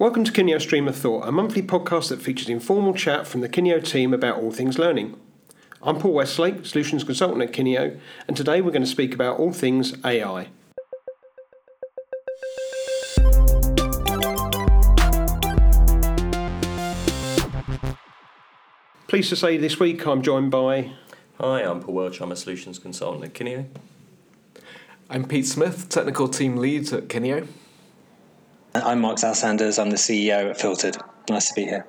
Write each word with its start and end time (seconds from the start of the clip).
Welcome 0.00 0.24
to 0.24 0.32
Kineo 0.32 0.58
Stream 0.58 0.88
of 0.88 0.96
Thought, 0.96 1.28
a 1.28 1.30
monthly 1.30 1.60
podcast 1.60 2.08
that 2.08 2.22
features 2.22 2.48
informal 2.48 2.94
chat 2.94 3.26
from 3.26 3.42
the 3.42 3.50
Kineo 3.50 3.84
team 3.84 4.14
about 4.14 4.38
all 4.38 4.50
things 4.50 4.78
learning. 4.78 5.14
I'm 5.82 5.98
Paul 5.98 6.14
Westlake, 6.14 6.64
Solutions 6.64 7.04
Consultant 7.04 7.42
at 7.42 7.52
Kineo, 7.52 8.00
and 8.26 8.34
today 8.34 8.62
we're 8.62 8.70
going 8.70 8.80
to 8.80 8.88
speak 8.88 9.12
about 9.12 9.38
all 9.38 9.52
things 9.52 9.92
AI. 10.02 10.48
Pleased 19.06 19.28
to 19.28 19.36
say 19.36 19.58
this 19.58 19.78
week 19.78 20.06
I'm 20.06 20.22
joined 20.22 20.50
by. 20.50 20.92
Hi, 21.38 21.60
I'm 21.60 21.82
Paul 21.82 21.94
Welch. 21.96 22.22
I'm 22.22 22.32
a 22.32 22.36
Solutions 22.36 22.78
Consultant 22.78 23.22
at 23.22 23.34
Kineo. 23.34 23.66
I'm 25.10 25.26
Pete 25.26 25.46
Smith, 25.46 25.90
Technical 25.90 26.26
Team 26.26 26.56
Lead 26.56 26.90
at 26.90 27.08
Kineo. 27.08 27.46
I'm 28.74 29.00
Mark 29.00 29.18
Zao-Sanders. 29.18 29.78
I'm 29.78 29.90
the 29.90 29.96
CEO 29.96 30.50
at 30.50 30.60
Filtered. 30.60 30.96
Nice 31.28 31.48
to 31.48 31.54
be 31.54 31.64
here. 31.64 31.86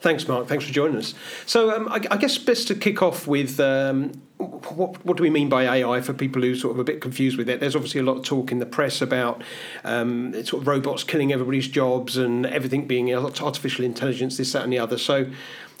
Thanks, 0.00 0.26
Mark. 0.26 0.46
Thanks 0.46 0.64
for 0.64 0.72
joining 0.72 0.96
us. 0.96 1.14
So, 1.46 1.74
um, 1.74 1.88
I, 1.88 2.00
I, 2.10 2.16
guess 2.16 2.38
best 2.38 2.68
to 2.68 2.74
kick 2.74 3.02
off 3.02 3.26
with 3.26 3.58
um, 3.58 4.12
what, 4.36 5.04
what 5.04 5.16
do 5.16 5.22
we 5.22 5.30
mean 5.30 5.48
by 5.48 5.64
AI 5.64 6.00
for 6.00 6.12
people 6.12 6.42
who 6.42 6.54
sort 6.54 6.72
of 6.74 6.78
a 6.78 6.84
bit 6.84 7.00
confused 7.00 7.36
with 7.36 7.48
it? 7.48 7.58
There's 7.60 7.74
obviously 7.74 8.00
a 8.00 8.04
lot 8.04 8.18
of 8.18 8.24
talk 8.24 8.52
in 8.52 8.58
the 8.58 8.66
press 8.66 9.00
about 9.00 9.42
um, 9.84 10.32
sort 10.44 10.62
of 10.62 10.68
robots 10.68 11.02
killing 11.02 11.32
everybody's 11.32 11.66
jobs 11.66 12.16
and 12.16 12.46
everything 12.46 12.86
being 12.86 13.12
artificial 13.12 13.84
intelligence, 13.84 14.36
this, 14.36 14.52
that, 14.52 14.62
and 14.62 14.72
the 14.72 14.78
other. 14.78 14.98
So, 14.98 15.30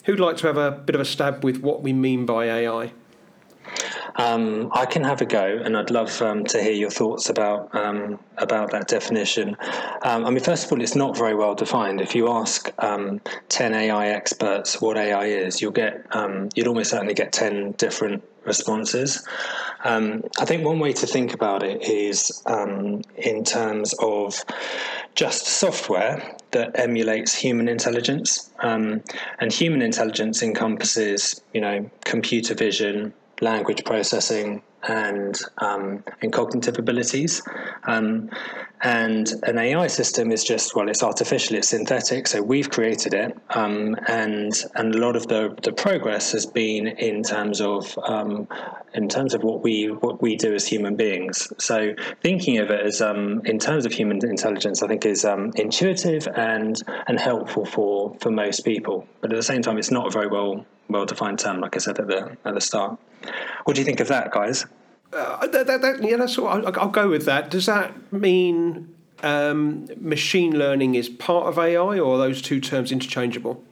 who'd 0.04 0.20
like 0.20 0.36
to 0.38 0.46
have 0.48 0.56
a 0.56 0.72
bit 0.72 0.94
of 0.94 1.00
a 1.00 1.04
stab 1.04 1.44
with 1.44 1.58
what 1.58 1.82
we 1.82 1.92
mean 1.92 2.26
by 2.26 2.46
AI? 2.46 2.92
Um, 4.16 4.70
I 4.72 4.86
can 4.86 5.04
have 5.04 5.20
a 5.20 5.26
go, 5.26 5.60
and 5.64 5.76
I'd 5.76 5.90
love 5.90 6.20
um, 6.22 6.44
to 6.46 6.62
hear 6.62 6.72
your 6.72 6.90
thoughts 6.90 7.30
about 7.30 7.74
um, 7.74 8.18
about 8.36 8.72
that 8.72 8.88
definition. 8.88 9.56
Um, 10.02 10.26
I 10.26 10.30
mean, 10.30 10.40
first 10.40 10.66
of 10.66 10.72
all, 10.72 10.80
it's 10.82 10.96
not 10.96 11.16
very 11.16 11.34
well 11.34 11.54
defined. 11.54 12.00
If 12.00 12.14
you 12.14 12.28
ask 12.28 12.72
um, 12.78 13.20
ten 13.48 13.74
AI 13.74 14.08
experts 14.08 14.80
what 14.80 14.96
AI 14.96 15.26
is, 15.26 15.62
you'll 15.62 15.72
get 15.72 16.04
um, 16.10 16.48
you'd 16.54 16.66
almost 16.66 16.90
certainly 16.90 17.14
get 17.14 17.32
ten 17.32 17.72
different 17.72 18.22
responses. 18.44 19.26
I 19.84 20.44
think 20.44 20.64
one 20.64 20.80
way 20.80 20.92
to 20.92 21.06
think 21.06 21.34
about 21.34 21.62
it 21.62 21.82
is 21.82 22.42
in 23.16 23.44
terms 23.44 23.94
of 24.00 24.44
just 25.14 25.46
software 25.46 26.36
that 26.50 26.78
emulates 26.78 27.34
human 27.34 27.68
intelligence, 27.68 28.50
and 28.60 29.52
human 29.52 29.82
intelligence 29.82 30.42
encompasses, 30.42 31.40
you 31.54 31.60
know, 31.60 31.88
computer 32.04 32.54
vision 32.54 33.12
language 33.40 33.84
processing 33.84 34.62
and 34.86 35.38
um, 35.58 36.04
and 36.22 36.32
cognitive 36.32 36.78
abilities. 36.78 37.42
Um, 37.84 38.30
and 38.80 39.32
an 39.42 39.58
AI 39.58 39.88
system 39.88 40.30
is 40.30 40.44
just 40.44 40.76
well, 40.76 40.88
it's 40.88 41.02
artificial, 41.02 41.56
it's 41.56 41.68
synthetic. 41.68 42.28
So 42.28 42.40
we've 42.42 42.70
created 42.70 43.12
it, 43.12 43.36
um, 43.50 43.96
and 44.06 44.52
and 44.76 44.94
a 44.94 44.98
lot 44.98 45.16
of 45.16 45.26
the, 45.26 45.56
the 45.62 45.72
progress 45.72 46.30
has 46.32 46.46
been 46.46 46.86
in 46.86 47.24
terms 47.24 47.60
of 47.60 47.98
um, 48.06 48.46
in 48.94 49.08
terms 49.08 49.34
of 49.34 49.42
what 49.42 49.62
we 49.62 49.86
what 49.86 50.22
we 50.22 50.36
do 50.36 50.54
as 50.54 50.66
human 50.66 50.94
beings. 50.94 51.48
So 51.58 51.94
thinking 52.22 52.58
of 52.58 52.70
it 52.70 52.86
as 52.86 53.00
um, 53.00 53.42
in 53.44 53.58
terms 53.58 53.84
of 53.84 53.92
human 53.92 54.24
intelligence, 54.24 54.82
I 54.82 54.86
think 54.86 55.04
is 55.04 55.24
um, 55.24 55.52
intuitive 55.56 56.28
and 56.28 56.80
and 57.08 57.18
helpful 57.18 57.64
for 57.64 58.16
for 58.20 58.30
most 58.30 58.60
people. 58.64 59.08
But 59.20 59.32
at 59.32 59.36
the 59.36 59.42
same 59.42 59.62
time, 59.62 59.78
it's 59.78 59.90
not 59.90 60.12
very 60.12 60.28
well 60.28 60.64
well 60.88 61.06
defined 61.06 61.38
term, 61.38 61.60
like 61.60 61.76
I 61.76 61.78
said 61.78 61.98
at 61.98 62.06
the 62.06 62.36
at 62.44 62.54
the 62.54 62.60
start. 62.60 62.98
What 63.64 63.74
do 63.74 63.80
you 63.80 63.84
think 63.84 64.00
of 64.00 64.08
that, 64.08 64.30
guys? 64.30 64.66
Uh, 65.12 65.46
that, 65.46 65.66
that, 65.66 65.80
that, 65.80 66.02
yeah, 66.02 66.16
that's 66.16 66.36
all. 66.36 66.48
I'll, 66.48 66.78
I'll, 66.78 66.88
go 66.88 67.08
with 67.08 67.24
that. 67.24 67.50
Does 67.50 67.64
that 67.64 68.12
mean 68.12 68.94
um, 69.22 69.88
machine 69.98 70.58
learning 70.58 70.96
is 70.96 71.08
part 71.08 71.46
of 71.46 71.58
AI, 71.58 71.98
or 71.98 72.14
are 72.14 72.18
those 72.18 72.42
two 72.42 72.60
terms 72.60 72.92
interchangeable? 72.92 73.62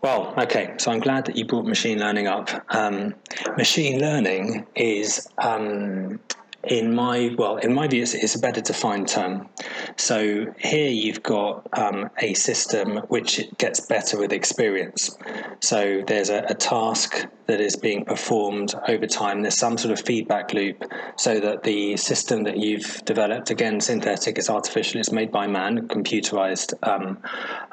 Well, 0.00 0.32
okay, 0.38 0.74
so 0.78 0.92
I'm 0.92 1.00
glad 1.00 1.26
that 1.26 1.36
you 1.36 1.44
brought 1.44 1.66
machine 1.66 1.98
learning 1.98 2.26
up. 2.28 2.48
Um, 2.74 3.14
machine 3.56 4.00
learning 4.00 4.66
is 4.76 5.28
um, 5.38 6.20
in 6.68 6.94
my 6.94 7.34
well, 7.36 7.56
in 7.56 7.74
my 7.74 7.88
view, 7.88 8.02
it's, 8.02 8.14
it's, 8.14 8.34
a 8.34 8.38
better 8.38 8.60
defined 8.60 9.08
term. 9.08 9.48
So 9.96 10.46
here 10.58 10.90
you've 10.90 11.22
got 11.22 11.66
um, 11.78 12.10
a 12.18 12.34
system 12.34 12.98
which 13.08 13.44
gets 13.58 13.80
better 13.80 14.18
with 14.18 14.32
experience. 14.32 15.16
So 15.60 16.02
there's 16.06 16.30
a, 16.30 16.44
a, 16.48 16.54
task 16.54 17.26
that 17.46 17.60
is 17.60 17.76
being 17.76 18.04
performed 18.04 18.74
over 18.88 19.06
time. 19.06 19.42
There's 19.42 19.56
some 19.56 19.78
sort 19.78 19.98
of 19.98 20.04
feedback 20.04 20.52
loop, 20.52 20.84
so 21.16 21.40
that 21.40 21.62
the 21.62 21.96
system 21.96 22.44
that 22.44 22.58
you've 22.58 23.02
developed, 23.04 23.50
again, 23.50 23.80
synthetic, 23.80 24.38
it's 24.38 24.50
artificial, 24.50 25.00
it's 25.00 25.12
made 25.12 25.32
by 25.32 25.46
man, 25.46 25.88
computerized 25.88 26.74
um, 26.86 27.18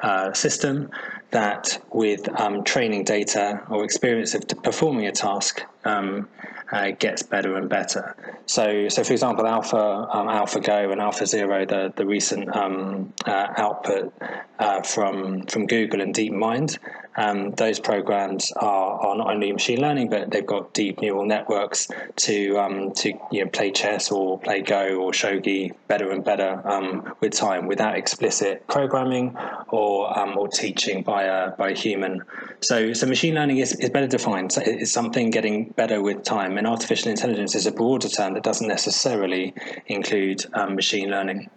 uh, 0.00 0.32
system 0.32 0.90
that 1.30 1.82
with 1.92 2.28
um, 2.40 2.64
training 2.64 3.04
data 3.04 3.62
or 3.68 3.84
experience 3.84 4.34
of 4.34 4.42
performing 4.62 5.06
a 5.06 5.12
task 5.12 5.62
um, 5.84 6.28
uh, 6.72 6.90
gets 6.98 7.22
better 7.22 7.56
and 7.56 7.68
better. 7.68 8.16
So, 8.46 8.88
so 8.88 9.04
for 9.04 9.12
example, 9.12 9.46
Alpha, 9.46 9.76
um, 9.76 10.28
AlphaGo, 10.28 10.92
and 10.92 11.00
AlphaZero, 11.00 11.68
the 11.68 11.92
the 11.94 12.06
recent 12.06 12.54
um, 12.54 13.12
uh, 13.24 13.48
output 13.56 14.12
uh, 14.58 14.82
from 14.82 15.46
from 15.46 15.66
Google 15.66 16.00
and 16.00 16.14
DeepMind, 16.14 16.78
um, 17.16 17.52
those 17.52 17.80
programs 17.80 18.52
are, 18.52 19.00
are 19.00 19.16
not 19.16 19.28
only 19.28 19.52
machine 19.52 19.80
learning, 19.80 20.10
but 20.10 20.30
they've 20.30 20.46
got 20.46 20.74
deep 20.74 21.00
neural 21.00 21.24
networks 21.24 21.88
to 22.16 22.58
um, 22.58 22.92
to 22.94 23.12
you 23.30 23.44
know, 23.44 23.50
play 23.50 23.70
chess 23.70 24.10
or 24.10 24.38
play 24.38 24.60
Go 24.60 24.96
or 24.96 25.12
shogi 25.12 25.72
better 25.88 26.10
and 26.10 26.24
better 26.24 26.60
um, 26.64 27.14
with 27.20 27.32
time, 27.32 27.66
without 27.66 27.96
explicit 27.96 28.66
programming 28.68 29.36
or 29.68 30.18
um, 30.18 30.36
or 30.36 30.48
teaching 30.48 31.02
by 31.02 31.24
a 31.24 31.50
by 31.52 31.70
a 31.70 31.74
human. 31.74 32.22
So, 32.60 32.92
so 32.92 33.06
machine 33.06 33.34
learning 33.34 33.58
is, 33.58 33.72
is 33.74 33.90
better 33.90 34.06
defined. 34.06 34.52
So 34.52 34.62
it's 34.64 34.92
something 34.92 35.30
getting 35.30 35.70
better 35.70 36.02
with 36.02 36.22
time, 36.22 36.58
and 36.58 36.66
artificial 36.66 37.10
intelligence 37.10 37.54
is 37.54 37.66
a 37.66 37.72
broader 37.72 38.08
term 38.08 38.34
that 38.34 38.42
doesn't 38.42 38.68
necessarily 38.68 39.54
include 39.86 40.44
um, 40.54 40.74
machine 40.74 41.10
learning. 41.10 41.50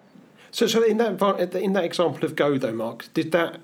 So, 0.51 0.67
so 0.67 0.83
in 0.83 0.97
that 0.97 1.55
in 1.55 1.73
that 1.73 1.83
example 1.83 2.25
of 2.25 2.35
Go, 2.35 2.57
though, 2.57 2.73
Mark, 2.73 3.13
did 3.13 3.31
that 3.33 3.59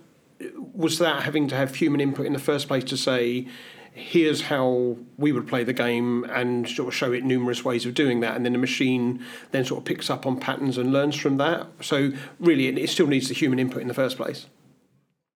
was 0.73 1.00
that 1.00 1.23
having 1.23 1.47
to 1.47 1.56
have 1.56 1.75
human 1.75 2.01
input 2.01 2.25
in 2.25 2.34
the 2.34 2.40
first 2.40 2.68
place 2.68 2.84
to 2.85 2.97
say, 2.97 3.47
here's 3.94 4.41
how 4.41 4.97
we 5.18 5.31
would 5.31 5.47
play 5.47 5.63
the 5.63 5.73
game 5.73 6.25
and 6.25 6.68
sort 6.68 6.90
of 6.90 6.94
show 6.94 7.13
it 7.13 7.23
numerous 7.23 7.63
ways 7.63 7.85
of 7.85 7.94
doing 7.94 8.19
that 8.19 8.35
and 8.35 8.44
then 8.45 8.51
the 8.51 8.59
machine 8.59 9.24
then 9.51 9.63
sort 9.63 9.79
of 9.79 9.85
picks 9.85 10.09
up 10.09 10.25
on 10.25 10.38
patterns 10.38 10.78
and 10.78 10.91
learns 10.91 11.16
from 11.16 11.38
that. 11.38 11.66
So 11.81 12.12
really 12.40 12.68
it, 12.68 12.90
still 12.90 13.07
needs 13.07 13.29
the 13.29 13.34
human 13.34 13.57
input 13.57 13.81
in 13.81 13.88
the 13.88 13.94
first 13.94 14.18
place 14.18 14.47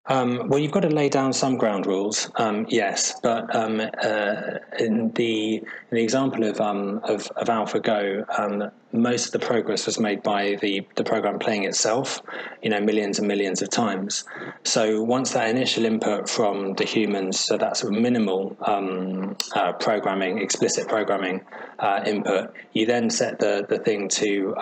um, 0.05 0.47
well, 0.49 0.59
you've 0.59 0.71
got 0.71 0.79
to 0.81 0.89
lay 0.89 1.07
down 1.07 1.33
some 1.33 1.57
ground 1.57 1.85
rules, 1.85 2.31
um, 2.35 2.65
yes, 2.69 3.19
but 3.21 3.53
um, 3.55 3.79
uh, 3.79 4.41
in 4.79 5.11
the 5.11 5.57
in 5.57 5.91
the 5.91 6.01
example 6.01 6.45
of 6.45 6.59
um, 6.59 6.99
of, 7.03 7.27
of 7.35 7.47
AlphaGo, 7.47 8.25
um, 8.39 8.71
most 8.91 9.27
of 9.27 9.31
the 9.33 9.45
progress 9.45 9.85
was 9.85 9.99
made 9.99 10.23
by 10.23 10.55
the 10.61 10.87
the 10.95 11.03
program 11.03 11.37
playing 11.37 11.63
itself, 11.65 12.21
you 12.63 12.71
know, 12.71 12.79
millions 12.79 13.19
and 13.19 13.27
millions 13.27 13.61
of 13.61 13.69
times. 13.69 14.23
So 14.63 15.03
once 15.03 15.33
that 15.33 15.47
initial 15.49 15.85
input 15.85 16.27
from 16.27 16.73
the 16.73 16.85
humans, 16.85 17.39
so 17.39 17.57
that's 17.57 17.83
minimal 17.83 18.57
um, 18.65 19.35
uh, 19.53 19.73
programming, 19.73 20.39
explicit 20.39 20.87
programming 20.87 21.45
uh, 21.77 22.01
input, 22.05 22.53
you 22.73 22.87
then 22.87 23.11
set 23.11 23.37
the 23.37 23.65
the 23.69 23.77
thing 23.77 24.07
to 24.09 24.55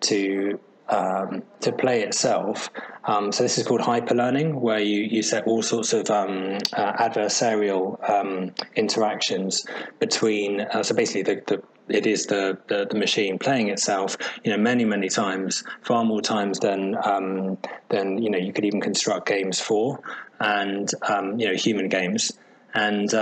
to 0.00 0.60
um, 0.88 1.42
to 1.60 1.72
play 1.72 2.02
itself. 2.02 2.70
Um, 3.08 3.32
so 3.32 3.42
this 3.42 3.56
is 3.56 3.66
called 3.66 3.80
hyperlearning, 3.80 4.60
where 4.60 4.80
you, 4.80 5.00
you 5.00 5.22
set 5.22 5.46
all 5.46 5.62
sorts 5.62 5.94
of 5.94 6.10
um, 6.10 6.58
uh, 6.74 6.92
adversarial 6.92 7.98
um, 8.08 8.52
interactions 8.76 9.64
between. 9.98 10.60
Uh, 10.60 10.82
so 10.82 10.94
basically, 10.94 11.22
the, 11.22 11.42
the 11.46 11.62
it 11.88 12.06
is 12.06 12.26
the, 12.26 12.58
the, 12.68 12.86
the, 12.90 12.98
machine 12.98 13.38
playing 13.38 13.70
itself, 13.70 14.18
you 14.44 14.50
know, 14.50 14.58
many 14.58 14.84
many 14.84 15.08
times, 15.08 15.64
far 15.80 16.04
more 16.04 16.20
times 16.20 16.58
than 16.58 16.96
um, 17.02 17.56
than 17.88 18.22
you 18.22 18.28
know 18.28 18.36
you 18.36 18.52
could 18.52 18.66
even 18.66 18.82
construct 18.82 19.26
games 19.26 19.58
for, 19.58 19.98
and 20.40 20.90
um, 21.08 21.40
you 21.40 21.48
know 21.48 21.54
human 21.54 21.88
games, 21.88 22.30
and 22.74 23.14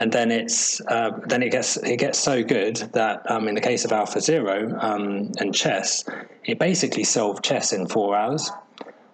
and 0.00 0.12
then 0.12 0.32
it's 0.32 0.80
uh, 0.88 1.10
then 1.26 1.44
it 1.44 1.52
gets 1.52 1.76
it 1.76 1.98
gets 1.98 2.18
so 2.18 2.42
good 2.42 2.76
that 2.94 3.30
um, 3.30 3.46
in 3.46 3.54
the 3.54 3.60
case 3.60 3.84
of 3.84 3.92
AlphaZero 3.92 4.82
um, 4.82 5.30
and 5.38 5.54
chess, 5.54 6.04
it 6.44 6.58
basically 6.58 7.04
solved 7.04 7.44
chess 7.44 7.72
in 7.72 7.86
four 7.86 8.16
hours. 8.16 8.50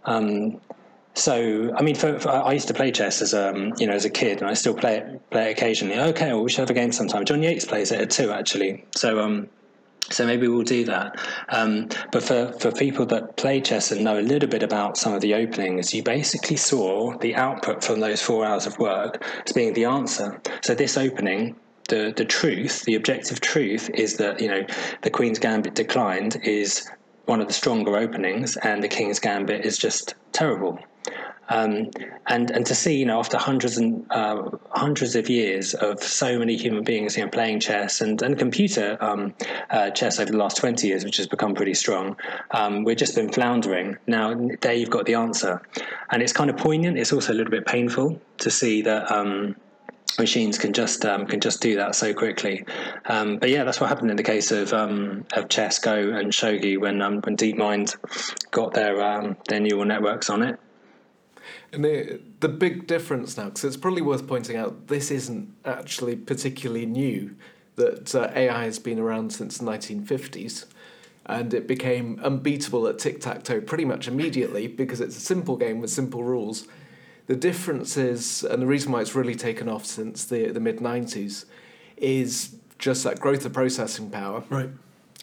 Um, 0.04 0.60
so 1.14 1.72
I 1.76 1.82
mean, 1.82 1.94
for, 1.94 2.18
for, 2.18 2.30
I 2.30 2.52
used 2.52 2.68
to 2.68 2.74
play 2.74 2.90
chess 2.90 3.22
as 3.22 3.34
a 3.34 3.50
um, 3.50 3.72
you 3.78 3.86
know 3.86 3.94
as 3.94 4.04
a 4.04 4.10
kid, 4.10 4.40
and 4.40 4.50
I 4.50 4.54
still 4.54 4.74
play 4.74 4.98
it 4.98 5.30
play 5.30 5.50
it 5.50 5.52
occasionally. 5.52 5.98
Okay, 5.98 6.32
well, 6.32 6.42
we 6.42 6.50
should 6.50 6.60
have 6.60 6.70
a 6.70 6.74
game 6.74 6.92
sometime. 6.92 7.24
John 7.24 7.42
Yates 7.42 7.64
plays 7.64 7.92
it 7.92 8.10
too, 8.10 8.30
actually. 8.32 8.84
So 8.96 9.20
um, 9.20 9.48
so 10.10 10.26
maybe 10.26 10.48
we'll 10.48 10.62
do 10.62 10.84
that. 10.84 11.18
Um, 11.48 11.88
but 12.12 12.22
for, 12.22 12.52
for 12.58 12.70
people 12.70 13.06
that 13.06 13.36
play 13.36 13.60
chess 13.60 13.90
and 13.90 14.04
know 14.04 14.18
a 14.18 14.20
little 14.20 14.48
bit 14.48 14.62
about 14.62 14.98
some 14.98 15.14
of 15.14 15.22
the 15.22 15.34
openings, 15.34 15.94
you 15.94 16.02
basically 16.02 16.56
saw 16.56 17.16
the 17.18 17.34
output 17.34 17.82
from 17.82 18.00
those 18.00 18.20
four 18.20 18.44
hours 18.44 18.66
of 18.66 18.78
work 18.78 19.24
as 19.46 19.52
being 19.52 19.72
the 19.72 19.86
answer. 19.86 20.40
So 20.60 20.74
this 20.74 20.98
opening, 20.98 21.56
the 21.88 22.12
the 22.16 22.24
truth, 22.24 22.82
the 22.82 22.96
objective 22.96 23.40
truth 23.40 23.90
is 23.94 24.16
that 24.18 24.40
you 24.40 24.48
know 24.48 24.66
the 25.02 25.10
Queen's 25.10 25.38
Gambit 25.38 25.74
declined 25.74 26.36
is 26.44 26.88
one 27.26 27.40
of 27.40 27.46
the 27.46 27.54
stronger 27.54 27.96
openings, 27.96 28.56
and 28.58 28.82
the 28.82 28.88
King's 28.88 29.18
Gambit 29.18 29.64
is 29.64 29.78
just 29.78 30.14
terrible. 30.32 30.78
Um, 31.48 31.90
and 32.26 32.50
and 32.50 32.64
to 32.66 32.74
see, 32.74 32.96
you 32.96 33.04
know, 33.04 33.18
after 33.18 33.36
hundreds 33.36 33.76
and 33.76 34.06
uh, 34.10 34.50
hundreds 34.70 35.14
of 35.14 35.28
years 35.28 35.74
of 35.74 36.02
so 36.02 36.38
many 36.38 36.56
human 36.56 36.84
beings, 36.84 37.16
you 37.16 37.24
know, 37.24 37.30
playing 37.30 37.60
chess 37.60 38.00
and 38.00 38.22
and 38.22 38.38
computer 38.38 38.96
um, 39.00 39.34
uh, 39.70 39.90
chess 39.90 40.18
over 40.18 40.32
the 40.32 40.38
last 40.38 40.56
twenty 40.56 40.88
years, 40.88 41.04
which 41.04 41.18
has 41.18 41.26
become 41.26 41.54
pretty 41.54 41.74
strong, 41.74 42.16
um, 42.52 42.84
we've 42.84 42.96
just 42.96 43.14
been 43.14 43.30
floundering. 43.30 43.98
Now 44.06 44.34
there 44.62 44.72
you've 44.72 44.90
got 44.90 45.04
the 45.04 45.14
answer, 45.14 45.60
and 46.10 46.22
it's 46.22 46.32
kind 46.32 46.48
of 46.48 46.56
poignant. 46.56 46.98
It's 46.98 47.12
also 47.12 47.32
a 47.32 47.36
little 47.36 47.50
bit 47.50 47.66
painful 47.66 48.18
to 48.38 48.50
see 48.50 48.80
that 48.82 49.10
um, 49.12 49.56
machines 50.18 50.58
can 50.58 50.72
just 50.72 51.04
um, 51.04 51.26
can 51.26 51.40
just 51.40 51.60
do 51.60 51.76
that 51.76 51.94
so 51.94 52.14
quickly. 52.14 52.64
Um, 53.06 53.38
but 53.38 53.50
yeah, 53.50 53.64
that's 53.64 53.80
what 53.80 53.88
happened 53.88 54.10
in 54.10 54.16
the 54.16 54.22
case 54.22 54.50
of 54.50 54.72
um, 54.72 55.26
of 55.34 55.48
chess, 55.48 55.78
Go, 55.78 55.94
and 55.94 56.32
shogi 56.32 56.78
when 56.78 57.02
um, 57.02 57.20
when 57.20 57.36
DeepMind 57.36 57.96
got 58.50 58.74
their 58.74 59.02
um, 59.02 59.36
their 59.48 59.60
neural 59.60 59.84
networks 59.84 60.30
on 60.30 60.42
it. 60.42 60.58
And 61.72 61.84
the, 61.84 62.20
the 62.40 62.48
big 62.48 62.86
difference 62.86 63.36
now, 63.36 63.46
because 63.46 63.64
it's 63.64 63.76
probably 63.76 64.02
worth 64.02 64.28
pointing 64.28 64.56
out, 64.56 64.86
this 64.86 65.10
isn't 65.10 65.52
actually 65.64 66.16
particularly 66.16 66.86
new. 66.86 67.36
That 67.76 68.14
uh, 68.14 68.30
AI 68.32 68.66
has 68.66 68.78
been 68.78 69.00
around 69.00 69.32
since 69.32 69.58
the 69.58 69.64
1950s, 69.64 70.66
and 71.26 71.52
it 71.52 71.66
became 71.66 72.20
unbeatable 72.22 72.86
at 72.86 73.00
tic 73.00 73.20
tac 73.20 73.42
toe 73.42 73.60
pretty 73.60 73.84
much 73.84 74.06
immediately 74.06 74.68
because 74.68 75.00
it's 75.00 75.16
a 75.16 75.20
simple 75.20 75.56
game 75.56 75.80
with 75.80 75.90
simple 75.90 76.22
rules. 76.22 76.68
The 77.26 77.36
difference 77.36 77.96
is, 77.96 78.44
and 78.44 78.60
the 78.60 78.66
reason 78.66 78.92
why 78.92 79.00
it's 79.00 79.14
really 79.14 79.34
taken 79.34 79.68
off 79.68 79.84
since 79.86 80.24
the 80.24 80.48
the 80.50 80.60
mid 80.60 80.78
90s, 80.78 81.46
is 81.96 82.56
just 82.78 83.04
that 83.04 83.20
growth 83.20 83.44
of 83.46 83.52
processing 83.52 84.10
power, 84.10 84.42
Right. 84.50 84.68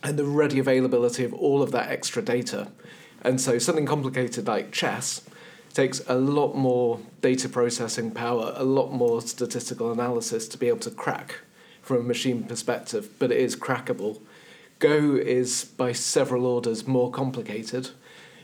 and 0.01 0.18
the 0.18 0.24
ready 0.25 0.57
availability 0.57 1.24
of 1.24 1.33
all 1.33 1.62
of 1.62 1.71
that 1.71 1.89
extra 1.92 2.21
data. 2.24 2.69
And 3.24 3.39
so 3.39 3.59
something 3.59 3.86
complicated 3.86 4.48
like 4.48 4.71
chess 4.71 5.21
takes 5.74 6.01
a 6.07 6.15
lot 6.15 6.56
more 6.56 7.00
data 7.21 7.48
processing 7.48 8.09
power, 8.12 8.54
a 8.56 8.63
lot 8.63 8.92
more 8.92 9.21
statistical 9.21 9.92
analysis 9.92 10.47
to 10.47 10.57
be 10.57 10.68
able 10.68 10.80
to 10.80 10.92
crack 10.92 11.42
from 11.83 11.97
a 11.97 12.04
machine 12.04 12.44
perspective, 12.44 13.09
but 13.19 13.31
it 13.31 13.38
is 13.38 13.56
crackable. 13.56 14.19
Go 14.80 15.15
is 15.15 15.65
by 15.77 15.92
several 15.92 16.45
orders 16.47 16.88
more 16.88 17.12
complicated, 17.12 17.92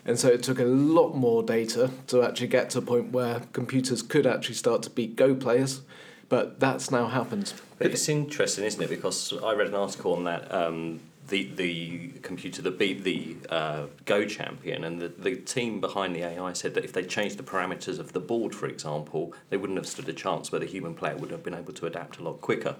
and 0.08 0.18
so 0.18 0.30
it 0.30 0.42
took 0.42 0.60
a 0.60 0.66
lot 0.66 1.14
more 1.14 1.44
data 1.44 1.92
to 2.08 2.24
actually 2.24 2.48
get 2.48 2.70
to 2.72 2.80
a 2.80 2.82
point 2.82 3.12
where 3.12 3.42
computers 3.52 4.02
could 4.02 4.26
actually 4.26 4.56
start 4.56 4.82
to 4.84 4.90
beat 4.90 5.16
Go 5.18 5.36
players, 5.36 5.82
but 6.30 6.60
that's 6.60 6.90
now 6.90 7.08
happened. 7.08 7.54
But 7.78 7.92
it's 7.92 8.10
interesting, 8.10 8.64
isn't 8.64 8.82
it? 8.82 8.90
Because 8.90 9.34
I 9.44 9.54
read 9.54 9.68
an 9.68 9.76
article 9.76 10.14
on 10.14 10.24
that. 10.24 10.52
Um, 10.52 11.02
the 11.28 11.52
the 11.56 12.10
computer 12.22 12.62
that 12.62 12.80
beat 12.80 13.04
the 13.04 13.36
uh, 13.50 13.88
Go 14.06 14.26
champion, 14.26 14.84
and 14.84 15.02
the, 15.02 15.10
the 15.10 15.36
team 15.36 15.82
behind 15.82 16.16
the 16.16 16.24
AI 16.24 16.54
said 16.54 16.74
that 16.76 16.86
if 16.86 16.94
they 16.94 17.04
changed 17.04 17.38
the 17.38 17.44
parameters 17.44 18.00
of 18.00 18.14
the 18.14 18.20
board, 18.20 18.56
for 18.56 18.68
example, 18.68 19.34
they 19.50 19.58
wouldn't 19.58 19.78
have 19.78 19.88
stood 19.88 20.08
a 20.08 20.14
chance 20.14 20.52
where 20.52 20.60
the 20.60 20.66
human 20.66 20.96
player 20.96 21.18
would 21.18 21.32
have 21.32 21.44
been 21.44 21.54
able 21.54 21.74
to 21.74 21.86
adapt 21.86 22.18
a 22.18 22.24
lot 22.24 22.42
quicker. 22.42 22.76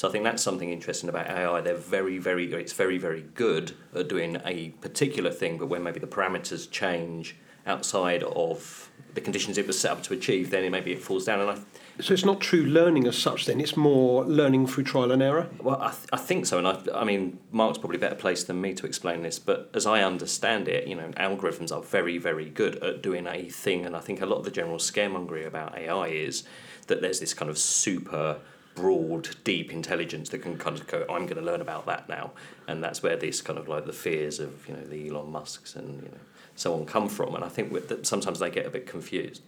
So 0.00 0.08
I 0.08 0.12
think 0.12 0.24
that's 0.24 0.42
something 0.42 0.70
interesting 0.70 1.10
about 1.10 1.28
AI. 1.28 1.60
They're 1.60 1.74
very, 1.74 2.16
very, 2.16 2.50
it's 2.54 2.72
very, 2.72 2.96
very 2.96 3.20
good 3.34 3.72
at 3.94 4.08
doing 4.08 4.40
a 4.46 4.70
particular 4.80 5.30
thing, 5.30 5.58
but 5.58 5.66
when 5.66 5.82
maybe 5.82 6.00
the 6.00 6.06
parameters 6.06 6.70
change 6.70 7.36
outside 7.66 8.22
of 8.22 8.90
the 9.12 9.20
conditions 9.20 9.58
it 9.58 9.66
was 9.66 9.78
set 9.78 9.90
up 9.90 10.02
to 10.04 10.14
achieve, 10.14 10.48
then 10.48 10.64
it, 10.64 10.70
maybe 10.70 10.90
it 10.90 11.02
falls 11.02 11.26
down. 11.26 11.40
And 11.40 11.50
I, 11.50 12.02
So 12.02 12.14
it's 12.14 12.24
not 12.24 12.40
true 12.40 12.62
learning 12.62 13.06
as 13.08 13.18
such. 13.18 13.44
Then 13.44 13.60
it's 13.60 13.76
more 13.76 14.24
learning 14.24 14.68
through 14.68 14.84
trial 14.84 15.12
and 15.12 15.22
error. 15.22 15.50
Well, 15.62 15.82
I, 15.82 15.90
th- 15.90 16.08
I 16.14 16.16
think 16.16 16.46
so, 16.46 16.56
and 16.56 16.66
I, 16.66 16.80
I 16.94 17.04
mean, 17.04 17.38
Mark's 17.52 17.76
probably 17.76 17.98
better 17.98 18.14
placed 18.14 18.46
than 18.46 18.58
me 18.58 18.72
to 18.72 18.86
explain 18.86 19.20
this. 19.20 19.38
But 19.38 19.68
as 19.74 19.84
I 19.84 20.02
understand 20.02 20.66
it, 20.66 20.88
you 20.88 20.94
know, 20.94 21.10
algorithms 21.18 21.76
are 21.76 21.82
very, 21.82 22.16
very 22.16 22.48
good 22.48 22.76
at 22.76 23.02
doing 23.02 23.26
a 23.26 23.50
thing, 23.50 23.84
and 23.84 23.94
I 23.94 24.00
think 24.00 24.22
a 24.22 24.26
lot 24.26 24.38
of 24.38 24.46
the 24.46 24.50
general 24.50 24.78
scaremongery 24.78 25.46
about 25.46 25.76
AI 25.76 26.06
is 26.06 26.44
that 26.86 27.02
there's 27.02 27.20
this 27.20 27.34
kind 27.34 27.50
of 27.50 27.58
super 27.58 28.40
broad, 28.80 29.28
deep 29.44 29.72
intelligence 29.72 30.30
that 30.30 30.38
can 30.38 30.56
kind 30.56 30.76
of 30.78 30.86
go, 30.86 31.02
I'm 31.02 31.26
going 31.26 31.36
to 31.36 31.42
learn 31.42 31.60
about 31.60 31.86
that 31.86 32.08
now, 32.08 32.32
and 32.66 32.82
that's 32.82 33.02
where 33.02 33.16
this 33.16 33.42
kind 33.42 33.58
of 33.58 33.68
like 33.68 33.84
the 33.84 33.92
fears 33.92 34.40
of 34.40 34.66
you 34.66 34.74
know 34.74 34.84
the 34.84 35.08
Elon 35.08 35.30
Musk's 35.30 35.76
and 35.76 36.02
you 36.02 36.08
know 36.08 36.18
so 36.56 36.74
on 36.74 36.86
come 36.86 37.08
from, 37.08 37.34
and 37.34 37.44
I 37.44 37.48
think 37.48 37.72
that 37.88 38.06
sometimes 38.06 38.38
they 38.38 38.50
get 38.50 38.66
a 38.66 38.70
bit 38.70 38.86
confused. 38.86 39.42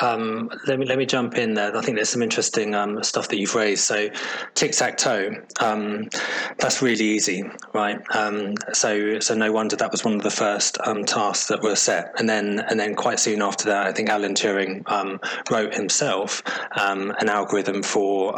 Um, 0.00 0.50
let 0.66 0.78
me 0.78 0.86
let 0.86 0.98
me 0.98 1.06
jump 1.06 1.36
in 1.36 1.54
there. 1.54 1.76
I 1.76 1.80
think 1.80 1.96
there's 1.96 2.08
some 2.08 2.22
interesting 2.22 2.74
um, 2.74 3.02
stuff 3.02 3.28
that 3.28 3.38
you've 3.38 3.54
raised. 3.54 3.84
So, 3.84 4.08
tic 4.54 4.72
tac 4.72 4.96
toe, 4.96 5.34
um, 5.60 6.08
that's 6.58 6.82
really 6.82 7.04
easy, 7.04 7.44
right? 7.72 8.00
Um, 8.14 8.54
so, 8.72 9.20
so 9.20 9.34
no 9.34 9.52
wonder 9.52 9.76
that 9.76 9.90
was 9.90 10.04
one 10.04 10.14
of 10.14 10.22
the 10.22 10.30
first 10.30 10.78
um, 10.84 11.04
tasks 11.04 11.48
that 11.48 11.62
were 11.62 11.76
set. 11.76 12.12
And 12.18 12.28
then, 12.28 12.60
and 12.60 12.78
then 12.78 12.94
quite 12.94 13.20
soon 13.20 13.42
after 13.42 13.66
that, 13.66 13.86
I 13.86 13.92
think 13.92 14.08
Alan 14.08 14.34
Turing 14.34 14.88
um, 14.90 15.20
wrote 15.50 15.74
himself 15.74 16.42
an 16.76 17.28
algorithm 17.28 17.82
for 17.82 18.34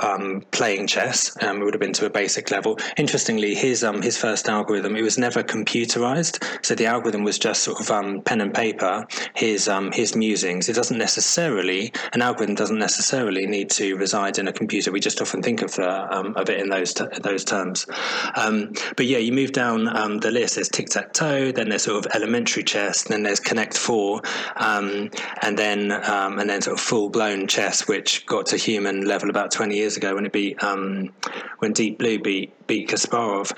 playing 0.51 0.87
chess. 0.87 1.37
it 1.41 1.65
would 1.65 1.75
have 1.75 1.81
been 1.81 1.93
to 1.93 2.07
a 2.07 2.11
basic 2.11 2.51
level. 2.51 2.79
Interestingly, 2.97 3.55
his 3.55 3.87
his 4.03 4.17
first 4.17 4.49
algorithm 4.49 4.97
it 4.97 5.03
was 5.03 5.19
never 5.19 5.43
computerized. 5.43 6.43
So 6.65 6.75
the 6.75 6.87
algorithm 6.87 7.25
was 7.25 7.39
just 7.39 7.63
sort 7.63 7.81
of 7.81 8.25
pen 8.25 8.41
and 8.41 8.55
paper. 8.55 9.07
His 9.35 9.71
his 9.93 10.17
musings. 10.17 10.69
It 10.69 10.75
doesn't 10.75 10.99
necessarily 10.99 11.12
necessarily 11.13 11.93
an 12.15 12.23
algorithm 12.23 12.55
doesn't 12.55 12.79
necessarily 12.79 13.47
need 13.47 13.69
to 13.69 13.97
reside 13.97 14.39
in 14.39 14.49
a 14.49 14.53
computer. 14.53 14.91
We 14.91 14.99
just 14.99 15.21
often 15.21 15.43
think 15.43 15.61
of 15.61 15.79
uh, 15.79 16.07
um, 16.11 16.35
of 16.37 16.49
it 16.49 16.59
in 16.59 16.71
those 16.71 16.95
t- 16.95 17.05
those 17.21 17.45
terms. 17.45 17.87
Um, 18.35 18.73
but 18.97 19.05
yeah, 19.05 19.19
you 19.19 19.31
move 19.31 19.53
down 19.53 19.95
um, 19.95 20.21
the 20.21 20.31
list. 20.31 20.55
There's 20.55 20.71
tic 20.71 20.89
tac 20.89 21.13
toe. 21.13 21.53
Then 21.53 21.69
there's 21.69 21.83
sort 21.83 22.03
of 22.03 22.11
elementary 22.15 22.63
chess. 22.63 23.03
Then 23.03 23.25
there's 23.25 23.41
Connect 23.41 23.77
Four, 23.77 24.23
um, 24.57 25.11
and 25.43 25.59
then 25.59 25.93
um, 25.93 26.39
and 26.39 26.49
then 26.49 26.63
sort 26.63 26.79
of 26.79 26.81
full 26.81 27.11
blown 27.11 27.47
chess, 27.47 27.87
which 27.87 28.25
got 28.25 28.47
to 28.47 28.57
human 28.57 29.05
level 29.05 29.29
about 29.29 29.51
20 29.51 29.77
years 29.77 29.99
ago 29.99 30.15
when 30.15 30.25
it 30.25 30.33
beat 30.33 30.65
um, 30.65 31.13
when 31.59 31.75
Deep 31.75 31.99
Blue 31.99 32.19
beat 32.19 32.67
beat 32.67 32.89
Kasparov. 32.89 33.53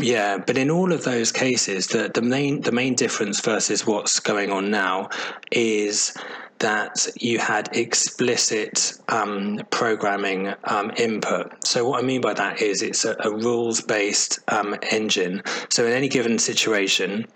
Yeah, 0.00 0.38
but 0.38 0.56
in 0.56 0.70
all 0.70 0.92
of 0.92 1.04
those 1.04 1.30
cases, 1.30 1.88
the, 1.88 2.10
the 2.12 2.22
main 2.22 2.62
the 2.62 2.72
main 2.72 2.94
difference 2.94 3.40
versus 3.40 3.86
what's 3.86 4.20
going 4.20 4.50
on 4.50 4.70
now 4.70 5.10
is 5.50 6.16
that 6.58 7.06
you 7.20 7.38
had 7.38 7.76
explicit 7.76 8.94
um, 9.08 9.60
programming 9.70 10.54
um, 10.64 10.92
input. 10.96 11.66
So, 11.66 11.88
what 11.88 12.02
I 12.02 12.06
mean 12.06 12.20
by 12.20 12.34
that 12.34 12.60
is 12.62 12.82
it's 12.82 13.04
a, 13.04 13.16
a 13.20 13.30
rules 13.30 13.80
based 13.80 14.38
um, 14.48 14.76
engine. 14.90 15.42
So, 15.68 15.86
in 15.86 15.92
any 15.92 16.08
given 16.08 16.38
situation, 16.38 17.26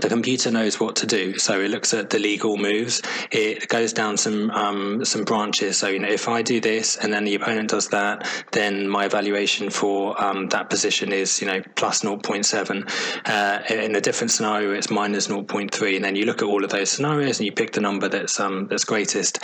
the 0.00 0.08
computer 0.08 0.50
knows 0.50 0.80
what 0.80 0.96
to 0.96 1.06
do, 1.06 1.38
so 1.38 1.60
it 1.60 1.70
looks 1.70 1.92
at 1.92 2.10
the 2.10 2.18
legal 2.18 2.56
moves. 2.56 3.02
It 3.30 3.68
goes 3.68 3.92
down 3.92 4.16
some 4.16 4.50
um, 4.50 5.04
some 5.04 5.24
branches. 5.24 5.78
So 5.78 5.88
you 5.88 5.98
know, 5.98 6.08
if 6.08 6.28
I 6.28 6.42
do 6.42 6.60
this 6.60 6.96
and 6.96 7.12
then 7.12 7.24
the 7.24 7.34
opponent 7.34 7.70
does 7.70 7.88
that, 7.88 8.26
then 8.52 8.88
my 8.88 9.04
evaluation 9.04 9.70
for 9.70 10.20
um, 10.22 10.48
that 10.48 10.70
position 10.70 11.12
is 11.12 11.40
you 11.40 11.46
know 11.46 11.62
plus 11.74 12.02
0.7. 12.02 13.28
Uh, 13.28 13.74
in 13.74 13.94
a 13.94 14.00
different 14.00 14.30
scenario, 14.30 14.72
it's 14.72 14.90
minus 14.90 15.28
0.3. 15.28 15.96
And 15.96 16.04
then 16.04 16.16
you 16.16 16.24
look 16.24 16.42
at 16.42 16.48
all 16.48 16.64
of 16.64 16.70
those 16.70 16.90
scenarios 16.90 17.38
and 17.38 17.46
you 17.46 17.52
pick 17.52 17.72
the 17.72 17.80
number 17.80 18.08
that's 18.08 18.40
um, 18.40 18.68
that's 18.68 18.84
greatest. 18.84 19.40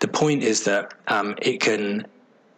The 0.00 0.08
point 0.08 0.42
is 0.42 0.64
that 0.64 0.94
um, 1.08 1.34
it 1.42 1.60
can 1.60 2.06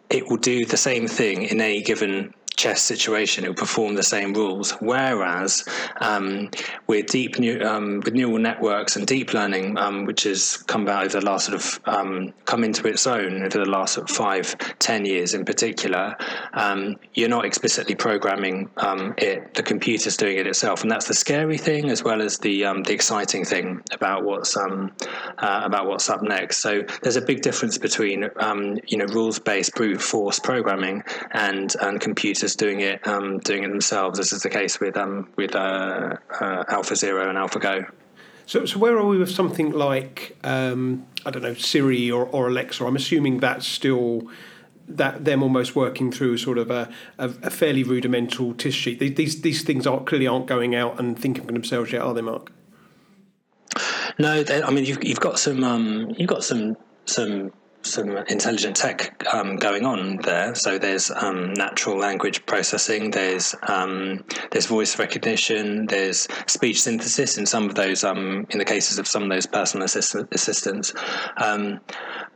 it 0.09 0.29
will 0.29 0.37
do 0.37 0.65
the 0.65 0.77
same 0.77 1.07
thing 1.07 1.43
in 1.43 1.59
any 1.59 1.81
given 1.81 2.33
chess 2.55 2.81
situation, 2.81 3.43
it 3.43 3.49
will 3.49 3.55
perform 3.55 3.95
the 3.95 4.03
same 4.03 4.33
rules. 4.33 4.71
Whereas 4.79 5.63
um, 6.01 6.49
with 6.87 7.07
deep 7.07 7.39
new, 7.39 7.61
um, 7.61 8.01
with 8.03 8.13
neural 8.13 8.37
networks 8.37 8.95
and 8.95 9.05
deep 9.05 9.33
learning, 9.33 9.77
um, 9.77 10.05
which 10.05 10.23
has 10.23 10.57
come 10.57 10.83
about 10.83 11.05
over 11.05 11.19
the 11.19 11.25
last 11.25 11.47
sort 11.47 11.55
of 11.55 11.79
um, 11.85 12.33
come 12.45 12.63
into 12.63 12.87
its 12.87 13.05
own 13.07 13.43
over 13.43 13.57
the 13.57 13.69
last 13.69 13.95
sort 13.95 14.09
of 14.09 14.15
five, 14.15 14.55
ten 14.79 15.05
years 15.05 15.33
in 15.33 15.45
particular, 15.45 16.15
um, 16.53 16.95
you're 17.13 17.29
not 17.29 17.45
explicitly 17.45 17.95
programming 17.95 18.69
um, 18.77 19.13
it. 19.17 19.53
The 19.53 19.63
computer's 19.63 20.17
doing 20.17 20.37
it 20.37 20.47
itself, 20.47 20.81
and 20.81 20.91
that's 20.91 21.07
the 21.07 21.13
scary 21.13 21.57
thing 21.57 21.89
as 21.89 22.03
well 22.03 22.21
as 22.21 22.37
the 22.39 22.63
the 22.85 22.93
exciting 22.93 23.45
thing 23.45 23.81
about 23.91 24.23
what's 24.23 24.55
uh, 24.57 24.87
about 25.37 25.87
what's 25.87 26.09
up 26.09 26.21
next. 26.21 26.59
So 26.59 26.83
there's 27.01 27.15
a 27.15 27.21
big 27.21 27.41
difference 27.41 27.77
between 27.77 28.29
you 28.87 28.97
know 28.97 29.05
rules 29.05 29.39
based 29.39 29.73
brute 29.75 30.01
force 30.01 30.39
programming 30.39 31.03
and 31.31 31.75
and 31.81 31.99
computers 31.99 32.44
just 32.45 32.59
doing 32.59 32.81
it 32.81 33.05
um, 33.07 33.39
doing 33.39 33.63
it 33.63 33.69
themselves. 33.69 34.19
This 34.19 34.31
is 34.31 34.43
the 34.43 34.51
case 34.51 34.79
with 34.79 34.95
um, 34.97 35.29
with 35.35 35.55
uh, 35.55 36.15
uh, 36.39 36.63
Alpha 36.67 36.95
Zero 36.95 37.27
and 37.27 37.37
AlphaGo. 37.39 37.89
So, 38.45 38.65
so 38.65 38.77
where 38.77 38.95
are 38.99 39.07
we 39.07 39.17
with 39.17 39.31
something 39.31 39.71
like 39.71 40.37
um, 40.43 41.07
I 41.25 41.31
don't 41.31 41.41
know 41.41 41.55
Siri 41.55 42.11
or, 42.11 42.25
or 42.25 42.49
Alexa? 42.49 42.85
I'm 42.85 42.95
assuming 42.95 43.39
that's 43.39 43.65
still 43.65 44.29
that 44.87 45.25
them 45.25 45.41
almost 45.41 45.75
working 45.75 46.11
through 46.11 46.37
sort 46.37 46.59
of 46.59 46.69
a, 46.69 46.87
a, 47.17 47.31
a 47.41 47.49
fairly 47.49 47.81
rudimental 47.81 48.53
test 48.53 48.77
sheet. 48.77 48.99
These 48.99 49.41
these 49.41 49.63
things 49.63 49.87
aren't 49.87 50.05
clearly 50.05 50.27
aren't 50.27 50.45
going 50.45 50.75
out 50.75 50.99
and 50.99 51.17
thinking 51.17 51.45
for 51.45 51.51
themselves 51.51 51.91
yet, 51.91 52.03
are 52.03 52.13
they, 52.13 52.21
Mark? 52.21 52.51
No, 54.19 54.43
I 54.47 54.69
mean 54.69 54.85
you've, 54.85 55.03
you've 55.03 55.19
got 55.19 55.39
some 55.39 55.63
um, 55.63 56.13
you've 56.15 56.29
got 56.29 56.43
some 56.43 56.77
some 57.05 57.51
some 57.85 58.17
intelligent 58.27 58.75
tech 58.75 59.23
um, 59.33 59.57
going 59.57 59.85
on 59.85 60.17
there. 60.17 60.55
So 60.55 60.77
there's 60.77 61.11
um, 61.11 61.53
natural 61.53 61.97
language 61.97 62.45
processing, 62.45 63.11
there's 63.11 63.55
um, 63.67 64.23
there's 64.51 64.65
voice 64.65 64.97
recognition, 64.99 65.85
there's 65.85 66.27
speech 66.47 66.81
synthesis 66.81 67.37
in 67.37 67.45
some 67.45 67.65
of 67.69 67.75
those 67.75 68.03
um, 68.03 68.47
in 68.49 68.59
the 68.59 68.65
cases 68.65 68.99
of 68.99 69.07
some 69.07 69.23
of 69.23 69.29
those 69.29 69.45
personal 69.45 69.85
assist- 69.85 70.15
assistants. 70.31 70.93
Um, 71.37 71.79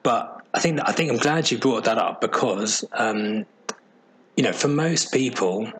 but 0.03 0.45
I 0.53 0.59
think 0.59 0.79
I 0.83 0.91
think 0.91 1.11
I'm 1.11 1.17
glad 1.17 1.51
you 1.51 1.57
brought 1.57 1.83
that 1.85 1.97
up 1.97 2.21
because 2.21 2.85
um, 2.93 3.45
you 4.35 4.43
know 4.43 4.53
for 4.53 4.67
most 4.67 5.11
people, 5.11 5.71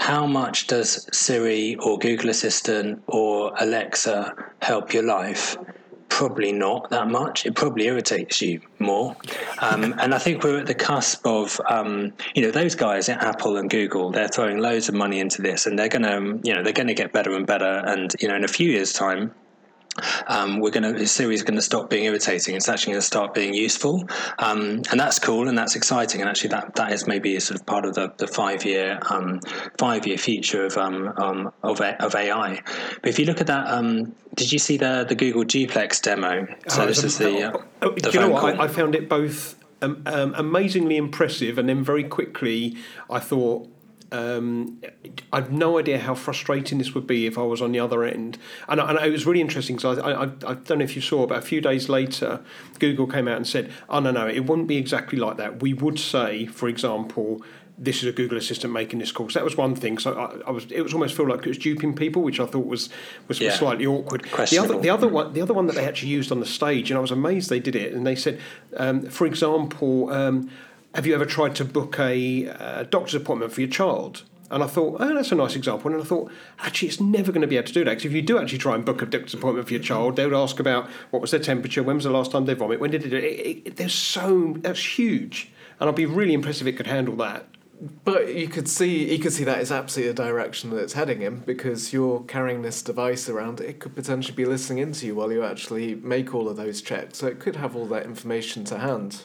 how 0.00 0.26
much 0.26 0.66
does 0.66 1.08
Siri 1.12 1.76
or 1.76 1.98
Google 1.98 2.30
Assistant 2.30 3.02
or 3.06 3.52
Alexa 3.58 4.34
help 4.60 4.92
your 4.92 5.04
life? 5.04 5.56
Probably 6.08 6.52
not 6.52 6.90
that 6.90 7.08
much. 7.08 7.46
It 7.46 7.54
probably 7.54 7.86
irritates 7.86 8.40
you 8.42 8.60
more. 8.78 9.16
Um, 9.60 9.94
and 9.98 10.14
I 10.14 10.18
think 10.18 10.42
we're 10.42 10.58
at 10.58 10.66
the 10.66 10.74
cusp 10.74 11.26
of, 11.26 11.60
um, 11.68 12.12
you 12.34 12.42
know, 12.42 12.50
those 12.50 12.74
guys 12.74 13.08
at 13.08 13.22
Apple 13.22 13.56
and 13.56 13.70
Google. 13.70 14.10
They're 14.10 14.28
throwing 14.28 14.58
loads 14.58 14.88
of 14.88 14.94
money 14.94 15.20
into 15.20 15.42
this, 15.42 15.66
and 15.66 15.78
they're 15.78 15.88
going 15.88 16.02
to, 16.02 16.48
you 16.48 16.54
know, 16.54 16.62
they're 16.62 16.72
going 16.72 16.88
to 16.88 16.94
get 16.94 17.12
better 17.12 17.32
and 17.34 17.46
better. 17.46 17.82
And 17.86 18.14
you 18.20 18.28
know, 18.28 18.36
in 18.36 18.44
a 18.44 18.48
few 18.48 18.70
years' 18.70 18.92
time, 18.92 19.34
um, 20.26 20.60
we're 20.60 20.70
going 20.70 20.94
to 20.94 21.06
Siri 21.06 21.34
is 21.34 21.42
going 21.42 21.56
to 21.56 21.62
stop 21.62 21.90
being 21.90 22.04
irritating. 22.04 22.54
It's 22.54 22.68
actually 22.68 22.92
going 22.92 23.00
to 23.00 23.06
start 23.06 23.34
being 23.34 23.54
useful, 23.54 24.08
um, 24.38 24.82
and 24.90 25.00
that's 25.00 25.18
cool 25.18 25.48
and 25.48 25.56
that's 25.56 25.76
exciting. 25.76 26.20
And 26.20 26.28
actually, 26.28 26.50
that, 26.50 26.74
that 26.76 26.92
is 26.92 27.06
maybe 27.06 27.36
a 27.36 27.40
sort 27.40 27.60
of 27.60 27.66
part 27.66 27.84
of 27.84 27.94
the, 27.94 28.12
the 28.16 28.26
five 28.26 28.64
year 28.64 28.98
um, 29.10 29.40
five 29.78 30.06
year 30.06 30.18
future 30.18 30.64
of 30.64 30.76
um, 30.76 31.12
um, 31.16 31.52
of, 31.62 31.80
of 31.80 32.14
AI. 32.14 32.62
But 33.02 33.08
if 33.08 33.18
you 33.18 33.24
look 33.24 33.40
at 33.40 33.46
that, 33.46 33.68
um, 33.68 34.14
did 34.34 34.52
you 34.52 34.58
see 34.58 34.76
the 34.76 35.04
the 35.08 35.14
Google 35.14 35.44
Duplex 35.44 36.00
demo? 36.00 36.46
So 36.68 36.82
oh, 36.82 36.86
this 36.86 37.04
is 37.04 37.18
the. 37.18 37.54
Uh, 37.54 37.62
oh, 37.82 37.90
the 37.90 38.10
you 38.12 38.20
know 38.20 38.30
what? 38.30 38.58
I, 38.58 38.64
I, 38.64 38.68
found 38.68 38.94
it 38.94 39.08
both 39.08 39.56
amazingly 39.80 40.96
impressive, 40.96 41.58
and 41.58 41.68
then 41.68 41.82
very 41.82 42.04
quickly 42.04 42.76
I 43.10 43.20
thought 43.20 43.68
um, 44.10 44.80
I've 45.32 45.52
no 45.52 45.78
idea 45.78 45.98
how 45.98 46.14
frustrating 46.14 46.78
this 46.78 46.94
would 46.94 47.06
be 47.06 47.26
if 47.26 47.36
I 47.36 47.42
was 47.42 47.60
on 47.60 47.72
the 47.72 47.80
other 47.80 48.04
end. 48.04 48.38
And, 48.68 48.80
and 48.80 48.98
it 48.98 49.10
was 49.10 49.26
really 49.26 49.40
interesting 49.40 49.76
because 49.76 49.98
I, 49.98 50.10
I, 50.10 50.22
I, 50.24 50.54
don't 50.54 50.78
know 50.78 50.84
if 50.84 50.96
you 50.96 51.02
saw, 51.02 51.26
but 51.26 51.38
a 51.38 51.42
few 51.42 51.60
days 51.60 51.88
later, 51.88 52.42
Google 52.78 53.06
came 53.06 53.28
out 53.28 53.36
and 53.36 53.46
said, 53.46 53.70
oh, 53.88 54.00
no, 54.00 54.10
no, 54.10 54.26
it 54.26 54.46
wouldn't 54.46 54.68
be 54.68 54.78
exactly 54.78 55.18
like 55.18 55.36
that. 55.36 55.60
We 55.60 55.74
would 55.74 55.98
say, 55.98 56.46
for 56.46 56.68
example, 56.68 57.42
this 57.76 57.98
is 57.98 58.08
a 58.08 58.12
Google 58.12 58.38
Assistant 58.38 58.72
making 58.72 58.98
this 58.98 59.12
call. 59.12 59.28
So 59.28 59.38
that 59.38 59.44
was 59.44 59.56
one 59.56 59.74
thing. 59.76 59.98
So 59.98 60.14
I, 60.14 60.48
I, 60.48 60.50
was, 60.50 60.70
it 60.72 60.80
was 60.80 60.94
almost 60.94 61.14
feel 61.14 61.28
like 61.28 61.40
it 61.40 61.48
was 61.48 61.58
duping 61.58 61.94
people, 61.94 62.22
which 62.22 62.40
I 62.40 62.46
thought 62.46 62.66
was 62.66 62.88
was 63.28 63.40
yeah. 63.40 63.52
slightly 63.52 63.86
awkward. 63.86 64.24
The 64.24 64.58
other, 64.58 64.78
the 64.80 64.90
other 64.90 65.06
one, 65.06 65.32
the 65.32 65.42
other 65.42 65.54
one 65.54 65.66
that 65.66 65.76
they 65.76 65.86
actually 65.86 66.08
used 66.08 66.32
on 66.32 66.40
the 66.40 66.46
stage, 66.46 66.90
and 66.90 66.98
I 66.98 67.00
was 67.00 67.12
amazed 67.12 67.50
they 67.50 67.60
did 67.60 67.76
it. 67.76 67.92
And 67.92 68.06
they 68.06 68.16
said, 68.16 68.40
um, 68.76 69.02
for 69.08 69.26
example, 69.26 70.10
um, 70.10 70.50
have 70.94 71.06
you 71.06 71.14
ever 71.14 71.26
tried 71.26 71.54
to 71.56 71.64
book 71.64 71.98
a 71.98 72.48
uh, 72.48 72.82
doctor's 72.84 73.14
appointment 73.14 73.52
for 73.52 73.60
your 73.60 73.70
child? 73.70 74.22
And 74.50 74.62
I 74.62 74.66
thought, 74.66 74.96
oh, 75.00 75.14
that's 75.14 75.30
a 75.30 75.34
nice 75.34 75.54
example. 75.54 75.92
And 75.92 76.00
I 76.00 76.04
thought, 76.04 76.30
actually, 76.60 76.88
it's 76.88 77.00
never 77.00 77.32
going 77.32 77.42
to 77.42 77.46
be 77.46 77.58
able 77.58 77.66
to 77.66 77.72
do 77.72 77.84
that. 77.84 77.90
Because 77.90 78.06
if 78.06 78.12
you 78.12 78.22
do 78.22 78.38
actually 78.38 78.58
try 78.58 78.74
and 78.74 78.84
book 78.84 79.02
a 79.02 79.06
doctor's 79.06 79.34
appointment 79.34 79.66
for 79.66 79.74
your 79.74 79.82
child, 79.82 80.16
they 80.16 80.24
would 80.24 80.34
ask 80.34 80.58
about 80.58 80.88
what 81.10 81.20
was 81.20 81.32
their 81.32 81.40
temperature, 81.40 81.82
when 81.82 81.96
was 81.96 82.04
the 82.04 82.10
last 82.10 82.32
time 82.32 82.46
they 82.46 82.54
vomit, 82.54 82.80
when 82.80 82.90
did 82.90 83.04
it, 83.04 83.12
it, 83.12 83.24
it, 83.24 83.62
it 83.66 83.76
There's 83.76 83.94
so, 83.94 84.54
that's 84.58 84.98
huge. 84.98 85.50
And 85.78 85.88
I'd 85.88 85.96
be 85.96 86.06
really 86.06 86.32
impressed 86.32 86.62
if 86.62 86.66
it 86.66 86.78
could 86.78 86.86
handle 86.86 87.14
that. 87.16 87.46
But 88.04 88.34
you 88.34 88.48
could 88.48 88.68
see 88.68 89.12
you 89.12 89.20
could 89.20 89.32
see 89.32 89.44
that 89.44 89.60
is 89.60 89.70
absolutely 89.70 90.12
the 90.12 90.22
direction 90.24 90.70
that 90.70 90.78
it's 90.78 90.94
heading 90.94 91.22
in 91.22 91.38
because 91.40 91.92
you're 91.92 92.22
carrying 92.22 92.62
this 92.62 92.82
device 92.82 93.28
around. 93.28 93.60
It 93.60 93.78
could 93.78 93.94
potentially 93.94 94.34
be 94.34 94.44
listening 94.44 94.78
into 94.78 95.06
you 95.06 95.14
while 95.14 95.30
you 95.30 95.44
actually 95.44 95.94
make 95.94 96.34
all 96.34 96.48
of 96.48 96.56
those 96.56 96.82
checks. 96.82 97.18
So 97.18 97.28
it 97.28 97.38
could 97.38 97.54
have 97.54 97.76
all 97.76 97.86
that 97.86 98.04
information 98.04 98.64
to 98.64 98.78
hand. 98.78 99.22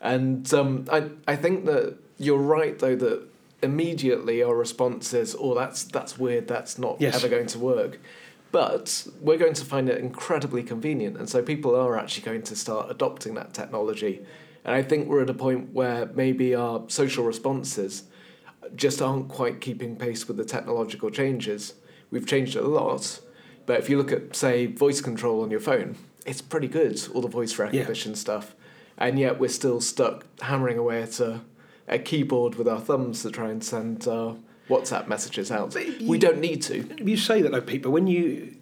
And 0.00 0.52
um, 0.54 0.86
I, 0.90 1.10
I 1.28 1.36
think 1.36 1.66
that 1.66 1.96
you're 2.18 2.38
right, 2.38 2.78
though, 2.78 2.96
that 2.96 3.28
immediately 3.62 4.42
our 4.42 4.56
response 4.56 5.12
is, 5.12 5.36
oh, 5.38 5.54
that's, 5.54 5.84
that's 5.84 6.18
weird, 6.18 6.48
that's 6.48 6.78
not 6.78 7.00
yes. 7.00 7.16
ever 7.16 7.28
going 7.28 7.46
to 7.48 7.58
work. 7.58 8.00
But 8.52 9.06
we're 9.20 9.38
going 9.38 9.54
to 9.54 9.64
find 9.64 9.88
it 9.88 9.98
incredibly 9.98 10.62
convenient. 10.62 11.16
And 11.18 11.28
so 11.28 11.42
people 11.42 11.76
are 11.76 11.98
actually 11.98 12.24
going 12.24 12.42
to 12.42 12.56
start 12.56 12.90
adopting 12.90 13.34
that 13.34 13.54
technology. 13.54 14.24
And 14.64 14.74
I 14.74 14.82
think 14.82 15.08
we're 15.08 15.22
at 15.22 15.30
a 15.30 15.34
point 15.34 15.72
where 15.72 16.06
maybe 16.06 16.54
our 16.54 16.82
social 16.88 17.24
responses 17.24 18.04
just 18.74 19.00
aren't 19.00 19.28
quite 19.28 19.60
keeping 19.60 19.96
pace 19.96 20.26
with 20.26 20.36
the 20.36 20.44
technological 20.44 21.10
changes. 21.10 21.74
We've 22.10 22.26
changed 22.26 22.56
a 22.56 22.62
lot. 22.62 23.20
But 23.66 23.78
if 23.78 23.88
you 23.88 23.98
look 23.98 24.10
at, 24.10 24.34
say, 24.34 24.66
voice 24.66 25.00
control 25.00 25.42
on 25.42 25.50
your 25.50 25.60
phone, 25.60 25.96
it's 26.26 26.42
pretty 26.42 26.68
good, 26.68 27.00
all 27.14 27.20
the 27.20 27.28
voice 27.28 27.58
recognition 27.58 28.12
yeah. 28.12 28.16
stuff 28.16 28.54
and 29.00 29.18
yet 29.18 29.40
we're 29.40 29.48
still 29.48 29.80
stuck 29.80 30.24
hammering 30.42 30.78
away 30.78 31.02
at 31.02 31.18
a, 31.18 31.40
a 31.88 31.98
keyboard 31.98 32.54
with 32.54 32.68
our 32.68 32.80
thumbs 32.80 33.22
to 33.22 33.30
try 33.30 33.50
and 33.50 33.64
send 33.64 34.06
uh, 34.06 34.34
WhatsApp 34.68 35.08
messages 35.08 35.50
out. 35.50 35.74
You, 35.74 36.08
we 36.08 36.18
don't 36.18 36.38
need 36.38 36.62
to. 36.62 36.86
You 37.02 37.16
say 37.16 37.42
that 37.42 37.50
though, 37.50 37.62
Pete, 37.62 37.82
but 37.82 37.90
when 37.90 38.06
you, 38.06 38.56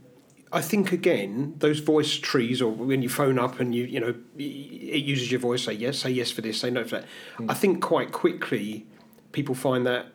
I 0.53 0.63
think 0.63 0.93
again, 0.93 1.55
those 1.59 1.81
voice 1.81 2.15
trees, 2.17 2.63
or 2.63 2.71
when 2.71 3.03
you 3.03 3.09
phone 3.09 3.39
up 3.39 3.59
and 3.59 3.75
you, 3.75 3.85
you 3.85 4.01
know, 4.01 4.15
it 4.39 5.05
uses 5.05 5.31
your 5.31 5.41
voice, 5.41 5.65
say 5.65 5.73
yes, 5.73 5.99
say 5.99 6.11
yes 6.11 6.31
for 6.31 6.41
this, 6.41 6.61
say 6.61 6.71
no 6.71 6.85
for 6.85 7.01
that. 7.01 7.07
Mm. 7.39 7.51
I 7.51 7.55
think 7.55 7.83
quite 7.83 8.13
quickly 8.13 8.87
people 9.33 9.55
find 9.55 9.85
that 9.87 10.07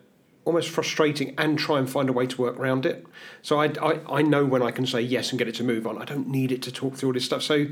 almost 0.44 0.68
frustrating 0.68 1.34
and 1.38 1.58
try 1.58 1.78
and 1.78 1.88
find 1.88 2.08
a 2.08 2.12
way 2.12 2.26
to 2.26 2.40
work 2.40 2.58
around 2.58 2.84
it. 2.84 3.06
So 3.42 3.60
I, 3.60 3.66
I, 3.80 4.18
I 4.18 4.22
know 4.22 4.44
when 4.44 4.62
I 4.62 4.70
can 4.70 4.86
say 4.86 5.00
yes 5.00 5.30
and 5.30 5.38
get 5.38 5.48
it 5.48 5.54
to 5.56 5.64
move 5.64 5.86
on. 5.86 6.00
I 6.00 6.04
don't 6.04 6.28
need 6.28 6.52
it 6.52 6.60
to 6.62 6.72
talk 6.72 6.96
through 6.96 7.10
all 7.10 7.12
this 7.14 7.24
stuff. 7.24 7.42
So 7.42 7.66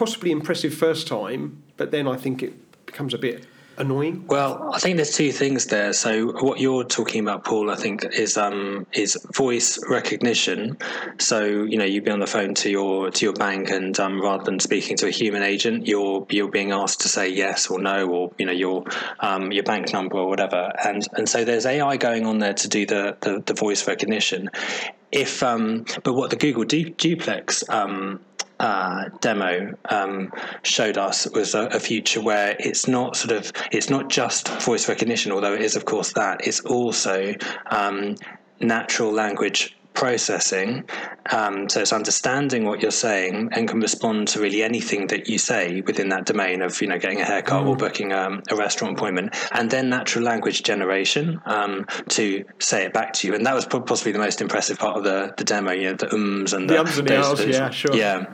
possibly 0.00 0.30
impressive 0.30 0.72
first 0.72 1.06
time, 1.06 1.62
but 1.76 1.90
then 1.90 2.08
I 2.08 2.16
think 2.16 2.42
it 2.42 2.54
becomes 2.86 3.12
a 3.12 3.18
bit 3.18 3.44
annoying? 3.76 4.24
Well, 4.26 4.70
I 4.72 4.78
think 4.78 4.96
there's 4.96 5.14
two 5.14 5.30
things 5.30 5.66
there. 5.66 5.92
So 5.92 6.32
what 6.42 6.58
you're 6.58 6.84
talking 6.84 7.20
about, 7.20 7.44
Paul, 7.44 7.70
I 7.70 7.76
think 7.76 8.06
is 8.06 8.38
um, 8.38 8.86
is 8.94 9.18
voice 9.34 9.78
recognition. 9.90 10.78
So 11.18 11.44
you 11.44 11.76
know, 11.76 11.84
you'd 11.84 12.04
be 12.04 12.10
on 12.10 12.20
the 12.20 12.26
phone 12.26 12.54
to 12.54 12.70
your 12.70 13.10
to 13.10 13.26
your 13.26 13.34
bank, 13.34 13.68
and 13.68 13.98
um, 14.00 14.22
rather 14.22 14.42
than 14.42 14.58
speaking 14.58 14.96
to 14.98 15.06
a 15.06 15.10
human 15.10 15.42
agent, 15.42 15.86
you're 15.86 16.26
you're 16.30 16.50
being 16.50 16.72
asked 16.72 17.02
to 17.02 17.08
say 17.08 17.28
yes 17.28 17.68
or 17.68 17.78
no, 17.78 18.08
or 18.08 18.32
you 18.38 18.46
know 18.46 18.52
your 18.52 18.84
um, 19.20 19.52
your 19.52 19.64
bank 19.64 19.92
number 19.92 20.16
or 20.16 20.28
whatever. 20.28 20.72
And 20.82 21.06
and 21.12 21.28
so 21.28 21.44
there's 21.44 21.66
AI 21.66 21.98
going 21.98 22.24
on 22.24 22.38
there 22.38 22.54
to 22.54 22.68
do 22.68 22.86
the 22.86 23.18
the, 23.20 23.42
the 23.44 23.54
voice 23.54 23.86
recognition. 23.86 24.48
If 25.12 25.42
um, 25.42 25.84
but 26.04 26.14
what 26.14 26.30
the 26.30 26.36
Google 26.36 26.64
du- 26.64 26.90
Duplex 26.90 27.68
um, 27.68 28.20
uh, 28.60 29.08
demo 29.20 29.74
um, 29.88 30.30
showed 30.62 30.98
us 30.98 31.26
was 31.30 31.54
a, 31.54 31.66
a, 31.68 31.80
future 31.80 32.20
where 32.20 32.56
it's 32.60 32.86
not 32.86 33.16
sort 33.16 33.32
of 33.32 33.50
it's 33.72 33.88
not 33.88 34.10
just 34.10 34.48
voice 34.62 34.86
recognition, 34.88 35.32
although 35.32 35.54
it 35.54 35.62
is 35.62 35.76
of 35.76 35.86
course 35.86 36.12
that. 36.12 36.46
It's 36.46 36.60
also 36.60 37.34
um, 37.70 38.16
natural 38.60 39.12
language 39.12 39.74
processing. 39.94 40.84
Um, 41.32 41.68
so 41.68 41.80
it's 41.80 41.92
understanding 41.92 42.64
what 42.64 42.80
you're 42.82 42.90
saying 42.90 43.50
and 43.52 43.68
can 43.68 43.80
respond 43.80 44.28
to 44.28 44.40
really 44.40 44.62
anything 44.62 45.06
that 45.08 45.28
you 45.28 45.38
say 45.38 45.80
within 45.80 46.10
that 46.10 46.26
domain 46.26 46.62
of 46.62 46.80
you 46.80 46.88
know 46.88 46.98
getting 46.98 47.20
a 47.20 47.24
haircut 47.24 47.64
mm. 47.64 47.68
or 47.68 47.76
booking 47.76 48.12
um, 48.12 48.42
a 48.50 48.56
restaurant 48.56 48.98
appointment, 48.98 49.34
and 49.52 49.70
then 49.70 49.88
natural 49.88 50.24
language 50.24 50.62
generation 50.62 51.40
um, 51.46 51.86
to 52.08 52.44
say 52.58 52.84
it 52.84 52.92
back 52.92 53.14
to 53.14 53.26
you. 53.26 53.34
And 53.34 53.46
that 53.46 53.54
was 53.54 53.64
possibly 53.64 54.12
the 54.12 54.18
most 54.18 54.40
impressive 54.40 54.78
part 54.78 54.98
of 54.98 55.04
the, 55.04 55.32
the 55.38 55.44
demo. 55.44 55.72
You 55.72 55.90
know, 55.90 55.94
the 55.94 56.12
ums 56.12 56.52
and 56.52 56.68
the, 56.68 56.74
the 56.74 56.80
ums 56.80 56.98
and 56.98 57.08
the 57.08 57.14
those, 57.14 57.46
yeah, 57.46 57.70
sure, 57.70 57.94
yeah. 57.94 58.26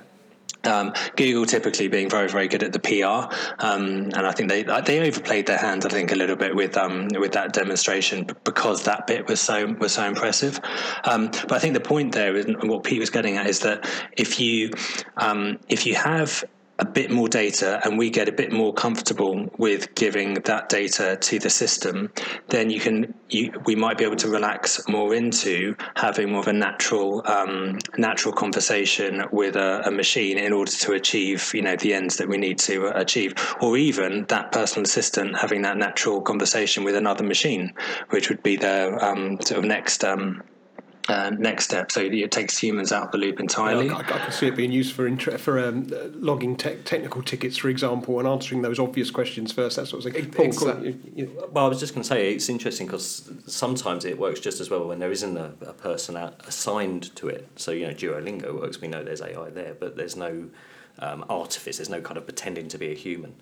Um, 0.67 0.93
Google 1.17 1.47
typically 1.47 1.89
being 1.89 2.11
very 2.11 2.29
very 2.29 2.49
good 2.49 2.63
at 2.63 2.73
the 2.73 2.81
PR, 2.81 3.35
um, 3.65 4.11
and 4.15 4.27
I 4.27 4.33
think 4.33 4.49
they 4.49 4.63
they 4.63 5.07
overplayed 5.07 5.47
their 5.47 5.59
hand 5.59 5.85
I 5.85 5.89
think 5.89 6.13
a 6.13 6.17
little 6.17 6.37
bit 6.37 6.55
with 6.55 6.77
um, 6.77 7.09
with 7.19 7.33
that 7.33 7.53
demonstration 7.53 8.27
because 8.45 8.85
that 8.85 9.07
bit 9.07 9.29
was 9.29 9.41
so 9.41 9.67
was 9.79 9.95
so 9.95 10.05
impressive. 10.05 10.61
Um, 11.05 11.29
but 11.49 11.53
I 11.53 11.59
think 11.59 11.75
the 11.75 11.81
point 11.81 12.13
there 12.13 12.37
is 12.37 12.47
and 12.47 12.69
what 12.69 12.85
Pete 12.85 13.01
was 13.01 13.11
getting 13.11 13.37
at 13.37 13.47
is 13.47 13.61
that 13.61 13.89
if 14.17 14.41
you 14.41 14.71
um, 15.17 15.59
if 15.69 15.87
you 15.87 15.95
have 15.95 16.45
a 16.79 16.85
bit 16.85 17.11
more 17.11 17.29
data 17.29 17.81
and 17.85 17.97
we 17.97 18.11
get 18.11 18.29
a 18.29 18.33
bit 18.33 18.53
more 18.53 18.73
comfortable 18.73 19.51
with 19.57 19.95
giving 19.95 20.35
that 20.35 20.69
data 20.69 21.17
to 21.17 21.39
the 21.39 21.49
system, 21.49 22.13
then 22.49 22.69
you 22.69 22.81
can 22.81 23.15
you, 23.31 23.53
we 23.65 23.75
might 23.75 23.99
be 23.99 24.05
able 24.05 24.17
to 24.17 24.29
relax 24.29 24.87
more 24.89 25.15
into 25.15 25.75
having 25.95 26.31
more 26.31 26.41
of 26.41 26.49
a 26.49 26.53
natural 26.53 27.23
um, 27.27 27.79
natural 27.97 28.33
conversation 28.33 29.25
with 29.33 29.57
a, 29.57 29.83
a, 29.87 29.91
machine 29.91 30.39
in 30.39 30.53
order 30.53 30.71
to 30.71 30.93
achieve 30.93 31.51
you 31.55 31.63
know 31.63 31.77
the 31.77 31.95
ends 31.95 32.17
that 32.19 32.29
we 32.29 32.37
need 32.37 32.59
to 32.59 32.87
achieve, 32.99 33.35
or 33.61 33.77
even 33.77 34.27
that 34.27 34.53
personal 34.53 34.85
assistant 34.85 35.37
having 35.37 35.63
that 35.63 35.77
natural 35.77 36.21
conversation 36.21 36.85
with 36.85 36.95
another 36.95 37.25
machine, 37.25 37.73
which 38.11 38.29
would 38.29 38.43
be 38.43 38.57
the 38.57 38.97
um, 39.05 39.41
sort 39.41 39.59
of 39.59 39.65
next. 39.65 40.05
Um, 40.05 40.43
uh, 41.09 41.31
next 41.31 41.65
step. 41.65 41.93
So 41.93 42.01
it 42.01 42.31
takes 42.31 42.59
humans 42.59 42.93
out 42.93 43.05
of 43.05 43.13
the 43.13 43.19
loop 43.19 43.39
entirely. 43.41 43.87
Yeah, 43.87 43.97
I, 43.97 44.01
I, 44.01 44.19
can 44.19 44.33
see 44.33 44.47
it 44.47 44.57
being 44.57 44.73
used 44.73 44.95
for 44.95 45.07
inter- 45.07 45.39
for 45.39 45.59
um, 45.59 45.87
logging 46.15 46.57
te- 46.57 46.77
technical 46.85 47.23
tickets, 47.23 47.57
for 47.57 47.69
example, 47.69 48.19
and 48.19 48.27
answering 48.27 48.63
those 48.63 48.79
obvious 48.79 49.11
questions 49.11 49.53
first. 49.53 49.77
That 49.77 49.87
sort 49.87 50.05
of 50.05 50.13
thing. 50.13 50.31
Paul, 50.31 50.47
exactly. 50.47 50.93
you, 50.93 51.13
you 51.15 51.49
well, 51.51 51.67
I 51.67 51.69
was 51.69 51.81
just 51.81 51.95
going 51.95 52.03
to 52.03 52.09
say 52.09 52.35
it's 52.35 52.49
interesting 52.49 52.87
because 52.87 53.31
sometimes 53.47 54.05
it 54.05 54.19
works 54.19 54.41
just 54.41 54.61
as 54.61 54.71
well 54.71 54.89
when 54.89 54.99
there 54.99 55.13
isn't 55.13 55.37
a, 55.37 55.53
a 55.63 55.73
person 55.73 56.17
out, 56.17 56.41
assigned 56.47 57.15
to 57.17 57.29
it. 57.29 57.49
So 57.57 57.71
you 57.71 57.87
know, 57.87 57.93
Duolingo 57.93 58.61
works. 58.61 58.81
We 58.81 58.89
know 58.89 59.05
there's 59.05 59.23
AI 59.23 59.51
there, 59.51 59.75
but 59.75 59.97
there's 59.97 60.17
no 60.17 60.49
um, 60.99 61.25
artifice. 61.29 61.79
There's 61.79 61.91
no 61.91 62.01
kind 62.01 62.17
of 62.17 62.27
pretending 62.27 62.69
to 62.69 62.79
be 62.79 62.91
a 62.91 62.95
human 62.95 63.35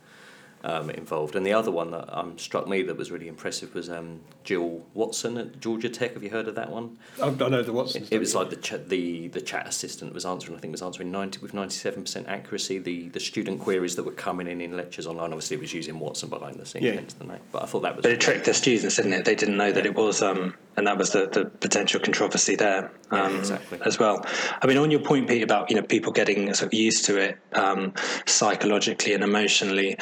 um, 0.65 0.91
involved. 0.91 1.37
And 1.37 1.47
the 1.47 1.53
other 1.53 1.71
one 1.71 1.91
that 1.93 2.07
um, 2.19 2.37
struck 2.39 2.67
me 2.67 2.83
that 2.83 2.97
was 2.97 3.11
really 3.11 3.29
impressive 3.29 3.75
was 3.75 3.89
um, 3.91 4.21
Jill 4.43 4.85
Watson 4.95 5.37
at 5.39 5.61
Georgia 5.61 5.89
Tech. 5.89 6.15
Have 6.15 6.23
you 6.23 6.31
heard 6.31 6.49
of 6.49 6.55
that 6.57 6.71
one? 6.71 6.99
I, 7.23 7.27
I 7.29 7.49
know 7.49 7.63
the 7.63 7.73
Watson. 7.73 8.03
It, 8.05 8.15
it 8.15 8.19
was 8.19 8.35
like 8.35 8.51
the 8.51 8.57
ch- 8.57 8.87
the 8.89 9.29
the 9.29 9.41
chat 9.41 9.69
assistant 9.69 10.15
was 10.15 10.25
answering. 10.25 10.57
I 10.57 10.61
think 10.61 10.73
was 10.73 10.83
answering 10.83 11.13
ninety 11.13 11.39
with 11.41 11.55
ninety 11.55 11.75
seven 11.75 12.03
percent 12.03 12.27
accuracy. 12.29 12.79
The 12.79 13.09
the 13.11 13.21
student 13.21 13.61
queries 13.61 13.95
that 13.97 14.05
were 14.05 14.13
coming 14.13 14.49
in 14.49 14.61
in 14.61 14.77
lectures 14.77 15.07
online. 15.07 15.33
Obviously, 15.33 15.57
it 15.59 15.61
was 15.61 15.75
using 15.75 15.99
Watson 16.01 16.31
behind 16.31 16.57
the 16.57 16.67
scenes. 16.67 16.85
Yeah. 16.85 17.01
the 17.19 17.25
name. 17.25 17.41
But 17.53 17.63
I 17.63 17.67
thought 17.67 17.83
that 17.83 17.97
was. 17.97 18.03
But 18.03 18.13
it 18.13 18.21
tricked 18.21 18.47
the 18.47 18.55
students, 18.55 18.97
didn't 18.97 19.13
it? 19.13 19.25
They 19.25 19.35
didn't 19.35 19.57
know 19.59 19.71
that 19.71 19.85
it 19.85 19.95
was, 19.95 20.23
um, 20.23 20.55
and 20.77 20.87
that 20.87 20.97
was 20.97 21.11
the, 21.13 21.27
the 21.27 21.45
potential 21.47 22.01
controversy 22.01 22.57
there 22.57 22.91
Yeah, 23.13 23.23
um, 23.25 23.37
exactly. 23.37 23.79
as 23.85 23.99
well. 23.99 24.25
I 24.63 24.67
mean, 24.67 24.79
on 24.79 24.91
your 24.91 25.01
point, 25.01 25.29
Pete, 25.29 25.43
about 25.43 25.69
you 25.71 25.77
know 25.77 25.83
people 25.83 26.13
getting 26.13 26.53
sort 26.55 26.69
of 26.73 26.75
used 26.75 27.05
to 27.07 27.19
it 27.19 27.39
um, 27.53 27.93
psychologically 28.27 29.13
and 29.15 29.23
emotionally. 29.23 29.97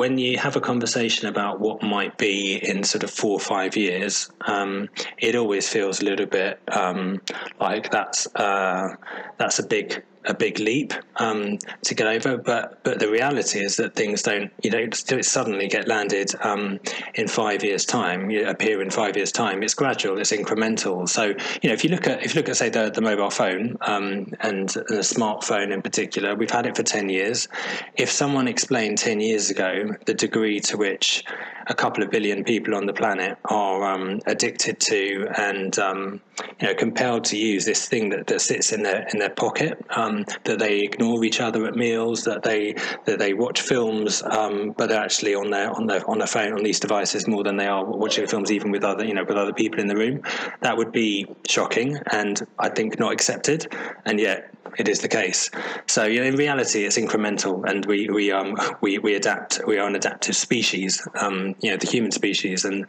When 0.00 0.16
you 0.16 0.38
have 0.38 0.56
a 0.56 0.62
conversation 0.62 1.28
about 1.28 1.60
what 1.60 1.82
might 1.82 2.16
be 2.16 2.56
in 2.56 2.84
sort 2.84 3.04
of 3.04 3.10
four 3.10 3.32
or 3.32 3.38
five 3.38 3.76
years, 3.76 4.30
um, 4.46 4.88
it 5.18 5.36
always 5.36 5.68
feels 5.68 6.00
a 6.00 6.06
little 6.06 6.24
bit 6.24 6.58
um, 6.72 7.20
like 7.60 7.90
that's 7.90 8.26
uh, 8.34 8.96
that's 9.36 9.58
a 9.58 9.66
big 9.66 10.02
a 10.26 10.34
big 10.34 10.58
leap 10.58 10.92
um, 11.16 11.58
to 11.82 11.94
get 11.94 12.06
over. 12.06 12.36
But 12.36 12.82
but 12.82 12.98
the 12.98 13.10
reality 13.10 13.60
is 13.60 13.76
that 13.76 13.94
things 13.94 14.22
don't 14.22 14.50
you 14.62 14.70
don't 14.70 14.94
suddenly 14.94 15.68
get 15.68 15.88
landed 15.88 16.32
um, 16.42 16.80
in 17.14 17.28
five 17.28 17.64
years' 17.64 17.84
time. 17.84 18.30
You 18.30 18.48
appear 18.48 18.82
in 18.82 18.90
five 18.90 19.16
years' 19.16 19.32
time. 19.32 19.62
It's 19.62 19.74
gradual. 19.74 20.18
It's 20.18 20.32
incremental. 20.32 21.08
So 21.08 21.34
you 21.62 21.68
know 21.68 21.72
if 21.72 21.84
you 21.84 21.90
look 21.90 22.06
at 22.06 22.24
if 22.24 22.34
you 22.34 22.40
look 22.40 22.48
at 22.48 22.56
say 22.56 22.68
the 22.68 22.90
the 22.90 23.00
mobile 23.00 23.30
phone 23.30 23.76
um, 23.82 24.32
and 24.40 24.68
the 24.68 25.02
smartphone 25.02 25.72
in 25.72 25.82
particular, 25.82 26.34
we've 26.34 26.50
had 26.50 26.66
it 26.66 26.76
for 26.76 26.82
ten 26.82 27.08
years. 27.08 27.48
If 27.96 28.10
someone 28.10 28.48
explained 28.48 28.98
ten 28.98 29.20
years 29.20 29.50
ago 29.50 29.94
the 30.06 30.14
degree 30.14 30.60
to 30.60 30.76
which 30.76 31.24
a 31.70 31.74
couple 31.74 32.02
of 32.02 32.10
billion 32.10 32.42
people 32.42 32.74
on 32.74 32.84
the 32.84 32.92
planet 32.92 33.38
are 33.44 33.84
um, 33.84 34.20
addicted 34.26 34.80
to 34.80 35.28
and 35.38 35.78
um, 35.78 36.20
you 36.60 36.66
know 36.66 36.74
compelled 36.74 37.24
to 37.24 37.36
use 37.36 37.64
this 37.64 37.88
thing 37.88 38.10
that, 38.10 38.26
that 38.26 38.40
sits 38.40 38.72
in 38.72 38.82
their 38.82 39.06
in 39.12 39.20
their 39.20 39.30
pocket 39.30 39.80
um, 39.96 40.24
that 40.44 40.58
they 40.58 40.80
ignore 40.80 41.24
each 41.24 41.40
other 41.40 41.64
at 41.66 41.76
meals 41.76 42.24
that 42.24 42.42
they 42.42 42.74
that 43.04 43.20
they 43.20 43.32
watch 43.32 43.60
films 43.60 44.20
um, 44.24 44.74
but 44.76 44.88
they're 44.88 45.00
actually 45.00 45.34
on 45.34 45.50
their 45.50 45.70
on 45.70 45.86
their 45.86 46.08
on 46.10 46.18
their 46.18 46.26
phone 46.26 46.52
on 46.52 46.64
these 46.64 46.80
devices 46.80 47.28
more 47.28 47.44
than 47.44 47.56
they 47.56 47.68
are 47.68 47.84
watching 47.84 48.26
films 48.26 48.50
even 48.50 48.72
with 48.72 48.82
other 48.82 49.04
you 49.04 49.14
know 49.14 49.24
with 49.24 49.36
other 49.36 49.54
people 49.54 49.78
in 49.78 49.86
the 49.86 49.96
room 49.96 50.20
that 50.62 50.76
would 50.76 50.90
be 50.90 51.24
shocking 51.48 51.96
and 52.10 52.44
I 52.58 52.68
think 52.68 52.98
not 52.98 53.12
accepted 53.12 53.72
and 54.04 54.18
yet 54.18 54.52
it 54.78 54.88
is 54.88 55.00
the 55.00 55.08
case. 55.08 55.50
So 55.86 56.04
you 56.04 56.20
know, 56.20 56.26
in 56.26 56.36
reality, 56.36 56.84
it's 56.84 56.98
incremental, 56.98 57.68
and 57.68 57.84
we 57.86 58.08
we 58.08 58.30
um 58.30 58.56
we, 58.80 58.98
we 58.98 59.14
adapt. 59.14 59.60
We 59.66 59.78
are 59.78 59.88
an 59.88 59.96
adaptive 59.96 60.36
species. 60.36 61.06
Um, 61.18 61.54
you 61.62 61.70
know, 61.70 61.76
the 61.76 61.86
human 61.86 62.10
species, 62.10 62.64
and 62.64 62.86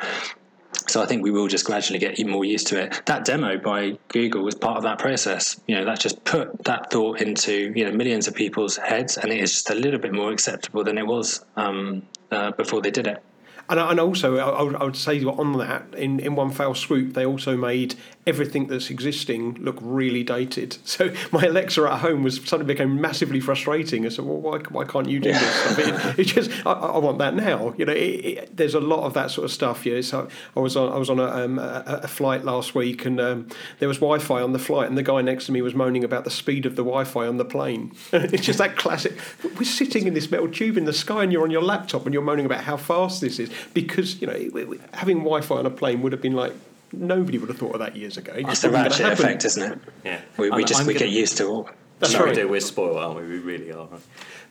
so 0.87 1.01
I 1.01 1.05
think 1.05 1.23
we 1.23 1.31
will 1.31 1.47
just 1.47 1.65
gradually 1.65 1.99
get 1.99 2.19
even 2.19 2.31
more 2.31 2.45
used 2.45 2.67
to 2.67 2.81
it. 2.81 3.01
That 3.05 3.25
demo 3.25 3.57
by 3.57 3.97
Google 4.09 4.43
was 4.43 4.55
part 4.55 4.77
of 4.77 4.83
that 4.83 4.99
process. 4.99 5.59
You 5.67 5.75
know, 5.75 5.85
that 5.85 5.99
just 5.99 6.23
put 6.25 6.63
that 6.63 6.91
thought 6.91 7.21
into 7.21 7.73
you 7.75 7.85
know 7.85 7.91
millions 7.91 8.27
of 8.27 8.35
people's 8.35 8.77
heads, 8.77 9.17
and 9.17 9.31
it 9.31 9.39
is 9.39 9.53
just 9.53 9.69
a 9.69 9.75
little 9.75 9.99
bit 9.99 10.13
more 10.13 10.31
acceptable 10.31 10.83
than 10.83 10.97
it 10.97 11.05
was 11.05 11.45
um, 11.55 12.03
uh, 12.31 12.51
before 12.51 12.81
they 12.81 12.91
did 12.91 13.07
it. 13.07 13.23
And, 13.71 13.79
and 13.79 13.99
also, 14.01 14.37
I, 14.37 14.63
I 14.63 14.83
would- 14.83 14.91
say 14.97 15.23
on 15.23 15.57
that, 15.57 15.85
in, 15.95 16.19
in 16.19 16.35
one 16.35 16.51
fell 16.51 16.75
swoop, 16.75 17.13
they 17.13 17.25
also 17.25 17.55
made 17.55 17.95
everything 18.27 18.67
that's 18.67 18.89
existing 18.89 19.55
look 19.61 19.77
really 19.81 20.23
dated. 20.23 20.77
So 20.91 21.13
my 21.31 21.43
Alexa 21.43 21.81
at 21.83 21.99
home 21.99 22.21
was 22.21 22.35
suddenly 22.45 22.73
became 22.73 22.99
massively 22.99 23.39
frustrating. 23.39 24.05
I 24.05 24.09
said, 24.09 24.25
"Well, 24.25 24.37
why, 24.37 24.57
why 24.69 24.83
can't 24.83 25.07
you 25.07 25.21
do 25.21 25.31
this?" 25.31 25.79
I 25.79 25.81
mean, 25.81 26.15
it 26.17 26.25
just, 26.25 26.51
I, 26.65 26.73
I 26.73 26.97
want 26.97 27.17
that 27.19 27.33
now. 27.33 27.73
You 27.77 27.85
know, 27.85 27.93
it, 27.93 27.97
it, 27.97 28.57
there's 28.57 28.75
a 28.75 28.81
lot 28.81 29.05
of 29.05 29.13
that 29.13 29.31
sort 29.31 29.45
of 29.45 29.51
stuff. 29.51 29.85
Know, 29.85 30.01
so 30.01 30.27
I 30.55 30.59
was 30.59 30.75
on, 30.75 30.91
I 30.91 30.97
was 30.97 31.09
on 31.09 31.19
a, 31.19 31.27
um, 31.27 31.59
a, 31.59 32.01
a 32.03 32.07
flight 32.09 32.43
last 32.43 32.75
week, 32.75 33.05
and 33.05 33.21
um, 33.21 33.47
there 33.79 33.87
was 33.87 33.97
Wi-Fi 33.99 34.41
on 34.41 34.51
the 34.51 34.59
flight, 34.59 34.89
and 34.89 34.97
the 34.97 35.03
guy 35.03 35.21
next 35.21 35.45
to 35.45 35.53
me 35.53 35.61
was 35.61 35.73
moaning 35.73 36.03
about 36.03 36.25
the 36.25 36.29
speed 36.29 36.65
of 36.65 36.75
the 36.75 36.83
Wi-Fi 36.83 37.25
on 37.25 37.37
the 37.37 37.45
plane. 37.45 37.93
it's 38.11 38.45
just 38.45 38.59
that 38.59 38.75
classic. 38.75 39.17
We're 39.43 39.63
sitting 39.63 40.07
in 40.07 40.13
this 40.13 40.29
metal 40.29 40.49
tube 40.51 40.77
in 40.77 40.83
the 40.83 40.93
sky, 40.93 41.23
and 41.23 41.31
you're 41.31 41.43
on 41.43 41.51
your 41.51 41.63
laptop, 41.63 42.05
and 42.05 42.13
you're 42.13 42.23
moaning 42.23 42.45
about 42.45 42.65
how 42.65 42.75
fast 42.75 43.21
this 43.21 43.39
is 43.39 43.49
because 43.73 44.21
you 44.21 44.27
know 44.27 44.33
it- 44.33 44.53
it- 44.55 44.79
having 44.93 45.17
Wi-Fi 45.19 45.55
on 45.55 45.65
a 45.65 45.69
plane 45.69 46.01
would 46.01 46.11
have 46.11 46.21
been 46.21 46.33
like 46.35 46.53
nobody 46.93 47.37
would 47.37 47.49
have 47.49 47.57
thought 47.57 47.73
of 47.73 47.79
that 47.79 47.95
years 47.95 48.17
ago. 48.17 48.33
It 48.33 48.41
It's 48.41 48.49
just 48.49 48.61
the 48.63 48.69
ratchet 48.69 49.11
effect, 49.13 49.45
isn't 49.45 49.71
it? 49.73 49.79
Yeah. 50.03 50.19
We, 50.37 50.49
we 50.49 50.63
just 50.65 50.81
I'm 50.81 50.87
we 50.87 50.93
gonna- 50.93 51.05
get 51.05 51.13
used 51.13 51.37
to 51.37 51.61
it. 51.61 51.65
That's 51.99 52.13
Sorry, 52.13 52.29
right. 52.29 52.35
do. 52.35 52.47
We're 52.49 52.61
spoiled, 52.61 52.97
aren't 52.97 53.17
we? 53.21 53.27
We 53.27 53.37
really 53.37 53.71
are. 53.71 53.87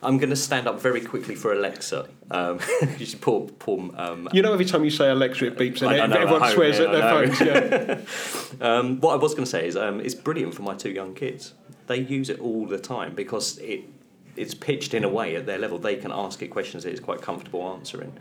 I'm 0.01 0.17
going 0.17 0.29
to 0.29 0.37
stand 0.37 0.69
up 0.69 0.79
very 0.79 1.01
quickly 1.01 1.35
for 1.35 1.51
Alexa. 1.51 2.07
Um, 2.31 2.59
you 2.97 3.05
should 3.05 3.19
poor, 3.19 3.41
poor 3.59 3.91
um, 3.97 4.29
You 4.31 4.41
know, 4.41 4.53
every 4.53 4.63
time 4.63 4.85
you 4.85 4.89
say 4.89 5.09
Alexa, 5.09 5.47
it 5.47 5.57
beeps, 5.57 5.81
and 5.81 5.89
I- 5.91 5.99
I 5.99 6.07
know, 6.07 6.15
everyone 6.15 6.41
home, 6.43 6.51
swears 6.53 6.79
yeah, 6.79 6.85
at 6.85 6.91
their 6.93 7.01
phones. 7.11 7.41
Yeah. 7.41 7.99
Um, 8.61 9.01
what 9.01 9.13
I 9.13 9.17
was 9.17 9.33
going 9.33 9.43
to 9.43 9.49
say 9.49 9.67
is 9.67 9.75
um, 9.75 9.99
it's 9.99 10.13
brilliant 10.15 10.53
for 10.55 10.61
my 10.61 10.75
two 10.75 10.91
young 10.91 11.13
kids. 11.13 11.53
They 11.87 11.97
use 11.97 12.29
it 12.29 12.39
all 12.39 12.65
the 12.67 12.77
time 12.79 13.15
because 13.15 13.57
it 13.57 13.81
it's 14.37 14.53
pitched 14.53 14.93
in 14.93 15.03
a 15.03 15.09
way 15.09 15.35
at 15.35 15.45
their 15.45 15.57
level. 15.57 15.77
They 15.77 15.95
can 15.97 16.11
ask 16.13 16.41
it 16.41 16.47
questions 16.49 16.83
that 16.83 16.91
it's 16.91 16.99
quite 17.01 17.21
comfortable 17.21 17.67
answering. 17.73 18.13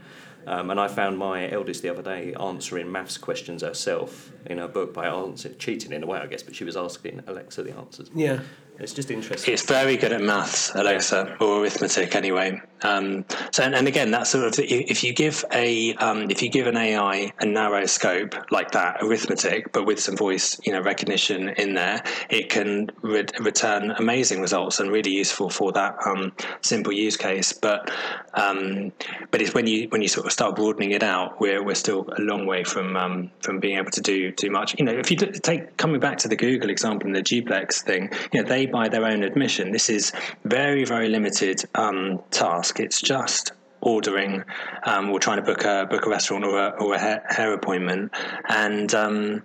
Um, 0.47 0.71
and 0.71 0.81
I 0.81 0.89
found 0.89 1.19
my 1.19 1.51
eldest 1.51 1.83
the 1.83 1.91
other 1.91 2.03
day 2.03 2.35
answering 2.35 2.91
maths 2.91 3.19
questions 3.19 3.63
herself 3.63 4.33
in 4.47 4.59
her 4.59 4.69
book 4.69 4.95
by 4.95 5.07
answer, 5.07 5.53
cheating 5.55 5.93
in 5.93 6.03
a 6.03 6.07
way, 6.07 6.19
I 6.19 6.27
guess, 6.27 6.43
but 6.43 6.55
she 6.55 6.65
was 6.65 6.77
asking 6.77 7.23
Alexa 7.27 7.63
the 7.63 7.77
answers. 7.77 8.11
yeah. 8.15 8.41
It's 8.81 8.95
just 8.95 9.11
interesting. 9.11 9.53
It's 9.53 9.67
very 9.67 9.99
good 9.99 10.11
at 10.11 10.23
maths, 10.23 10.75
Alexa, 10.75 11.37
or 11.39 11.61
arithmetic 11.61 12.17
anyway. 12.17 12.63
Um, 12.81 13.27
so, 13.53 13.63
and, 13.63 13.75
and 13.75 13.87
again, 13.87 14.11
that's 14.11 14.31
sort 14.31 14.47
of 14.47 14.55
if 14.59 15.05
you 15.05 15.13
give 15.13 15.45
a 15.53 15.93
um, 15.97 16.31
if 16.31 16.43
you 16.43 16.49
give 16.49 16.67
an 16.67 16.79
AI 16.79 17.31
a 17.41 17.45
narrow 17.45 17.85
scope 17.85 18.35
like 18.51 18.71
that, 18.71 19.03
arithmetic, 19.03 19.71
but 19.73 19.85
with 19.85 20.01
some 20.01 20.17
voice, 20.17 20.59
you 20.65 20.73
know, 20.73 20.81
recognition 20.81 21.51
in 21.51 21.75
there, 21.75 22.03
it 22.31 22.49
can 22.49 22.91
re- 23.03 23.27
return 23.41 23.91
amazing 23.91 24.41
results 24.41 24.81
and 24.81 24.91
really 24.91 25.11
useful 25.11 25.51
for 25.51 25.73
that 25.73 25.97
um, 26.07 26.33
simple 26.63 26.93
use 26.93 27.19
case. 27.19 27.53
But 27.53 27.91
um, 28.33 28.93
but 29.31 29.43
it's 29.43 29.53
when 29.53 29.67
you 29.67 29.89
when 29.91 30.01
you 30.01 30.09
sort 30.09 30.25
of 30.25 30.30
start 30.31 30.57
broadening 30.57 30.93
it 30.93 31.03
out, 31.03 31.41
we're 31.41 31.63
we're 31.63 31.75
still 31.75 32.09
a 32.17 32.21
long 32.21 32.47
way 32.47 32.65
from 32.65 32.97
um, 32.97 33.31
from 33.41 33.61
being 33.61 33.79
able 33.79 33.91
to 33.91 34.01
do 34.01 34.31
too 34.33 34.51
much. 34.51 34.79
You 34.79 34.85
know, 34.85 34.93
if 34.93 35.11
you 35.11 35.17
take 35.17 35.77
coming 35.77 36.01
back 36.01 36.19
to 36.19 36.29
the 36.29 36.37
Google 36.37 36.71
example 36.71 37.07
and 37.07 37.17
the 37.17 37.23
duplex 37.23 37.83
thing, 37.83 38.11
you 38.33 38.43
know, 38.43 38.49
they 38.49 38.67
by 38.67 38.89
their 38.89 39.05
own 39.05 39.23
admission, 39.23 39.73
this 39.73 39.91
is 39.91 40.13
very 40.45 40.85
very 40.85 41.09
limited 41.09 41.65
um, 41.75 42.23
task. 42.31 42.81
It's 42.81 43.01
just 43.01 43.53
ordering 43.83 44.45
um, 44.85 45.11
or 45.11 45.19
trying 45.19 45.39
to 45.39 45.43
book 45.43 45.65
a 45.65 45.87
book 45.89 46.07
a 46.07 46.11
restaurant 46.11 46.45
or 46.45 46.59
a, 46.59 46.69
or 46.81 46.95
a 46.95 46.99
hair, 46.99 47.25
hair 47.29 47.53
appointment, 47.53 48.13
and 48.49 48.95
um, 48.95 49.43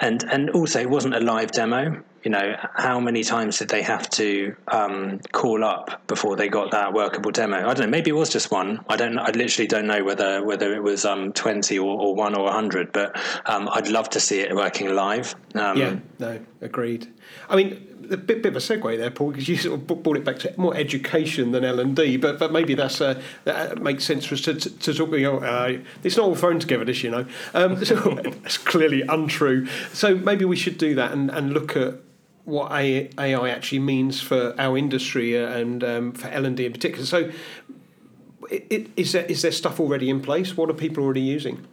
and 0.00 0.24
and 0.30 0.50
also 0.50 0.80
it 0.80 0.90
wasn't 0.90 1.14
a 1.14 1.20
live 1.20 1.50
demo. 1.50 2.02
You 2.26 2.30
know, 2.30 2.56
how 2.74 2.98
many 2.98 3.22
times 3.22 3.60
did 3.60 3.68
they 3.68 3.82
have 3.82 4.10
to 4.10 4.56
um, 4.66 5.20
call 5.30 5.62
up 5.62 6.04
before 6.08 6.34
they 6.34 6.48
got 6.48 6.72
that 6.72 6.92
workable 6.92 7.30
demo? 7.30 7.58
I 7.58 7.72
don't 7.72 7.78
know. 7.78 7.86
Maybe 7.86 8.10
it 8.10 8.14
was 8.14 8.28
just 8.28 8.50
one. 8.50 8.84
I 8.88 8.96
don't. 8.96 9.16
I 9.16 9.30
literally 9.30 9.68
don't 9.68 9.86
know 9.86 10.02
whether 10.02 10.44
whether 10.44 10.74
it 10.74 10.82
was 10.82 11.04
um, 11.04 11.32
twenty 11.34 11.78
or, 11.78 11.96
or 12.00 12.16
one 12.16 12.34
or 12.34 12.50
hundred. 12.50 12.90
But 12.90 13.16
um, 13.48 13.68
I'd 13.70 13.86
love 13.86 14.10
to 14.10 14.18
see 14.18 14.40
it 14.40 14.52
working 14.56 14.92
live. 14.92 15.36
Um, 15.54 15.78
Yeah, 15.78 15.98
no, 16.18 16.40
agreed. 16.60 17.06
I 17.48 17.54
mean, 17.54 17.96
a 18.10 18.16
bit, 18.16 18.42
bit 18.42 18.46
of 18.46 18.56
a 18.56 18.58
segue 18.58 18.98
there, 18.98 19.12
Paul, 19.12 19.30
because 19.30 19.48
you 19.48 19.56
sort 19.56 19.78
of 19.80 19.86
brought 19.86 20.16
it 20.16 20.24
back 20.24 20.40
to 20.40 20.52
more 20.56 20.76
education 20.76 21.52
than 21.52 21.64
L 21.64 21.78
and 21.78 21.94
D, 21.94 22.16
but 22.16 22.40
but 22.40 22.50
maybe 22.50 22.74
that's 22.74 23.00
uh, 23.00 23.22
that 23.44 23.80
makes 23.80 24.04
sense 24.04 24.24
for 24.24 24.34
us 24.34 24.40
to, 24.40 24.54
to, 24.54 24.70
to 24.70 24.94
talk. 24.94 25.12
You 25.12 25.22
know, 25.22 25.38
uh, 25.38 25.78
it's 26.02 26.16
not 26.16 26.24
all 26.24 26.34
thrown 26.34 26.58
together, 26.58 26.84
this, 26.84 27.04
you 27.04 27.10
know. 27.10 27.24
Um, 27.54 27.84
so 27.84 28.18
it's 28.44 28.58
clearly 28.58 29.02
untrue. 29.02 29.68
So 29.92 30.16
maybe 30.16 30.44
we 30.44 30.56
should 30.56 30.76
do 30.76 30.96
that 30.96 31.12
and, 31.12 31.30
and 31.30 31.52
look 31.52 31.76
at 31.76 31.94
what 32.46 32.72
AI 32.72 33.50
actually 33.50 33.80
means 33.80 34.22
for 34.22 34.54
our 34.58 34.78
industry 34.78 35.36
uh, 35.36 35.48
and 35.48 35.84
um, 35.84 36.12
for 36.12 36.28
L 36.28 36.46
and 36.46 36.56
D 36.56 36.66
in 36.66 36.72
particular. 36.72 37.04
So. 37.04 37.30
It, 38.48 38.64
it, 38.70 38.90
is 38.96 39.10
there 39.10 39.24
is 39.24 39.42
there 39.42 39.50
stuff 39.50 39.80
already 39.80 40.08
in 40.08 40.20
place? 40.20 40.56
What 40.56 40.70
are 40.70 40.72
people 40.72 41.02
already 41.02 41.20
using? 41.20 41.66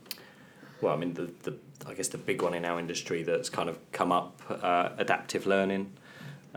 Well, 0.81 0.91
I 0.91 0.95
mean, 0.95 1.13
the, 1.13 1.31
the 1.43 1.55
I 1.85 1.93
guess 1.93 2.07
the 2.07 2.17
big 2.17 2.41
one 2.41 2.53
in 2.53 2.65
our 2.65 2.79
industry 2.79 3.23
that's 3.23 3.49
kind 3.49 3.69
of 3.69 3.77
come 3.91 4.11
up, 4.11 4.41
uh, 4.49 4.89
adaptive 4.97 5.45
learning, 5.45 5.91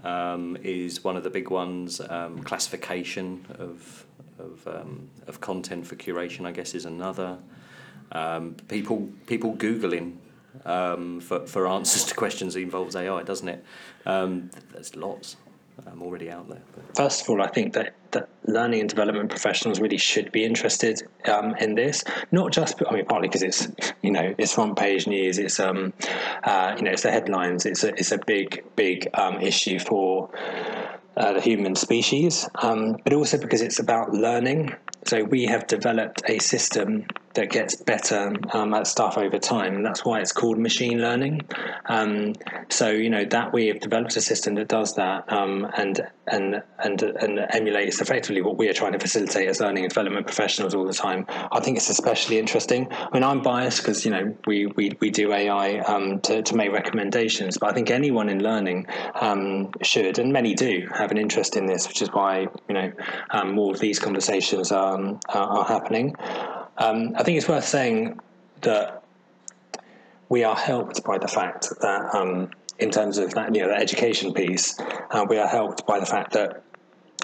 um, 0.05 0.57
is 0.63 1.05
one 1.05 1.17
of 1.17 1.23
the 1.23 1.31
big 1.31 1.51
ones. 1.51 2.01
Um, 2.01 2.43
classification 2.43 3.45
of 3.59 4.07
of 4.39 4.67
um, 4.67 5.09
of 5.27 5.41
content 5.41 5.87
for 5.87 5.97
curation, 5.97 6.47
I 6.47 6.53
guess, 6.53 6.75
is 6.75 6.85
another. 6.85 7.39
Um, 8.13 8.55
people 8.69 9.09
people 9.27 9.55
googling 9.57 10.15
um, 10.65 11.21
for 11.21 11.47
for 11.47 11.67
answers 11.67 12.05
to 12.05 12.15
questions 12.15 12.55
that 12.55 12.61
involves 12.61 12.97
AI, 12.97 13.23
doesn't 13.23 13.49
it? 13.49 13.65
Um, 14.05 14.51
there's 14.73 14.97
lots 14.97 15.37
um, 15.87 16.03
already 16.03 16.31
out 16.31 16.49
there. 16.49 16.63
First 16.95 17.23
of 17.23 17.31
all, 17.31 17.43
I 17.43 17.49
think 17.49 17.75
that, 17.75 17.95
that 18.13 18.29
learning 18.47 18.81
and 18.81 18.89
development 18.89 19.29
professionals 19.29 19.81
really 19.81 19.99
should 19.99 20.33
be 20.33 20.45
interested 20.45 21.03
um, 21.27 21.55
in 21.57 21.75
this. 21.75 22.03
Not 22.33 22.53
just, 22.53 22.83
I 22.89 22.95
mean, 22.95 23.05
partly 23.05 23.29
because 23.29 23.43
it's 23.43 23.69
you 24.03 24.11
know 24.11 24.35
it's 24.39 24.55
front 24.55 24.79
page 24.79 25.07
news. 25.07 25.39
It's 25.39 25.61
um, 25.61 25.93
uh, 26.45 26.75
you 26.77 26.85
know 26.85 26.91
it's 26.93 27.03
the 27.03 27.11
headlines. 27.11 27.67
It's 27.67 27.85
a 27.85 27.89
it's 27.89 28.13
a 28.13 28.19
big 28.19 28.65
big 28.77 29.09
um, 29.15 29.41
issue 29.41 29.79
for 29.79 30.31
uh, 31.17 31.35
the 31.35 31.41
human 31.41 31.75
species, 31.75 32.49
um, 32.57 32.97
but 33.05 33.13
also 33.13 33.39
because 33.39 33.63
it's 33.63 33.79
about 33.79 34.13
learning. 34.13 34.75
So 35.05 35.25
we 35.25 35.45
have 35.47 35.67
developed 35.67 36.23
a 36.29 36.39
system 36.39 37.07
that 37.37 37.51
gets 37.51 37.77
better 37.77 38.35
um, 38.53 38.75
at 38.75 38.87
stuff 38.87 39.17
over 39.17 39.39
time, 39.39 39.77
and 39.77 39.87
that's 39.87 40.05
why 40.05 40.21
it's 40.21 40.33
called 40.33 40.59
machine 40.59 40.99
learning. 40.99 41.43
Um, 41.87 42.35
so 42.69 42.91
you 42.91 43.11
know 43.11 43.25
that 43.27 43.53
we 43.53 43.69
have 43.69 43.81
developed 43.81 44.17
a 44.17 44.21
system 44.21 44.55
that 44.57 44.69
does 44.69 44.95
that 44.97 45.33
um, 45.33 45.71
and 45.77 46.01
and 46.27 46.63
and 46.79 47.03
and 47.03 47.47
emulates 47.51 48.01
effectively 48.01 48.43
what 48.43 48.57
we 48.57 48.69
are 48.69 48.73
trying 48.73 48.93
to 48.93 48.99
facilitate 48.99 49.49
as 49.49 49.61
learning 49.61 49.85
and 49.85 49.91
development 49.91 50.27
professionals 50.27 50.75
all 50.75 50.87
the 50.87 50.93
time. 50.93 51.27
I 51.29 51.61
think 51.61 51.77
it's 51.77 51.91
especially 51.91 52.39
interesting. 52.39 52.89
I 52.91 53.09
mean, 53.13 53.23
I'm 53.23 53.43
biased 53.43 53.79
because 53.79 54.05
you 54.05 54.11
know 54.11 54.37
we 54.47 54.67
we, 54.67 54.97
we 55.01 55.11
do 55.11 55.33
AI 55.33 55.79
um, 55.81 56.21
to 56.23 56.43
to 56.43 56.57
make 56.57 56.73
recommendations, 56.73 57.59
but 57.59 57.71
I 57.71 57.73
think 57.75 57.91
anyone 57.91 58.29
in 58.29 58.43
learning 58.43 58.87
um, 59.21 59.71
should, 59.83 60.19
and 60.19 60.33
many 60.33 60.55
do, 60.55 60.89
have 60.95 61.11
an 61.11 61.19
interest 61.19 61.57
in 61.57 61.67
this, 61.67 61.87
which 61.87 62.03
is 62.03 62.09
why 62.13 62.47
you 62.69 62.75
know 62.75 62.93
um, 63.31 63.55
more 63.55 63.73
of 63.73 63.79
these 63.79 63.99
conversations 63.99 64.73
are, 64.73 65.19
are 65.29 65.65
happening. 65.65 66.15
Um, 66.79 67.15
I 67.17 67.23
think 67.23 67.39
it's 67.39 67.49
worth 67.49 67.65
saying 67.65 68.21
that 68.63 69.03
we 70.29 70.45
are 70.45 70.57
helped 70.57 71.05
by 71.05 71.19
the 71.19 71.29
fact 71.29 71.69
that, 71.81 72.15
um, 72.15 72.51
in 72.79 72.91
terms 72.91 73.19
of 73.19 73.33
that, 73.35 73.55
you 73.55 73.63
know, 73.63 73.69
the 73.69 73.77
education 73.77 74.35
piece, 74.35 74.79
uh, 75.11 75.25
we 75.29 75.39
are 75.39 75.47
helped 75.47 75.87
by 75.87 75.99
the 75.99 76.07
fact 76.07 76.33
that 76.33 76.63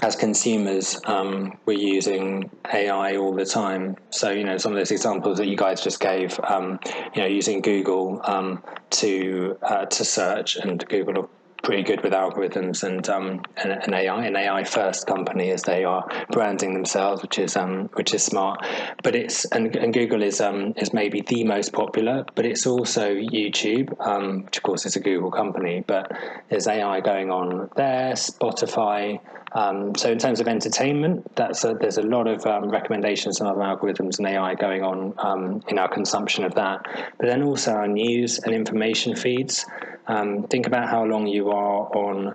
as 0.02 0.16
consumers, 0.16 1.00
um, 1.04 1.56
we're 1.64 1.78
using 1.78 2.50
AI 2.72 3.16
all 3.16 3.32
the 3.32 3.44
time. 3.44 3.96
So, 4.10 4.30
you 4.30 4.42
know, 4.42 4.56
some 4.56 4.72
of 4.72 4.78
those 4.78 4.90
examples 4.90 5.38
that 5.38 5.46
you 5.46 5.56
guys 5.56 5.82
just 5.82 6.00
gave, 6.00 6.38
um, 6.42 6.80
you 7.14 7.22
know, 7.22 7.28
using 7.28 7.60
Google 7.60 8.20
um, 8.24 8.64
to 8.90 9.56
uh, 9.62 9.84
to 9.86 10.04
search, 10.04 10.56
and 10.56 10.86
Google 10.88 11.30
pretty 11.62 11.82
good 11.82 12.02
with 12.02 12.12
algorithms 12.12 12.82
and 12.82 13.08
um, 13.08 13.42
AI, 13.56 14.26
an 14.26 14.36
AI 14.36 14.64
first 14.64 15.06
company 15.06 15.50
as 15.50 15.62
they 15.62 15.84
are 15.84 16.06
branding 16.30 16.74
themselves, 16.74 17.22
which 17.22 17.38
is 17.38 17.56
um, 17.56 17.88
which 17.94 18.14
is 18.14 18.22
smart. 18.22 18.64
But 19.02 19.14
it's 19.14 19.44
and, 19.46 19.74
and 19.76 19.94
Google 19.94 20.22
is 20.22 20.40
um, 20.40 20.74
is 20.76 20.92
maybe 20.92 21.20
the 21.20 21.44
most 21.44 21.72
popular, 21.72 22.24
but 22.34 22.44
it's 22.44 22.66
also 22.66 23.14
YouTube, 23.14 23.94
um, 24.06 24.44
which 24.44 24.58
of 24.58 24.62
course 24.62 24.86
is 24.86 24.96
a 24.96 25.00
Google 25.00 25.30
company. 25.30 25.84
But 25.86 26.12
there's 26.50 26.66
AI 26.66 27.00
going 27.00 27.30
on 27.30 27.70
there, 27.76 28.12
Spotify. 28.12 29.20
Um, 29.54 29.94
so 29.94 30.10
in 30.10 30.18
terms 30.18 30.40
of 30.40 30.48
entertainment, 30.48 31.36
that's 31.36 31.62
a, 31.64 31.74
there's 31.74 31.98
a 31.98 32.02
lot 32.02 32.26
of 32.26 32.46
um, 32.46 32.70
recommendations 32.70 33.40
and 33.40 33.48
other 33.48 33.60
algorithms 33.60 34.18
and 34.18 34.26
AI 34.26 34.54
going 34.54 34.82
on 34.82 35.14
um, 35.18 35.62
in 35.68 35.78
our 35.78 35.88
consumption 35.88 36.44
of 36.44 36.54
that. 36.54 36.80
But 37.18 37.26
then 37.26 37.42
also 37.42 37.72
our 37.72 37.88
news 37.88 38.38
and 38.38 38.54
information 38.54 39.14
feeds. 39.14 39.66
Um, 40.06 40.44
think 40.44 40.66
about 40.66 40.88
how 40.88 41.04
long 41.04 41.26
you 41.26 41.50
are 41.50 41.94
on 41.96 42.34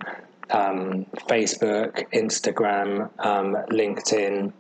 um, 0.50 1.06
Facebook, 1.30 2.06
Instagram, 2.14 3.10
um, 3.20 3.56
LinkedIn, 3.70 4.54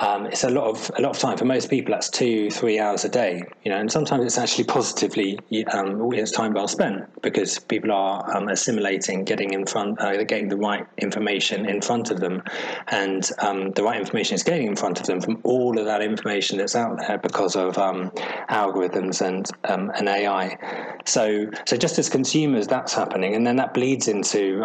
um, 0.00 0.26
it's 0.26 0.44
a 0.44 0.48
lot 0.48 0.64
of 0.64 0.90
a 0.96 1.02
lot 1.02 1.10
of 1.10 1.18
time 1.18 1.36
for 1.36 1.44
most 1.44 1.68
people. 1.68 1.92
That's 1.92 2.08
two, 2.08 2.50
three 2.50 2.78
hours 2.78 3.04
a 3.04 3.08
day, 3.08 3.42
you 3.64 3.70
know, 3.70 3.78
and 3.78 3.92
sometimes 3.92 4.24
it's 4.24 4.38
actually 4.38 4.64
positively 4.64 5.38
um, 5.72 6.12
it's 6.14 6.32
time 6.32 6.54
well 6.54 6.68
spent 6.68 7.04
because 7.20 7.58
people 7.58 7.92
are 7.92 8.34
um, 8.34 8.48
assimilating, 8.48 9.24
getting 9.24 9.52
in 9.52 9.66
front, 9.66 10.00
uh, 10.00 10.16
getting 10.24 10.48
the 10.48 10.56
right 10.56 10.86
information 10.96 11.66
in 11.66 11.82
front 11.82 12.10
of 12.10 12.18
them, 12.18 12.42
and 12.88 13.30
um, 13.40 13.72
the 13.72 13.82
right 13.82 14.00
information 14.00 14.34
is 14.34 14.42
getting 14.42 14.66
in 14.66 14.74
front 14.74 15.00
of 15.00 15.06
them 15.06 15.20
from 15.20 15.38
all 15.44 15.78
of 15.78 15.84
that 15.84 16.00
information 16.00 16.56
that's 16.56 16.74
out 16.74 16.96
there 17.06 17.18
because 17.18 17.54
of 17.54 17.76
um, 17.76 18.10
algorithms 18.48 19.20
and 19.20 19.50
um, 19.64 19.92
and 19.96 20.08
AI. 20.08 20.56
So 21.04 21.50
so 21.66 21.76
just 21.76 21.98
as 21.98 22.08
consumers, 22.08 22.66
that's 22.66 22.94
happening, 22.94 23.34
and 23.34 23.46
then 23.46 23.56
that 23.56 23.74
bleeds 23.74 24.08
into 24.08 24.60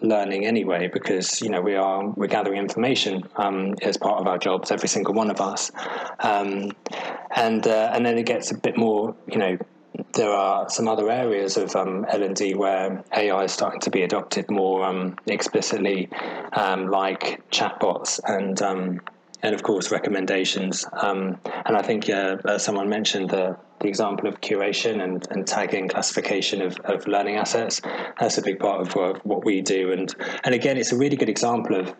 learning 0.00 0.44
anyway 0.44 0.90
because 0.92 1.40
you 1.40 1.50
know 1.50 1.60
we 1.60 1.76
are 1.76 2.08
we're 2.16 2.26
gathering 2.26 2.58
information 2.58 3.22
as 3.82 3.96
part 3.96 4.20
of 4.20 4.26
our 4.26 4.38
jobs 4.38 4.71
every 4.72 4.88
single 4.88 5.14
one 5.14 5.30
of 5.30 5.40
us. 5.40 5.70
Um, 6.20 6.72
and 7.34 7.66
uh, 7.66 7.90
and 7.92 8.04
then 8.04 8.18
it 8.18 8.26
gets 8.26 8.50
a 8.50 8.56
bit 8.56 8.76
more, 8.76 9.14
you 9.26 9.38
know, 9.38 9.58
there 10.14 10.30
are 10.30 10.68
some 10.68 10.88
other 10.88 11.10
areas 11.10 11.56
of 11.56 11.74
um, 11.76 12.06
L&D 12.08 12.54
where 12.54 13.04
AI 13.16 13.44
is 13.44 13.52
starting 13.52 13.80
to 13.80 13.90
be 13.90 14.02
adopted 14.02 14.50
more 14.50 14.84
um, 14.84 15.16
explicitly, 15.26 16.08
um, 16.52 16.90
like 16.90 17.42
chatbots 17.50 18.20
and 18.26 18.60
um, 18.62 19.00
and 19.42 19.54
of 19.54 19.62
course 19.62 19.90
recommendations. 19.90 20.86
Um, 20.92 21.38
and 21.66 21.76
I 21.76 21.82
think 21.82 22.08
uh, 22.08 22.36
uh, 22.44 22.58
someone 22.58 22.88
mentioned 22.88 23.30
the, 23.30 23.56
the 23.80 23.88
example 23.88 24.28
of 24.28 24.40
curation 24.40 25.02
and, 25.02 25.26
and 25.30 25.44
tagging 25.46 25.88
classification 25.88 26.62
of, 26.62 26.78
of 26.84 27.08
learning 27.08 27.36
assets. 27.36 27.80
That's 28.20 28.38
a 28.38 28.42
big 28.42 28.60
part 28.60 28.80
of 28.80 28.94
what, 28.94 29.26
what 29.26 29.44
we 29.44 29.60
do. 29.60 29.92
And 29.92 30.14
and 30.44 30.54
again, 30.54 30.76
it's 30.76 30.92
a 30.92 30.96
really 30.96 31.16
good 31.16 31.28
example 31.28 31.76
of 31.76 31.94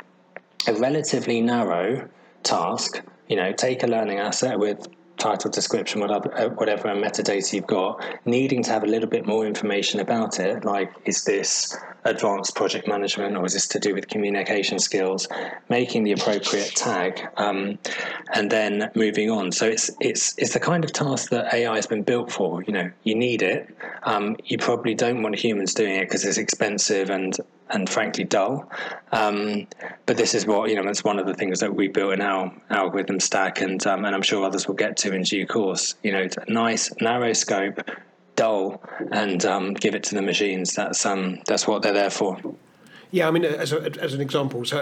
a 0.68 0.74
relatively 0.74 1.40
narrow 1.40 2.08
task, 2.42 3.02
you 3.28 3.36
know, 3.36 3.52
take 3.52 3.82
a 3.82 3.86
learning 3.86 4.18
asset 4.18 4.58
with 4.58 4.88
title, 5.22 5.50
description, 5.50 6.00
whatever, 6.00 6.34
uh, 6.36 6.48
whatever 6.50 6.88
metadata 6.88 7.52
you've 7.52 7.66
got, 7.66 8.04
needing 8.24 8.62
to 8.62 8.70
have 8.70 8.82
a 8.82 8.86
little 8.86 9.08
bit 9.08 9.26
more 9.26 9.46
information 9.46 10.00
about 10.00 10.40
it, 10.40 10.64
like 10.64 10.92
is 11.04 11.24
this 11.24 11.76
advanced 12.04 12.56
project 12.56 12.88
management 12.88 13.36
or 13.36 13.46
is 13.46 13.52
this 13.52 13.68
to 13.68 13.78
do 13.78 13.94
with 13.94 14.08
communication 14.08 14.78
skills, 14.78 15.28
making 15.68 16.02
the 16.02 16.12
appropriate 16.12 16.74
tag, 16.74 17.28
um, 17.36 17.78
and 18.34 18.50
then 18.50 18.90
moving 18.94 19.30
on. 19.30 19.52
So 19.52 19.66
it's 19.66 19.90
it's 20.00 20.34
it's 20.38 20.54
the 20.54 20.60
kind 20.60 20.84
of 20.84 20.92
task 20.92 21.30
that 21.30 21.54
AI 21.54 21.76
has 21.76 21.86
been 21.86 22.02
built 22.02 22.32
for. 22.32 22.62
You 22.64 22.72
know, 22.72 22.90
you 23.04 23.14
need 23.14 23.42
it. 23.42 23.68
Um, 24.02 24.36
you 24.44 24.58
probably 24.58 24.94
don't 24.94 25.22
want 25.22 25.36
humans 25.36 25.74
doing 25.74 25.94
it 25.94 26.08
because 26.08 26.24
it's 26.24 26.38
expensive 26.38 27.10
and 27.10 27.36
and 27.72 27.88
frankly 27.88 28.24
dull. 28.24 28.70
Um, 29.10 29.66
but 30.06 30.16
this 30.16 30.34
is 30.34 30.46
what 30.46 30.70
you 30.70 30.76
know. 30.76 30.88
It's 30.88 31.04
one 31.04 31.18
of 31.18 31.26
the 31.26 31.34
things 31.34 31.60
that 31.60 31.74
we 31.74 31.88
built 31.88 32.12
in 32.12 32.20
our 32.20 32.52
algorithm 32.70 33.18
stack, 33.18 33.60
and 33.60 33.84
um, 33.86 34.04
and 34.04 34.14
I'm 34.14 34.22
sure 34.22 34.44
others 34.44 34.68
will 34.68 34.74
get 34.74 34.96
to 34.98 35.12
in 35.12 35.22
due 35.22 35.46
course. 35.46 35.94
You 36.02 36.12
know, 36.12 36.28
nice 36.48 36.90
narrow 37.00 37.32
scope, 37.32 37.80
dull, 38.36 38.82
and 39.10 39.44
um, 39.44 39.74
give 39.74 39.94
it 39.94 40.04
to 40.04 40.14
the 40.14 40.22
machines. 40.22 40.74
That's 40.74 41.04
um 41.04 41.40
that's 41.46 41.66
what 41.66 41.82
they're 41.82 41.92
there 41.92 42.10
for. 42.10 42.38
Yeah, 43.12 43.28
I 43.28 43.30
mean, 43.30 43.44
as, 43.44 43.74
a, 43.74 43.92
as 44.00 44.14
an 44.14 44.22
example, 44.22 44.64
so 44.64 44.78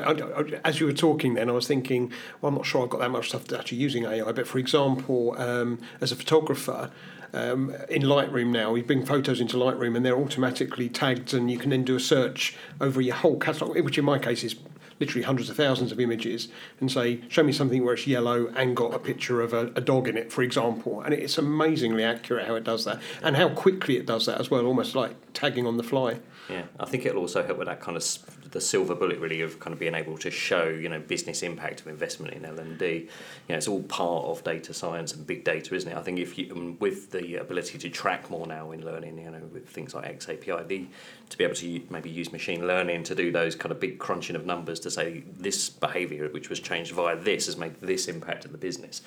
as 0.64 0.79
you 0.79 0.87
were 0.87 0.92
talking 0.92 1.35
then, 1.35 1.50
I 1.50 1.53
was 1.53 1.66
thinking, 1.66 2.12
well, 2.40 2.50
I'm 2.50 2.55
not 2.55 2.64
sure 2.64 2.85
I've 2.85 2.88
got 2.88 3.00
that 3.00 3.11
much 3.11 3.31
stuff 3.31 3.42
to 3.48 3.59
actually 3.59 3.79
using 3.79 4.05
AI, 4.05 4.31
but 4.31 4.46
for 4.46 4.59
example, 4.59 5.35
um, 5.37 5.81
as 6.00 6.12
a 6.12 6.16
photographer, 6.16 6.92
um, 7.33 7.75
in 7.88 8.03
Lightroom 8.03 8.49
now, 8.49 8.75
you 8.75 8.83
bring 8.83 9.05
photos 9.05 9.40
into 9.40 9.57
Lightroom 9.57 9.97
and 9.97 10.05
they're 10.05 10.16
automatically 10.16 10.88
tagged, 10.88 11.35
and 11.35 11.51
you 11.51 11.59
can 11.59 11.71
then 11.71 11.85
do 11.85 11.97
a 11.97 12.01
search 12.01 12.57
over 12.81 13.01
your 13.01 13.16
whole 13.16 13.38
catalogue, 13.38 13.81
which 13.81 13.99
in 13.99 14.05
my 14.05 14.19
case 14.19 14.45
is 14.45 14.57
literally 14.99 15.25
hundreds 15.25 15.49
of 15.49 15.57
thousands 15.57 15.93
of 15.93 15.99
images, 15.99 16.49
and 16.79 16.93
say, 16.93 17.23
show 17.29 17.43
me 17.43 17.53
something 17.53 17.83
where 17.83 17.95
it's 17.95 18.07
yellow 18.07 18.49
and 18.55 18.77
got 18.77 18.93
a 18.93 18.99
picture 18.99 19.40
of 19.40 19.55
a, 19.55 19.73
a 19.75 19.81
dog 19.81 20.07
in 20.07 20.16
it, 20.19 20.31
for 20.31 20.43
example. 20.43 21.01
And 21.01 21.14
it's 21.14 21.38
amazingly 21.38 22.05
accurate 22.05 22.47
how 22.47 22.55
it 22.55 22.64
does 22.64 22.85
that, 22.85 23.01
and 23.23 23.35
how 23.37 23.49
quickly 23.49 23.97
it 23.97 24.05
does 24.05 24.27
that 24.27 24.38
as 24.38 24.51
well, 24.51 24.66
almost 24.66 24.95
like 24.95 25.16
tagging 25.33 25.66
on 25.66 25.79
the 25.79 25.83
fly. 25.83 26.21
Yeah, 26.48 26.64
I 26.79 26.87
think 26.87 27.07
it'll 27.07 27.20
also 27.20 27.44
help 27.44 27.59
with 27.59 27.68
that 27.68 27.81
kind 27.81 27.96
of 27.96 28.05
the 28.50 28.61
silver 28.61 28.94
bullet 28.94 29.18
really 29.18 29.40
of 29.40 29.61
kind 29.61 29.72
of 29.72 29.79
being 29.79 29.94
able 29.94 30.18
to 30.18 30.31
show 30.31 30.68
you 30.68 30.88
know 30.88 30.98
business 30.98 31.42
impact 31.42 31.81
of 31.81 31.87
investment 31.87 32.35
in 32.35 32.44
L 32.44 32.59
and 32.59 32.79
D. 32.79 32.87
You 32.87 33.09
know, 33.50 33.57
it's 33.57 33.68
all 33.68 33.83
part 33.83 34.24
of 34.24 34.42
data 34.42 34.74
science 34.74 35.12
and 35.12 35.26
big 35.26 35.44
data, 35.44 35.74
isn't 35.74 35.90
it? 35.90 35.96
I 35.96 36.03
think 36.03 36.18
if 36.18 36.38
you 36.38 36.53
um, 36.53 36.76
with 36.81 37.11
the 37.11 37.37
ability 37.37 37.79
to 37.79 37.90
track 37.90 38.31
more 38.31 38.46
now 38.46 38.72
in 38.72 38.85
learning, 38.85 39.18
you 39.18 39.31
know, 39.31 39.40
with 39.53 39.68
things 39.68 39.94
like 39.94 40.18
XAPI, 40.18 40.66
the, 40.66 40.87
to 41.29 41.38
be 41.38 41.44
able 41.44 41.55
to 41.55 41.83
maybe 41.90 42.11
use 42.11 42.33
machine 42.33 42.66
learning 42.66 43.05
to 43.05 43.14
do 43.14 43.31
those 43.31 43.55
kind 43.55 43.72
of 43.72 43.79
big 43.79 43.98
crunching 43.98 44.37
of 44.37 44.46
numbers 44.46 44.81
to 44.81 44.90
say 44.90 45.24
this 45.38 45.68
behaviour 45.68 46.29
which 46.31 46.48
was 46.48 46.61
changed 46.61 46.92
via 46.92 47.16
this 47.16 47.46
has 47.46 47.57
made 47.57 47.81
this 47.81 48.09
impact 48.09 48.44
in 48.44 48.53
the 48.53 48.59
business. 48.59 49.03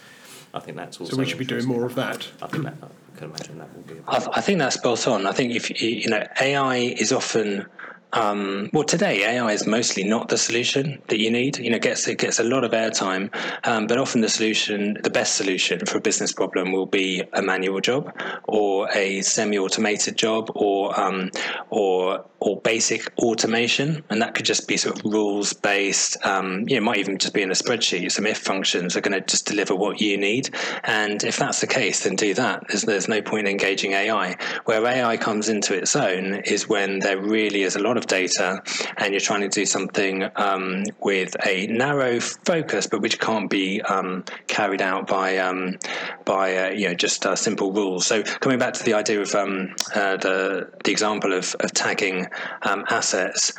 I 0.54 0.60
think 0.60 0.78
that's 0.78 1.00
also. 1.00 1.14
So 1.14 1.20
we 1.20 1.26
should 1.26 1.40
be 1.40 1.46
doing 1.46 1.66
more 1.66 1.86
of 1.86 1.96
that. 1.96 2.30
I 2.42 2.48
think 2.48 2.64
that 2.64 2.76
Imagine 3.22 3.58
that 3.60 3.76
will 3.76 3.84
be. 3.84 4.02
I, 4.08 4.42
think 4.42 4.60
that's 4.60 4.76
spot 4.76 5.08
on. 5.08 5.26
I 5.28 5.32
think 5.32 5.56
if 5.56 5.82
you 5.82 6.10
know 6.10 6.26
AI 6.42 6.78
is 6.78 7.12
often 7.12 7.66
um, 8.14 8.70
well, 8.74 8.84
today 8.84 9.26
AI 9.26 9.52
is 9.52 9.66
mostly 9.66 10.04
not 10.04 10.30
the 10.30 10.38
solution 10.38 11.02
that 11.08 11.20
you 11.20 11.32
need. 11.32 11.58
You 11.58 11.72
know, 11.72 11.80
gets 11.80 12.08
it 12.08 12.20
gets 12.20 12.40
a 12.40 12.44
lot 12.44 12.64
of 12.64 12.72
airtime, 12.72 13.34
um, 13.66 13.88
but 13.88 13.98
often 13.98 14.22
the 14.22 14.30
solution, 14.30 14.98
the 15.04 15.10
best 15.10 15.36
solution 15.36 15.86
for 15.86 15.98
a 15.98 16.02
business 16.02 16.32
problem, 16.32 16.72
will 16.72 16.86
be 16.86 17.24
a 17.34 17.42
manual 17.42 17.82
job 17.82 18.16
or 18.44 18.90
a 18.94 19.22
semi-automated 19.22 20.16
job 20.16 20.52
or 20.56 21.00
um, 21.00 21.32
or 21.70 22.26
or 22.40 22.60
basic 22.62 23.12
automation, 23.18 24.04
and 24.10 24.22
that 24.22 24.36
could 24.36 24.46
just 24.46 24.68
be 24.68 24.78
sort 24.78 25.00
of 25.00 25.06
rules 25.12 25.54
based. 25.54 26.18
Um, 26.26 26.68
you 26.68 26.76
know, 26.76 26.78
it 26.78 26.84
might 26.84 26.98
even 26.98 27.18
just 27.18 27.34
be 27.34 27.42
in 27.42 27.50
a 27.50 27.56
spreadsheet. 27.56 28.12
Some 28.12 28.28
if 28.28 28.38
functions 28.38 28.96
are 28.96 29.02
going 29.02 29.20
to 29.20 29.26
just 29.26 29.46
deliver 29.48 29.76
what 29.76 30.02
you 30.02 30.18
need, 30.18 30.54
and 30.84 31.24
if 31.24 31.38
that's 31.38 31.62
the 31.62 31.68
case, 31.68 32.04
then 32.04 32.16
do 32.16 32.34
that. 32.36 32.68
There's, 32.68 32.84
there's 32.84 33.08
no 33.08 33.22
point 33.22 33.48
in 33.48 33.52
engaging 33.52 33.94
AI. 33.94 34.36
Where 34.66 34.86
AI 34.86 35.18
comes 35.18 35.50
into 35.50 35.74
its 35.74 35.96
own 35.96 36.36
is 36.46 36.68
when 36.68 37.00
there 37.00 37.20
really 37.20 37.64
is 37.64 37.76
a 37.76 37.80
lot 37.80 37.98
of 37.98 38.03
of 38.04 38.08
data 38.08 38.62
and 38.98 39.14
you're 39.14 39.22
trying 39.22 39.42
to 39.42 39.50
do 39.50 39.66
something 39.66 40.30
um, 40.36 40.84
with 41.02 41.36
a 41.46 41.68
narrow 41.68 42.20
focus, 42.20 42.88
but 42.88 43.02
which 43.02 43.20
can't 43.20 43.50
be 43.50 43.82
um, 43.82 44.24
carried 44.48 44.82
out 44.82 45.08
by 45.08 45.38
um, 45.38 45.78
by 46.26 46.58
uh, 46.58 46.70
you 46.70 46.88
know 46.88 46.94
just 46.94 47.26
uh, 47.26 47.36
simple 47.36 47.72
rules. 47.72 48.06
So 48.06 48.24
coming 48.24 48.60
back 48.60 48.74
to 48.76 48.84
the 48.84 48.94
idea 48.94 49.22
of 49.22 49.34
um, 49.36 49.76
uh, 49.96 50.18
the 50.18 50.70
the 50.84 50.92
example 50.92 51.34
of, 51.34 51.56
of 51.60 51.74
tagging 51.74 52.28
um, 52.64 52.86
assets, 52.90 53.54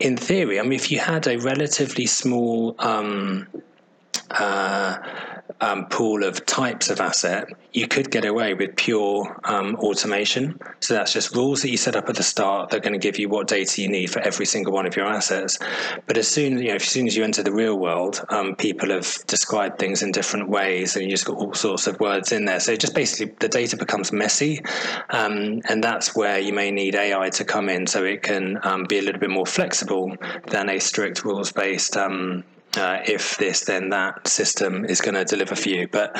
in 0.00 0.16
theory, 0.16 0.60
I 0.60 0.62
mean, 0.62 0.74
if 0.74 0.90
you 0.90 0.98
had 1.00 1.26
a 1.26 1.38
relatively 1.38 2.06
small 2.06 2.74
um, 2.78 3.48
uh, 4.30 4.98
um, 5.60 5.86
pool 5.86 6.24
of 6.24 6.44
types 6.46 6.90
of 6.90 7.00
asset, 7.00 7.48
you 7.72 7.86
could 7.86 8.10
get 8.10 8.24
away 8.24 8.54
with 8.54 8.76
pure 8.76 9.40
um, 9.44 9.76
automation. 9.76 10.58
So 10.80 10.94
that's 10.94 11.12
just 11.12 11.34
rules 11.34 11.62
that 11.62 11.70
you 11.70 11.76
set 11.76 11.96
up 11.96 12.08
at 12.08 12.16
the 12.16 12.22
start. 12.22 12.70
They're 12.70 12.80
going 12.80 12.92
to 12.92 12.98
give 12.98 13.18
you 13.18 13.28
what 13.28 13.46
data 13.46 13.82
you 13.82 13.88
need 13.88 14.10
for 14.10 14.20
every 14.20 14.46
single 14.46 14.72
one 14.72 14.86
of 14.86 14.96
your 14.96 15.06
assets. 15.06 15.58
But 16.06 16.16
as 16.16 16.28
soon, 16.28 16.58
you 16.58 16.68
know, 16.68 16.74
as 16.74 16.84
soon 16.84 17.06
as 17.06 17.16
you 17.16 17.24
enter 17.24 17.42
the 17.42 17.52
real 17.52 17.78
world, 17.78 18.24
um, 18.30 18.56
people 18.56 18.90
have 18.90 19.06
described 19.26 19.78
things 19.78 20.02
in 20.02 20.12
different 20.12 20.48
ways, 20.48 20.96
and 20.96 21.04
you 21.04 21.10
just 21.10 21.26
got 21.26 21.36
all 21.36 21.54
sorts 21.54 21.86
of 21.86 21.98
words 22.00 22.32
in 22.32 22.44
there. 22.44 22.60
So 22.60 22.76
just 22.76 22.94
basically, 22.94 23.34
the 23.40 23.48
data 23.48 23.76
becomes 23.76 24.12
messy, 24.12 24.60
um, 25.10 25.60
and 25.68 25.82
that's 25.82 26.14
where 26.14 26.38
you 26.38 26.52
may 26.52 26.70
need 26.70 26.94
AI 26.94 27.30
to 27.30 27.44
come 27.44 27.68
in, 27.68 27.86
so 27.86 28.04
it 28.04 28.22
can 28.22 28.58
um, 28.62 28.84
be 28.84 28.98
a 28.98 29.02
little 29.02 29.20
bit 29.20 29.30
more 29.30 29.46
flexible 29.46 30.16
than 30.48 30.68
a 30.68 30.78
strict 30.78 31.24
rules 31.24 31.52
based 31.52 31.96
um, 31.96 32.44
uh, 32.76 33.00
if 33.06 33.36
this 33.38 33.64
then 33.64 33.90
that 33.90 34.28
system 34.28 34.84
is 34.84 35.00
going 35.00 35.14
to 35.14 35.24
deliver 35.24 35.54
for 35.54 35.68
you. 35.68 35.88
But 35.88 36.18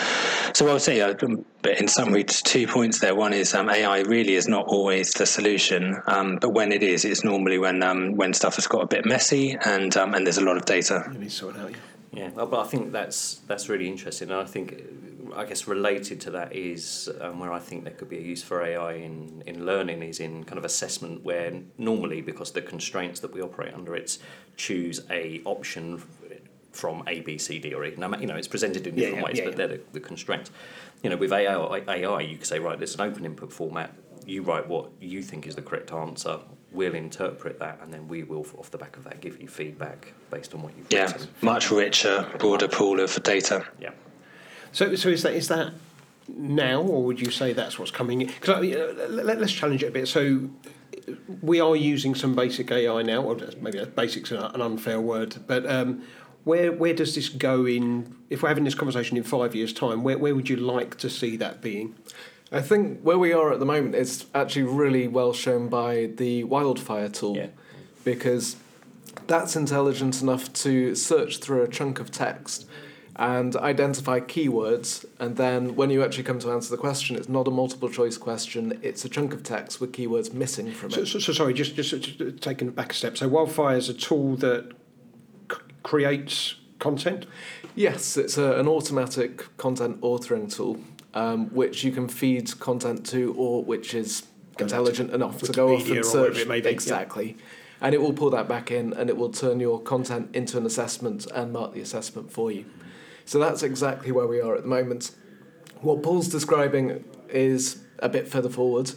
so 0.54 0.68
I 0.68 0.72
would 0.72 0.82
say, 0.82 1.00
uh, 1.00 1.14
but 1.62 1.80
in 1.80 1.88
summary, 1.88 2.24
two 2.24 2.66
points 2.66 3.00
there. 3.00 3.14
One 3.14 3.32
is 3.32 3.54
um, 3.54 3.68
AI 3.68 4.00
really 4.00 4.34
is 4.34 4.48
not 4.48 4.66
always 4.66 5.12
the 5.12 5.26
solution, 5.26 6.00
um, 6.06 6.38
but 6.40 6.50
when 6.50 6.72
it 6.72 6.82
is, 6.82 7.04
it's 7.04 7.24
normally 7.24 7.58
when 7.58 7.82
um, 7.82 8.16
when 8.16 8.32
stuff 8.32 8.56
has 8.56 8.66
got 8.66 8.82
a 8.82 8.86
bit 8.86 9.04
messy 9.04 9.56
and 9.64 9.96
um, 9.96 10.14
and 10.14 10.26
there's 10.26 10.38
a 10.38 10.44
lot 10.44 10.56
of 10.56 10.64
data. 10.64 11.08
You 11.12 11.18
need 11.18 11.30
to 11.30 11.30
sort 11.30 11.56
out. 11.56 11.70
Yeah. 11.70 11.76
Yeah, 12.10 12.30
well, 12.30 12.46
but 12.46 12.60
I 12.60 12.64
think 12.64 12.90
that's 12.90 13.42
that's 13.46 13.68
really 13.68 13.86
interesting, 13.86 14.30
and 14.30 14.40
I 14.40 14.44
think 14.44 14.82
I 15.36 15.44
guess 15.44 15.66
related 15.68 16.20
to 16.22 16.30
that 16.32 16.54
is 16.54 17.10
um, 17.20 17.38
where 17.38 17.52
I 17.52 17.58
think 17.58 17.84
there 17.84 17.92
could 17.92 18.08
be 18.08 18.18
a 18.18 18.22
use 18.22 18.42
for 18.42 18.62
AI 18.62 18.94
in, 18.94 19.42
in 19.46 19.66
learning 19.66 20.02
is 20.02 20.20
in 20.20 20.44
kind 20.44 20.58
of 20.58 20.64
assessment 20.64 21.22
where 21.22 21.52
normally 21.76 22.20
because 22.20 22.52
the 22.52 22.62
constraints 22.62 23.20
that 23.20 23.32
we 23.32 23.40
operate 23.40 23.74
under 23.74 23.94
it's 23.94 24.18
choose 24.56 25.00
a 25.10 25.40
option 25.44 26.02
from 26.78 27.02
A, 27.08 27.20
B, 27.20 27.38
C, 27.38 27.58
D, 27.58 27.74
or 27.74 27.84
E. 27.84 27.94
Now, 27.96 28.16
you 28.16 28.26
know, 28.26 28.36
it's 28.36 28.46
presented 28.48 28.86
in 28.86 28.94
different 28.94 29.16
Yeah, 29.16 29.20
yeah, 29.20 29.24
ways, 29.26 29.38
yeah, 29.38 29.44
but 29.46 29.50
yeah. 29.52 29.56
they're 29.56 29.76
the, 29.78 29.80
the 29.94 30.00
constraints. 30.00 30.50
You 31.02 31.10
know, 31.10 31.16
with 31.16 31.32
AI, 31.32 31.54
AI, 31.88 32.20
you 32.20 32.36
could 32.36 32.46
say, 32.46 32.60
right, 32.60 32.78
there's 32.78 32.94
an 32.94 33.00
open 33.00 33.24
input 33.24 33.52
format. 33.52 33.92
You 34.24 34.42
write 34.42 34.68
what 34.68 34.90
you 35.00 35.22
think 35.22 35.46
is 35.48 35.56
the 35.56 35.62
correct 35.62 35.92
answer. 35.92 36.38
We'll 36.70 36.94
interpret 36.94 37.58
that, 37.58 37.80
and 37.82 37.92
then 37.92 38.06
we 38.06 38.22
will, 38.22 38.46
off 38.58 38.70
the 38.70 38.78
back 38.78 38.96
of 38.96 39.04
that, 39.04 39.20
give 39.20 39.40
you 39.40 39.48
feedback 39.48 40.12
based 40.30 40.54
on 40.54 40.62
what 40.62 40.76
you've 40.76 40.86
Yeah, 40.90 41.06
written. 41.12 41.28
much 41.42 41.70
richer, 41.72 42.26
broader 42.38 42.68
pool 42.68 43.00
of 43.00 43.20
data. 43.24 43.66
Yeah. 43.80 43.90
So, 44.70 44.94
so 44.94 45.08
is 45.08 45.22
that 45.24 45.32
is 45.32 45.48
that 45.48 45.72
now, 46.28 46.82
or 46.82 47.02
would 47.04 47.20
you 47.20 47.30
say 47.30 47.54
that's 47.54 47.78
what's 47.78 47.90
coming? 47.90 48.18
Because 48.26 48.64
let, 49.08 49.38
us 49.42 49.50
challenge 49.50 49.82
it 49.82 49.88
a 49.88 49.90
bit. 49.90 50.06
So, 50.08 50.50
we 51.40 51.58
are 51.58 51.74
using 51.74 52.14
some 52.14 52.34
basic 52.34 52.70
AI 52.70 53.00
now, 53.02 53.22
or 53.22 53.38
maybe 53.62 53.82
basic's 53.86 54.30
an 54.30 54.36
an 54.38 54.60
unfair 54.60 55.00
word, 55.00 55.36
but 55.46 55.64
um, 55.66 56.02
where 56.48 56.72
where 56.72 56.94
does 56.94 57.14
this 57.14 57.28
go 57.28 57.66
in? 57.66 58.14
If 58.30 58.42
we're 58.42 58.48
having 58.48 58.64
this 58.64 58.74
conversation 58.74 59.16
in 59.16 59.22
five 59.22 59.54
years' 59.54 59.72
time, 59.72 60.02
where 60.02 60.18
where 60.18 60.34
would 60.34 60.48
you 60.48 60.56
like 60.56 60.96
to 60.98 61.08
see 61.10 61.36
that 61.36 61.60
being? 61.60 61.94
I 62.50 62.62
think 62.62 63.00
where 63.02 63.18
we 63.18 63.32
are 63.34 63.52
at 63.52 63.58
the 63.60 63.66
moment 63.66 63.94
is 63.94 64.24
actually 64.34 64.62
really 64.82 65.06
well 65.06 65.32
shown 65.34 65.68
by 65.68 65.92
the 66.16 66.44
wildfire 66.44 67.10
tool 67.10 67.36
Yeah. 67.36 67.48
because 68.04 68.56
that's 69.26 69.54
intelligent 69.54 70.22
enough 70.22 70.50
to 70.64 70.94
search 70.94 71.38
through 71.38 71.62
a 71.62 71.68
chunk 71.68 72.00
of 72.00 72.10
text 72.10 72.66
and 73.16 73.54
identify 73.56 74.20
keywords 74.20 75.04
and 75.18 75.36
then 75.36 75.74
when 75.76 75.90
you 75.90 76.02
actually 76.04 76.22
come 76.22 76.38
to 76.38 76.50
answer 76.52 76.70
the 76.70 76.76
question 76.86 77.16
it's 77.16 77.28
not 77.28 77.46
a 77.48 77.50
multiple 77.50 77.90
choice 77.90 78.16
question 78.16 78.78
it's 78.80 79.04
a 79.04 79.08
chunk 79.08 79.34
of 79.34 79.42
text 79.42 79.80
with 79.80 79.90
keywords 79.92 80.32
missing 80.32 80.70
from 80.72 80.88
it 80.92 81.06
so, 81.06 81.18
so 81.18 81.32
sorry, 81.32 81.52
just, 81.52 81.74
just 81.74 81.90
just 82.00 82.40
taking 82.40 82.68
it 82.68 82.74
back 82.76 82.92
a 82.92 82.94
step. 82.94 83.16
So, 83.18 83.26
wildfire 83.28 83.76
is 83.76 83.88
a 83.88 83.94
tool 84.08 84.36
that 84.36 84.62
c- 84.70 84.77
creates 85.88 86.56
content. 86.78 87.26
yes 87.74 88.16
it's 88.16 88.36
a, 88.36 88.48
an 88.60 88.68
automatic 88.68 89.32
content 89.56 90.00
authoring 90.02 90.46
tool 90.54 90.78
um, 91.14 91.46
which 91.54 91.82
you 91.84 91.90
can 91.90 92.08
feed 92.08 92.46
content 92.60 93.04
to 93.06 93.34
or 93.34 93.64
which 93.64 93.94
is 93.94 94.26
intelligent 94.60 95.10
enough 95.12 95.40
to 95.42 95.52
go 95.52 95.74
off 95.74 95.88
and 95.88 96.04
search. 96.04 96.38
it 96.38 96.48
may 96.48 96.60
be, 96.60 96.66
yeah. 96.66 96.72
exactly. 96.72 97.36
And 97.80 97.94
it 97.94 98.00
will 98.00 98.12
pull 98.12 98.30
that 98.30 98.48
back 98.48 98.70
in 98.70 98.92
and 98.92 99.08
it 99.08 99.16
will 99.16 99.30
turn 99.30 99.60
your 99.60 99.80
content 99.80 100.34
into 100.34 100.58
an 100.58 100.66
assessment 100.66 101.26
and 101.34 101.52
mark 101.52 101.74
the 101.74 101.80
assessment 101.80 102.32
for 102.32 102.50
you. 102.50 102.64
So 103.24 103.38
that's 103.38 103.62
exactly 103.62 104.10
where 104.10 104.26
we 104.26 104.40
are 104.40 104.56
at 104.56 104.62
the 104.62 104.68
moment. 104.68 105.12
What 105.80 106.02
paul's 106.02 106.28
describing 106.28 107.04
is 107.28 107.84
a 108.00 108.08
bit 108.08 108.26
further 108.26 108.48
forward. 108.48 108.92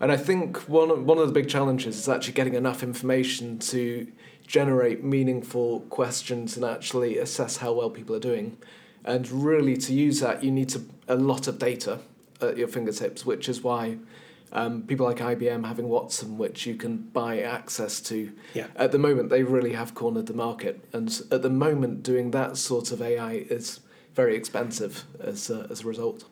And 0.00 0.12
i 0.12 0.16
think 0.16 0.68
one 0.68 0.90
of, 0.90 1.04
one 1.04 1.18
of 1.18 1.26
the 1.26 1.32
big 1.32 1.48
challenges 1.48 1.96
is 1.98 2.08
actually 2.08 2.34
getting 2.34 2.54
enough 2.54 2.82
information 2.82 3.58
to 3.60 4.06
generate 4.48 5.04
meaningful 5.04 5.80
questions 5.90 6.56
and 6.56 6.64
actually 6.64 7.18
assess 7.18 7.58
how 7.58 7.72
well 7.72 7.90
people 7.90 8.16
are 8.16 8.20
doing 8.20 8.56
and 9.04 9.30
really 9.30 9.76
to 9.76 9.92
use 9.92 10.20
that 10.20 10.42
you 10.42 10.50
need 10.50 10.68
to 10.70 10.82
a 11.06 11.14
lot 11.14 11.46
of 11.46 11.58
data 11.58 12.00
at 12.40 12.56
your 12.56 12.66
fingertips 12.66 13.26
which 13.26 13.48
is 13.48 13.62
why 13.62 13.98
um, 14.50 14.82
people 14.82 15.04
like 15.04 15.18
IBM 15.18 15.66
having 15.66 15.88
Watson, 15.88 16.38
which 16.38 16.64
you 16.64 16.74
can 16.74 16.96
buy 16.96 17.40
access 17.40 18.00
to. 18.02 18.32
Yeah. 18.54 18.68
At 18.76 18.92
the 18.92 18.98
moment, 18.98 19.28
they 19.28 19.42
really 19.42 19.74
have 19.74 19.94
cornered 19.94 20.26
the 20.26 20.32
market, 20.32 20.82
and 20.92 21.08
at 21.30 21.42
the 21.42 21.50
moment, 21.50 22.02
doing 22.02 22.30
that 22.30 22.56
sort 22.56 22.90
of 22.90 23.02
AI 23.02 23.32
is 23.32 23.80
very 24.14 24.34
expensive 24.34 25.04
as 25.20 25.50
a, 25.50 25.66
as 25.70 25.82
a 25.82 25.86
result. 25.86 26.24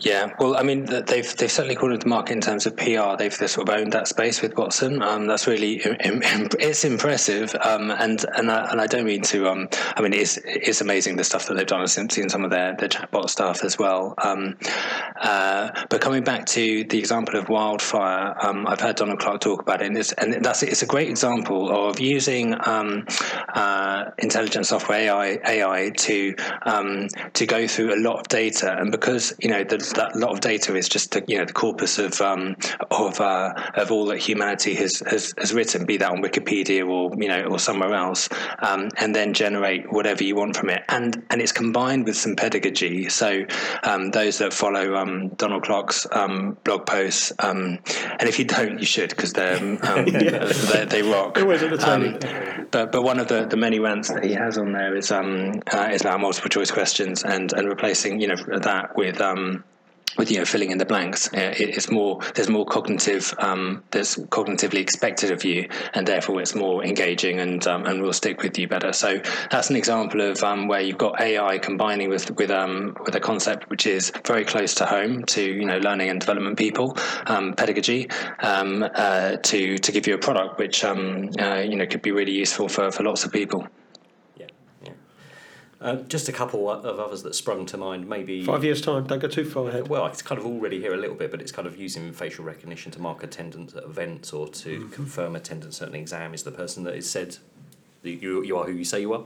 Yeah, 0.00 0.32
well, 0.38 0.56
I 0.56 0.62
mean, 0.62 0.84
they've 0.84 1.36
they've 1.36 1.50
certainly 1.50 1.74
cornered 1.74 2.02
the 2.02 2.08
market 2.08 2.32
in 2.32 2.40
terms 2.40 2.66
of 2.66 2.76
PR. 2.76 3.16
They've, 3.18 3.36
they 3.36 3.48
sort 3.48 3.68
of 3.68 3.74
owned 3.74 3.92
that 3.94 4.06
space 4.06 4.40
with 4.40 4.56
Watson. 4.56 5.02
Um, 5.02 5.26
that's 5.26 5.48
really 5.48 5.80
it's 5.82 6.84
impressive. 6.84 7.54
Um, 7.60 7.90
and 7.90 8.24
and 8.36 8.48
I, 8.48 8.70
and 8.70 8.80
I 8.80 8.86
don't 8.86 9.04
mean 9.04 9.22
to. 9.22 9.48
Um, 9.48 9.68
I 9.96 10.00
mean, 10.00 10.12
it's 10.12 10.38
it's 10.44 10.80
amazing 10.80 11.16
the 11.16 11.24
stuff 11.24 11.46
that 11.48 11.54
they've 11.54 11.66
done. 11.66 11.80
I've 11.80 11.90
seen 11.90 12.28
some 12.28 12.44
of 12.44 12.50
their 12.50 12.76
their 12.76 12.88
chatbot 12.88 13.28
stuff 13.28 13.64
as 13.64 13.76
well. 13.76 14.14
Um, 14.18 14.56
uh, 15.20 15.70
but 15.90 16.00
coming 16.00 16.22
back 16.22 16.46
to 16.46 16.84
the 16.84 16.98
example 16.98 17.36
of 17.36 17.48
wildfire, 17.48 18.36
um, 18.40 18.68
I've 18.68 18.80
heard 18.80 18.96
Donald 18.96 19.18
Clark 19.18 19.40
talk 19.40 19.62
about 19.62 19.82
it, 19.82 19.86
and, 19.86 19.98
it's, 19.98 20.12
and 20.12 20.44
that's 20.44 20.62
it's 20.62 20.82
a 20.82 20.86
great 20.86 21.08
example 21.08 21.88
of 21.88 21.98
using 21.98 22.54
um, 22.68 23.04
uh, 23.54 24.10
intelligent 24.18 24.66
software 24.66 25.00
AI 25.00 25.38
AI 25.44 25.90
to 25.90 26.34
to 27.32 27.46
go 27.46 27.66
through 27.66 27.94
a 27.94 28.00
lot 28.00 28.20
of 28.20 28.28
data, 28.28 28.76
and 28.78 28.92
because 28.92 29.34
you 29.40 29.47
know 29.48 29.64
the, 29.64 29.78
that 29.96 30.16
lot 30.16 30.30
of 30.30 30.40
data 30.40 30.74
is 30.76 30.88
just 30.88 31.12
the, 31.12 31.24
you 31.26 31.38
know 31.38 31.44
the 31.44 31.52
corpus 31.52 31.98
of 31.98 32.20
um, 32.20 32.56
of 32.90 33.20
uh, 33.20 33.52
of 33.74 33.90
all 33.90 34.06
that 34.06 34.18
humanity 34.18 34.74
has, 34.74 35.00
has 35.00 35.34
has 35.38 35.52
written, 35.52 35.86
be 35.86 35.96
that 35.96 36.10
on 36.10 36.22
Wikipedia 36.22 36.88
or 36.88 37.14
you 37.20 37.28
know 37.28 37.44
or 37.44 37.58
somewhere 37.58 37.94
else, 37.94 38.28
um, 38.60 38.88
and 38.98 39.14
then 39.14 39.34
generate 39.34 39.92
whatever 39.92 40.22
you 40.24 40.36
want 40.36 40.56
from 40.56 40.70
it, 40.70 40.82
and 40.88 41.22
and 41.30 41.40
it's 41.40 41.52
combined 41.52 42.04
with 42.06 42.16
some 42.16 42.36
pedagogy. 42.36 43.08
So 43.08 43.44
um, 43.82 44.10
those 44.10 44.38
that 44.38 44.52
follow 44.52 44.94
um, 44.94 45.28
Donald 45.30 45.64
Clark's 45.64 46.06
um, 46.12 46.56
blog 46.64 46.86
posts, 46.86 47.32
um, 47.38 47.78
and 48.18 48.28
if 48.28 48.38
you 48.38 48.44
don't, 48.44 48.78
you 48.78 48.86
should 48.86 49.10
because 49.10 49.32
they're 49.32 49.56
um, 49.58 49.78
they, 50.06 50.86
they 50.88 51.02
rock. 51.02 51.38
Always 51.38 51.62
but 52.70 52.92
but 52.92 53.02
one 53.02 53.18
of 53.18 53.28
the, 53.28 53.46
the 53.46 53.56
many 53.56 53.78
rants 53.78 54.08
that 54.10 54.24
he 54.24 54.32
has 54.32 54.58
on 54.58 54.72
there 54.72 54.94
is 54.96 55.10
um 55.10 55.60
uh, 55.72 55.88
is 55.92 56.02
about 56.02 56.20
multiple 56.20 56.50
choice 56.50 56.70
questions 56.70 57.22
and 57.24 57.52
and 57.52 57.68
replacing 57.68 58.20
you 58.20 58.28
know 58.28 58.36
that 58.58 58.96
with 58.96 59.20
um 59.28 59.64
with 60.18 60.30
you 60.30 60.38
know 60.38 60.44
filling 60.44 60.70
in 60.70 60.78
the 60.78 60.84
blanks 60.84 61.32
Uh, 61.32 61.54
it, 61.56 61.68
it's 61.76 61.90
more 61.90 62.20
there's 62.34 62.48
more 62.48 62.66
cognitive 62.66 63.34
um, 63.38 63.82
there's 63.90 64.16
cognitively 64.16 64.80
expected 64.80 65.30
of 65.30 65.44
you 65.44 65.68
and 65.94 66.06
therefore 66.06 66.40
it's 66.40 66.54
more 66.54 66.84
engaging 66.84 67.38
and 67.40 67.66
um, 67.66 67.86
and 67.86 68.02
will 68.02 68.12
stick 68.12 68.42
with 68.42 68.58
you 68.58 68.66
better 68.66 68.92
so 68.92 69.20
that's 69.50 69.70
an 69.70 69.76
example 69.76 70.20
of 70.20 70.42
um, 70.42 70.66
where 70.68 70.80
you've 70.80 70.98
got 70.98 71.20
AI 71.20 71.58
combining 71.58 72.08
with 72.08 72.30
with 72.36 72.50
um, 72.50 72.96
with 73.04 73.14
a 73.14 73.20
concept 73.20 73.70
which 73.70 73.86
is 73.86 74.12
very 74.24 74.44
close 74.44 74.74
to 74.74 74.86
home 74.86 75.24
to 75.24 75.42
you 75.42 75.64
know 75.64 75.78
learning 75.78 76.08
and 76.10 76.20
development 76.20 76.58
people 76.58 76.96
um, 77.26 77.54
pedagogy 77.54 78.08
um, 78.40 78.84
uh, 78.94 79.36
to 79.36 79.78
to 79.78 79.92
give 79.92 80.06
you 80.06 80.14
a 80.14 80.18
product 80.18 80.58
which 80.58 80.84
um, 80.84 81.30
uh, 81.38 81.56
you 81.56 81.76
know 81.76 81.86
could 81.86 82.02
be 82.02 82.10
really 82.10 82.32
useful 82.32 82.68
for, 82.68 82.90
for 82.90 83.02
lots 83.04 83.24
of 83.24 83.32
people. 83.32 83.66
Uh, 85.80 85.94
just 86.08 86.28
a 86.28 86.32
couple 86.32 86.68
of 86.68 86.98
others 86.98 87.22
that 87.22 87.34
sprung 87.36 87.64
to 87.64 87.76
mind. 87.76 88.08
Maybe 88.08 88.44
Five 88.44 88.64
years' 88.64 88.80
time, 88.80 89.06
don't 89.06 89.20
go 89.20 89.28
too 89.28 89.44
far 89.44 89.68
ahead. 89.68 89.86
Well, 89.86 90.06
it's 90.06 90.22
kind 90.22 90.40
of 90.40 90.44
already 90.44 90.80
here 90.80 90.92
a 90.92 90.96
little 90.96 91.14
bit, 91.14 91.30
but 91.30 91.40
it's 91.40 91.52
kind 91.52 91.68
of 91.68 91.76
using 91.76 92.12
facial 92.12 92.44
recognition 92.44 92.90
to 92.92 93.00
mark 93.00 93.22
attendance 93.22 93.74
at 93.76 93.84
events 93.84 94.32
or 94.32 94.48
to 94.48 94.80
Mm-hmm. 94.80 94.90
confirm 94.90 95.36
attendance 95.36 95.80
at 95.80 95.88
an 95.88 95.94
exam. 95.94 96.34
Is 96.34 96.42
the 96.42 96.50
person 96.50 96.82
that 96.84 96.94
is 96.96 97.08
said 97.08 97.36
that 98.02 98.10
you 98.10 98.42
you 98.42 98.56
are 98.58 98.64
who 98.66 98.72
you 98.72 98.84
say 98.84 99.00
you 99.00 99.12
are. 99.12 99.24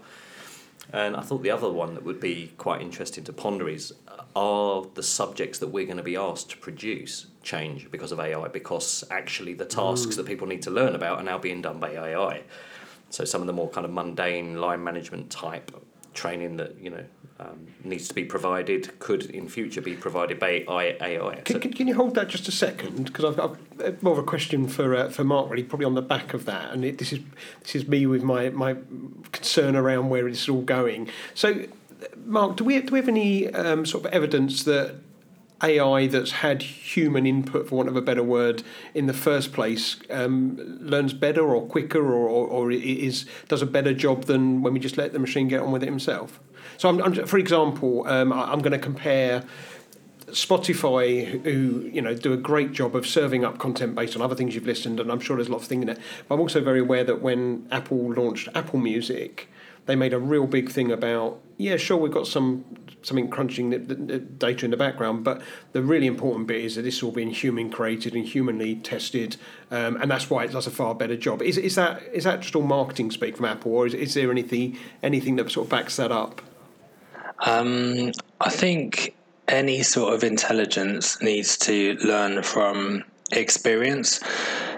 And 0.93 1.17
I 1.17 1.23
thought 1.23 1.43
the 1.43 1.51
other 1.51 1.71
one 1.71 1.95
that 1.95 2.03
would 2.05 2.21
be 2.21 2.53
quite 2.59 2.83
interesting 2.83 3.25
to 3.25 3.33
ponder 3.33 3.67
is 3.69 3.95
are 4.37 4.85
the 4.95 5.03
subjects 5.03 5.59
that 5.61 5.69
we're 5.69 5.85
going 5.87 5.97
to 5.97 6.03
be 6.03 6.17
asked 6.17 6.51
to 6.51 6.59
produce 6.59 7.27
change 7.43 7.91
because 7.91 8.13
of 8.13 8.21
AI? 8.21 8.49
Because 8.49 9.05
actually, 9.11 9.55
the 9.55 9.65
tasks 9.65 10.17
that 10.17 10.27
people 10.27 10.47
need 10.47 10.61
to 10.63 10.71
learn 10.71 10.95
about 10.95 11.19
are 11.19 11.23
now 11.25 11.39
being 11.39 11.63
done 11.63 11.79
by 11.79 11.93
AI. 11.93 12.43
So 13.09 13.25
some 13.25 13.41
of 13.41 13.47
the 13.47 13.53
more 13.55 13.71
kind 13.71 13.87
of 13.87 13.93
mundane 13.93 14.61
line 14.61 14.83
management 14.85 15.31
type 15.31 15.71
training 16.15 16.57
that 16.59 16.79
you 16.79 16.91
know 16.91 17.05
um, 17.41 17.67
needs 17.85 18.09
to 18.09 18.15
be 18.15 18.25
provided 18.25 18.99
could 18.99 19.27
in 19.27 19.49
future 19.49 19.81
be 19.81 19.95
provided 19.95 20.39
by 20.39 20.65
AI. 20.69 21.43
Can, 21.45 21.61
can, 21.61 21.73
can 21.73 21.89
you 21.89 21.95
hold 21.95 22.15
that 22.15 22.29
just 22.29 22.49
a 22.49 22.53
second? 22.53 23.07
Because 23.07 23.25
I've 23.25 23.37
got 23.37 23.57
uh, 23.85 23.93
more 24.01 24.13
of 24.13 24.19
a 24.19 24.23
question 24.23 24.69
for 24.69 24.95
uh, 24.95 25.09
for 25.09 25.25
Mark, 25.25 25.51
really, 25.51 25.63
probably 25.63 25.87
on 25.87 25.95
the 25.95 26.03
back 26.03 26.35
of 26.35 26.45
that. 26.45 26.73
And 26.73 26.85
it, 26.85 26.99
this 26.99 27.13
is 27.13 27.21
this 27.63 27.75
is 27.75 27.89
me 27.89 28.07
with 28.07 28.23
my 28.23 28.51
my 28.51 28.77
concern 29.33 29.77
around 29.77 30.09
where 30.09 30.29
it's 30.29 30.49
all 30.49 30.63
going. 30.63 31.09
So, 31.35 31.67
Mark, 32.25 32.57
do 32.57 32.65
we 32.65 32.81
do 32.81 32.93
we 32.93 32.99
have 32.99 33.09
any 33.09 33.53
um, 33.53 33.87
sort 33.87 34.05
of 34.05 34.13
evidence 34.13 34.65
that 34.65 34.97
AI 35.63 36.07
that's 36.07 36.33
had 36.33 36.63
human 36.63 37.27
input, 37.27 37.69
for 37.69 37.77
want 37.77 37.89
of 37.89 37.97
a 37.97 38.03
better 38.03 38.23
word, 38.23 38.63
in 38.95 39.07
the 39.07 39.13
first 39.13 39.53
place, 39.53 39.97
um, 40.11 40.57
learns 40.81 41.13
better 41.13 41.55
or 41.55 41.67
quicker, 41.67 42.05
or, 42.05 42.29
or, 42.29 42.47
or 42.47 42.73
is 42.73 43.27
does 43.49 43.63
a 43.63 43.67
better 43.67 43.95
job 43.95 44.25
than 44.25 44.63
when 44.63 44.75
we 44.75 44.81
just 44.81 44.97
let 44.97 45.13
the 45.13 45.19
machine 45.19 45.49
get 45.49 45.61
on 45.61 45.73
with 45.73 45.83
it 45.83 45.87
himself. 45.87 46.41
So, 46.79 46.89
I'm, 46.89 47.03
I'm, 47.03 47.27
for 47.27 47.39
example, 47.39 48.07
um, 48.07 48.33
I'm 48.33 48.61
going 48.61 48.73
to 48.73 48.79
compare. 48.79 49.45
Spotify, 50.29 51.43
who 51.43 51.91
you 51.93 52.01
know 52.01 52.15
do 52.15 52.33
a 52.33 52.39
great 52.39 52.73
job 52.73 52.97
of 52.97 53.07
serving 53.07 53.45
up 53.45 53.59
content 53.59 53.95
based 53.95 54.17
on 54.17 54.23
other 54.23 54.35
things 54.35 54.55
you've 54.55 54.65
listened, 54.65 54.99
and 54.99 55.13
I'm 55.13 55.21
sure 55.21 55.37
there's 55.37 55.49
a 55.49 55.53
lot 55.53 55.61
of 55.61 55.67
things 55.67 55.83
in 55.83 55.89
it. 55.91 55.99
But 56.27 56.37
I'm 56.37 56.41
also 56.41 56.63
very 56.63 56.81
aware 56.81 57.05
that 57.05 57.21
when 57.21 57.67
Apple 57.71 58.15
launched 58.15 58.49
Apple 58.55 58.79
Music, 58.79 59.52
they 59.87 59.97
made 59.97 60.13
a 60.13 60.19
real 60.19 60.47
big 60.47 60.71
thing 60.71 60.93
about 60.93 61.41
yeah, 61.63 61.77
sure, 61.77 61.97
we've 61.97 62.13
got 62.13 62.27
some 62.27 62.65
something 63.03 63.29
crunching 63.29 63.71
the, 63.71 63.79
the, 63.79 63.95
the 63.95 64.19
data 64.19 64.65
in 64.65 64.71
the 64.71 64.77
background, 64.77 65.25
but 65.25 65.43
the 65.73 65.83
really 65.83 66.07
important 66.07 66.47
bit 66.47 66.65
is 66.65 66.77
that 66.77 66.83
this 66.83 67.03
all 67.03 67.11
been 67.11 67.31
human 67.31 67.71
created 67.71 68.15
and 68.15 68.27
humanly 68.27 68.77
tested, 68.77 69.37
um, 69.71 69.97
and 69.97 70.11
that's 70.11 70.29
why 70.31 70.45
it 70.45 70.53
does 70.53 70.67
a 70.67 70.71
far 70.71 70.95
better 70.95 71.17
job. 71.17 71.43
Is, 71.43 71.59
is 71.59 71.77
that 71.77 72.03
is 72.13 72.25
that 72.25 72.41
just 72.41 72.57
all 72.57 72.63
marketing 72.63 73.11
speak 73.11 73.37
from 73.37 73.47
Apple, 73.47 73.73
or 73.73 73.87
is, 73.87 73.95
is 73.95 74.15
there 74.15 74.31
anything 74.31 74.79
anything 75.03 75.37
that 75.37 75.51
sort 75.51 75.67
of 75.67 75.71
backs 75.71 75.97
that 75.97 76.11
up? 76.11 76.43
Um, 77.47 78.13
I 78.41 78.51
think 78.51 79.15
any 79.49 79.83
sort 79.83 80.15
of 80.15 80.25
intelligence 80.25 81.21
needs 81.23 81.57
to 81.59 81.95
learn 82.05 82.43
from 82.43 83.05
experience. 83.31 84.21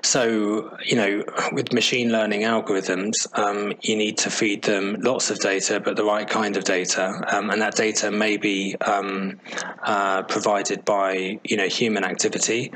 So, 0.05 0.77
you 0.85 0.97
know, 0.97 1.25
with 1.53 1.73
machine 1.73 2.13
learning 2.13 2.43
algorithms, 2.43 3.27
um, 3.39 3.73
you 3.81 3.97
need 3.97 4.19
to 4.19 4.31
feed 4.31 4.63
them 4.63 4.99
lots 5.01 5.31
of 5.31 5.39
data, 5.41 5.81
but 5.81 5.97
the 5.97 6.05
right 6.05 6.29
kind 6.29 6.59
of 6.59 6.65
data. 6.65 7.25
Um, 7.35 7.49
and 7.49 7.63
that 7.63 7.75
data 7.75 8.11
may 8.11 8.37
be 8.37 8.77
um, 8.83 9.41
uh, 9.83 10.23
provided 10.25 10.85
by, 10.85 11.41
you 11.43 11.57
know, 11.57 11.69
human 11.69 12.05
activity. 12.05 12.71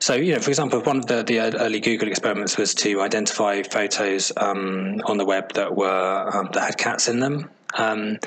So, 0.00 0.14
you 0.14 0.34
know, 0.34 0.40
for 0.40 0.50
example, 0.50 0.80
one 0.82 0.98
of 0.98 1.06
the, 1.06 1.22
the 1.22 1.40
early 1.40 1.80
Google 1.80 2.08
experiments 2.08 2.58
was 2.58 2.74
to 2.74 3.00
identify 3.00 3.62
photos 3.62 4.30
um, 4.36 5.00
on 5.06 5.16
the 5.16 5.24
web 5.24 5.54
that 5.54 5.74
were 5.74 6.30
um, 6.30 6.50
that 6.52 6.62
had 6.62 6.76
cats 6.76 7.08
in 7.08 7.20
them. 7.20 7.50
Um, 7.76 8.18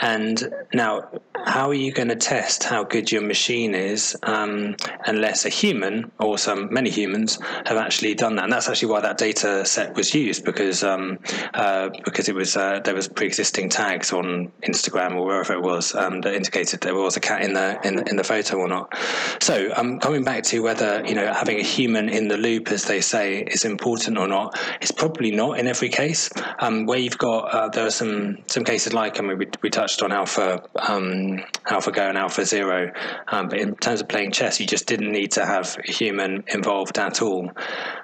and 0.00 0.52
now, 0.72 1.08
how 1.44 1.68
are 1.70 1.74
you 1.74 1.92
going 1.92 2.08
to 2.08 2.16
test 2.16 2.64
how 2.64 2.84
good 2.84 3.10
your 3.10 3.22
machine 3.22 3.74
is 3.74 4.16
um, 4.22 4.76
unless 5.06 5.44
a 5.44 5.48
human 5.48 6.10
or 6.18 6.36
some 6.36 6.72
many 6.72 6.90
humans 6.90 7.38
have 7.64 7.76
actually 7.76 8.14
done 8.14 8.36
that? 8.36 8.44
And 8.44 8.52
that's 8.52 8.68
actually 8.68 8.92
why 8.92 9.00
that 9.00 9.18
data 9.18 9.64
set 9.64 9.94
was 9.94 10.14
used 10.14 10.44
because 10.44 10.82
um, 10.82 11.18
uh, 11.54 11.90
because 12.04 12.28
it 12.28 12.34
was 12.34 12.56
uh, 12.56 12.80
there 12.80 12.94
was 12.94 13.08
pre-existing 13.08 13.68
tags 13.68 14.12
on 14.12 14.52
Instagram 14.62 15.16
or 15.16 15.24
wherever 15.24 15.54
it 15.54 15.62
was 15.62 15.94
um, 15.94 16.20
that 16.22 16.34
indicated 16.34 16.80
there 16.80 16.94
was 16.94 17.16
a 17.16 17.20
cat 17.20 17.42
in 17.42 17.54
the 17.54 17.78
in, 17.86 18.06
in 18.08 18.16
the 18.16 18.24
photo 18.24 18.58
or 18.58 18.68
not. 18.68 18.92
So 19.40 19.72
um, 19.76 20.00
coming 20.00 20.24
back 20.24 20.42
to 20.44 20.60
whether 20.60 21.04
you 21.06 21.14
know 21.14 21.32
having 21.32 21.58
a 21.58 21.62
human 21.62 22.08
in 22.08 22.28
the 22.28 22.36
loop, 22.36 22.68
as 22.70 22.84
they 22.84 23.00
say, 23.00 23.42
is 23.42 23.64
important 23.64 24.18
or 24.18 24.28
not, 24.28 24.58
it's 24.80 24.92
probably 24.92 25.30
not 25.30 25.58
in 25.58 25.66
every 25.66 25.88
case. 25.88 26.30
Um, 26.58 26.86
where 26.86 26.98
you've 26.98 27.18
got 27.18 27.54
uh, 27.54 27.68
there 27.68 27.86
are 27.86 27.90
some 27.90 28.38
some 28.46 28.64
cases 28.64 28.92
like, 28.98 29.20
I 29.20 29.22
mean, 29.22 29.38
we, 29.38 29.46
we 29.62 29.70
touched 29.70 30.02
on 30.02 30.10
Alpha 30.10 30.62
um, 30.74 31.38
AlphaGo 31.66 32.08
and 32.08 32.18
Alpha 32.18 32.44
Zero, 32.44 32.92
um, 33.28 33.48
but 33.48 33.60
in 33.60 33.76
terms 33.76 34.00
of 34.00 34.08
playing 34.08 34.32
chess, 34.32 34.58
you 34.58 34.66
just 34.66 34.86
didn't 34.86 35.12
need 35.12 35.30
to 35.32 35.46
have 35.46 35.76
a 35.86 35.90
human 35.90 36.42
involved 36.48 36.98
at 36.98 37.22
all. 37.22 37.52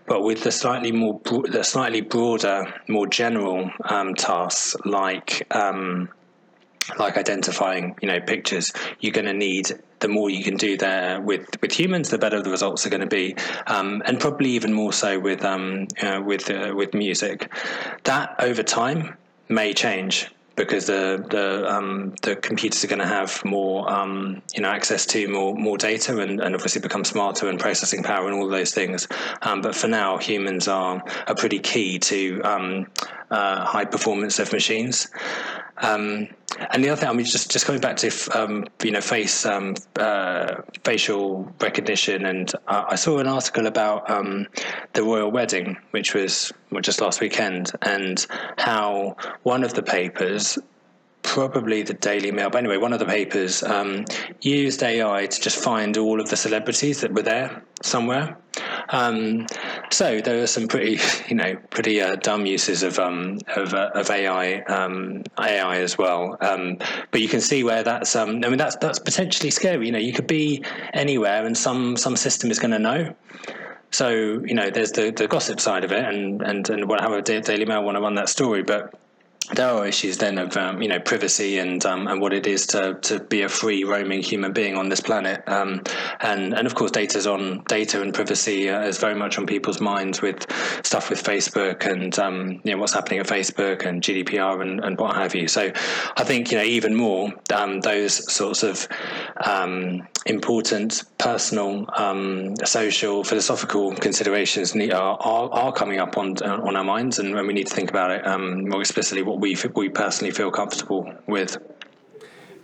But 0.07 0.23
with 0.23 0.45
the 0.45 0.53
slightly 0.53 0.93
more, 0.93 1.21
the 1.25 1.65
slightly 1.65 2.01
broader, 2.01 2.73
more 2.89 3.09
general 3.09 3.71
um, 3.85 4.15
tasks 4.15 4.77
like 4.85 5.47
um, 5.51 6.09
like 6.99 7.17
identifying 7.17 7.97
you 8.03 8.09
know 8.09 8.21
pictures 8.21 8.71
you're 9.01 9.13
going 9.13 9.27
to 9.27 9.33
need 9.33 9.73
the 10.01 10.09
more 10.09 10.29
you 10.29 10.45
can 10.45 10.57
do 10.59 10.77
there 10.77 11.19
with 11.19 11.47
with 11.63 11.73
humans 11.73 12.11
the 12.11 12.19
better 12.19 12.43
the 12.43 12.51
results 12.51 12.85
are 12.87 12.91
going 12.91 13.01
to 13.01 13.07
be 13.07 13.35
um, 13.67 14.03
and 14.05 14.21
probably 14.21 14.51
even 14.51 14.71
more 14.71 14.93
so 14.93 15.19
with 15.19 15.43
um, 15.47 15.89
uh, 16.03 16.21
with 16.23 16.51
uh, 16.51 16.75
with 16.77 16.93
music 16.93 17.51
that 18.03 18.35
over 18.39 18.63
time 18.63 19.17
may 19.49 19.73
change 19.73 20.29
because 20.57 20.87
the 20.87 21.25
the 21.31 21.73
um, 21.73 22.15
the 22.23 22.37
computers 22.37 22.85
are 22.85 22.89
going 22.89 23.01
to 23.01 23.07
have 23.07 23.45
more 23.45 23.91
um, 23.91 24.43
you 24.55 24.63
know 24.63 24.69
access 24.69 25.07
to 25.07 25.29
more 25.29 25.55
more 25.55 25.77
data 25.77 26.19
and, 26.19 26.41
and 26.41 26.55
obviously 26.55 26.81
become 26.81 27.05
smarter 27.05 27.49
and 27.49 27.59
processing 27.59 28.03
power 28.03 28.27
and 28.29 28.37
all 28.37 28.49
those 28.49 28.73
things. 28.73 29.09
Um, 29.43 29.61
but 29.61 29.75
for 29.75 29.89
now, 29.89 30.19
humans 30.19 30.69
are 30.69 31.03
are 31.27 31.35
pretty 31.35 31.59
key 31.59 31.99
to 32.01 32.41
um, 32.43 32.87
uh, 33.31 33.65
high 33.65 33.85
performance 33.85 34.39
of 34.39 34.53
machines. 34.53 35.09
Um, 35.79 36.29
and 36.71 36.85
the 36.85 36.91
other 36.91 37.01
thing, 37.01 37.09
I 37.09 37.13
mean, 37.13 37.27
just 37.27 37.51
just 37.51 37.67
coming 37.67 37.81
back 37.81 37.97
to 37.99 38.11
um, 38.39 38.67
you 38.83 38.93
know 38.93 39.01
face 39.01 39.45
um, 39.45 39.75
uh, 39.97 40.63
facial 40.85 41.53
recognition, 41.61 42.27
and 42.27 42.53
uh, 42.69 42.85
I 42.89 42.95
saw 42.95 43.19
an 43.19 43.27
article 43.27 43.67
about 43.67 44.09
um, 44.09 44.47
the 44.93 45.03
royal 45.03 45.31
wedding, 45.31 45.77
which 45.91 46.15
was 46.15 46.53
just 46.81 47.01
last 47.01 47.21
weekend, 47.21 47.73
and 47.83 48.25
how 48.57 49.17
one 49.43 49.65
of 49.65 49.75
the 49.75 49.83
papers 49.83 50.59
probably 51.25 51.83
the 51.83 51.95
Daily 51.95 52.31
Mail, 52.31 52.51
but 52.51 52.59
anyway, 52.59 52.77
one 52.77 52.93
of 52.93 53.01
the 53.01 53.07
papers 53.07 53.63
um, 53.65 54.05
used 54.43 54.83
AI 54.83 55.27
to 55.27 55.41
just 55.41 55.57
find 55.57 55.97
all 55.97 56.21
of 56.21 56.29
the 56.29 56.37
celebrities 56.37 57.01
that 57.01 57.13
were 57.13 57.23
there 57.23 57.65
somewhere. 57.83 58.37
Um, 58.91 59.47
so 59.91 60.21
there 60.21 60.43
are 60.43 60.47
some 60.47 60.69
pretty, 60.69 60.99
you 61.29 61.37
know, 61.37 61.57
pretty 61.71 62.01
uh, 62.01 62.17
dumb 62.17 62.47
uses 62.47 62.83
of 62.83 62.99
um, 62.99 63.39
of, 63.57 63.75
uh, 63.75 63.91
of 63.95 64.11
AI 64.11 64.61
um, 64.63 65.23
AI 65.39 65.79
as 65.79 65.97
well. 65.99 66.37
Um, 66.41 66.79
but 67.11 67.21
you 67.21 67.29
can 67.29 67.41
see 67.41 67.65
where 67.65 67.83
that's. 67.83 68.15
Um, 68.17 68.43
I 68.45 68.49
mean, 68.49 68.59
that's 68.59 68.77
that's 68.77 68.99
potentially 68.99 69.51
scary. 69.51 69.87
You 69.87 69.93
know, 69.93 69.99
you 69.99 70.13
could 70.13 70.27
be 70.27 70.65
anywhere, 70.93 71.47
and 71.47 71.57
some 71.57 71.97
some 71.97 72.17
system 72.17 72.51
is 72.51 72.59
going 72.59 72.73
to 72.73 72.79
know. 72.79 73.15
So 73.91 74.11
you 74.11 74.55
know, 74.55 74.71
there's 74.71 74.93
the, 74.93 75.13
the 75.13 75.29
gossip 75.29 75.61
side 75.61 75.85
of 75.85 75.93
it, 75.93 76.05
and 76.05 76.43
and 76.43 76.69
and 76.69 76.91
how 77.01 77.21
Daily 77.21 77.65
Mail 77.65 77.85
want 77.85 77.97
to 77.97 78.01
run 78.01 78.17
that 78.17 78.29
story, 78.29 78.63
but 78.63 78.93
there 79.53 79.69
are 79.69 79.87
issues 79.87 80.17
then 80.19 80.39
of 80.39 80.57
um, 80.57 80.81
you 80.81 80.89
know 80.89 80.99
privacy 80.99 81.59
and 81.59 81.85
um, 81.85 82.07
and 82.07 82.21
what 82.21 82.33
it 82.33 82.47
is 82.47 82.67
to, 82.67 82.95
to 83.03 83.21
be 83.21 83.43
a 83.43 83.49
free 83.49 83.85
roaming 83.85 84.23
human 84.23 84.53
being 84.53 84.77
on 84.77 84.89
this 84.89 85.01
planet. 85.01 85.43
Um, 85.47 85.83
and 86.21 86.55
and 86.55 86.67
of 86.67 86.75
course 86.75 86.91
data's 86.91 87.27
on 87.27 87.63
data 87.69 88.01
and 88.01 88.15
privacy 88.15 88.71
uh, 88.71 88.81
is 88.83 88.99
very 88.99 89.15
much 89.15 89.37
on 89.39 89.47
people's 89.47 89.81
minds 89.81 90.23
with 90.23 90.47
stuff 90.85 91.11
with 91.11 91.23
Facebook 91.23 91.85
and 91.87 92.19
um, 92.19 92.61
you 92.65 92.73
know 92.73 92.79
what's 92.79 92.95
happening 92.95 93.21
at 93.21 93.27
Facebook 93.27 93.85
and 93.85 94.03
GDPR 94.03 94.63
and, 94.63 94.83
and 94.83 94.99
what 94.99 95.15
have 95.15 95.35
you. 95.35 95.47
So 95.47 95.71
I 96.17 96.25
think 96.25 96.51
you 96.51 96.59
know 96.59 96.65
even 96.65 96.95
more 96.95 97.33
um, 97.55 97.81
those 97.81 98.33
sorts 98.33 98.63
of 98.63 98.89
um, 99.45 100.09
important 100.27 101.03
personal 101.19 101.87
social 102.65 103.25
philosophical 103.25 103.95
considerations 103.97 104.75
are, 104.75 105.19
are, 105.21 105.51
are 105.51 105.73
coming 105.73 105.99
up 105.99 106.17
on 106.17 106.39
on 106.43 106.77
our 106.77 106.85
minds 106.85 107.19
and, 107.19 107.37
and 107.37 107.47
we 107.47 107.53
need 107.53 107.67
to 107.67 107.75
think 107.75 107.91
about 107.91 108.11
it 108.11 108.25
more 108.69 108.81
explicitly. 108.81 109.23
What 109.23 109.34
we 109.39 109.57
we 109.75 109.89
personally 109.89 110.33
feel 110.33 110.51
comfortable 110.51 111.13
with. 111.27 111.57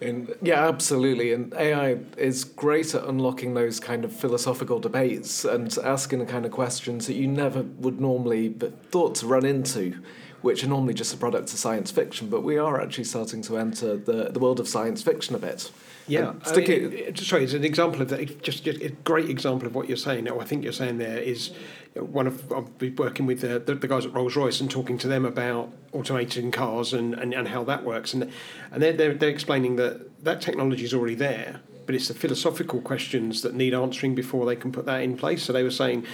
And 0.01 0.35
yeah, 0.41 0.67
absolutely. 0.67 1.33
And 1.33 1.53
AI 1.55 1.99
is 2.17 2.45
great 2.45 2.95
at 2.95 3.05
unlocking 3.05 3.53
those 3.53 3.79
kind 3.79 4.05
of 4.05 4.13
philosophical 4.13 4.79
debates 4.79 5.45
and 5.45 5.77
asking 5.85 6.21
the 6.21 6.27
kind 6.27 6.47
of 6.47 6.53
questions 6.53 7.07
that 7.07 7.15
you 7.15 7.27
never 7.27 7.63
would 7.63 8.01
normally 8.01 8.49
but 8.49 8.83
thought 8.87 9.15
to 9.17 9.27
run 9.27 9.45
into, 9.45 10.03
which 10.41 10.65
are 10.65 10.69
normally 10.69 10.95
just 10.95 11.13
a 11.13 11.19
product 11.19 11.53
of 11.53 11.59
science 11.59 11.91
fiction. 11.91 12.31
But 12.31 12.43
we 12.43 12.57
are 12.57 12.81
actually 12.81 13.05
starting 13.05 13.43
to 13.43 13.59
enter 13.59 13.97
the, 13.97 14.31
the 14.31 14.41
world 14.41 14.59
of 14.59 14.69
science 14.69 15.03
fiction 15.03 15.35
a 15.35 15.39
bit. 15.39 15.71
Yeah, 16.11 16.33
I 16.44 16.57
mean, 16.57 17.16
sorry, 17.16 17.44
it's 17.44 17.55
an 17.55 17.64
example 17.64 18.03
of 18.03 18.09
that. 18.09 18.42
Just, 18.42 18.64
just, 18.64 18.81
a 18.81 18.90
great 19.05 19.31
example 19.31 19.66
of 19.66 19.75
what 19.75 19.88
you're 19.88 19.96
saying. 19.96 20.29
I 20.29 20.44
think 20.44 20.64
you're 20.64 20.73
saying 20.73 20.99
there 20.99 21.18
is 21.18 21.53
one 21.94 22.27
of 22.27 22.53
I've 22.53 22.79
been 22.79 22.96
working 22.96 23.27
with 23.27 23.40
the, 23.40 23.59
the, 23.59 23.75
the 23.75 23.88
guys 23.88 24.07
at 24.07 24.12
Rolls 24.12 24.37
Royce 24.37 24.61
and 24.61 24.70
talking 24.70 24.99
to 24.99 25.09
them 25.09 25.25
about 25.25 25.73
automating 25.92 26.53
cars 26.53 26.92
and, 26.92 27.14
and, 27.14 27.33
and 27.33 27.49
how 27.49 27.64
that 27.64 27.85
works, 27.85 28.14
and 28.14 28.31
and 28.73 28.83
they're, 28.83 28.92
they're, 28.92 29.14
they're 29.14 29.31
explaining 29.31 29.77
that 29.77 30.25
that 30.25 30.40
technology 30.40 30.85
is 30.85 30.92
already 30.94 31.14
there, 31.14 31.61
but 31.87 31.94
it's 31.94 32.09
the 32.09 32.14
philosophical 32.14 32.80
questions 32.80 33.43
that 33.43 33.55
need 33.55 33.74
answering 33.74 34.14
before 34.14 34.47
they 34.47 34.57
can 34.57 34.72
put 34.72 34.87
that 34.87 35.03
in 35.03 35.16
place. 35.16 35.43
So 35.43 35.53
they 35.53 35.62
were 35.62 35.70
saying, 35.70 36.07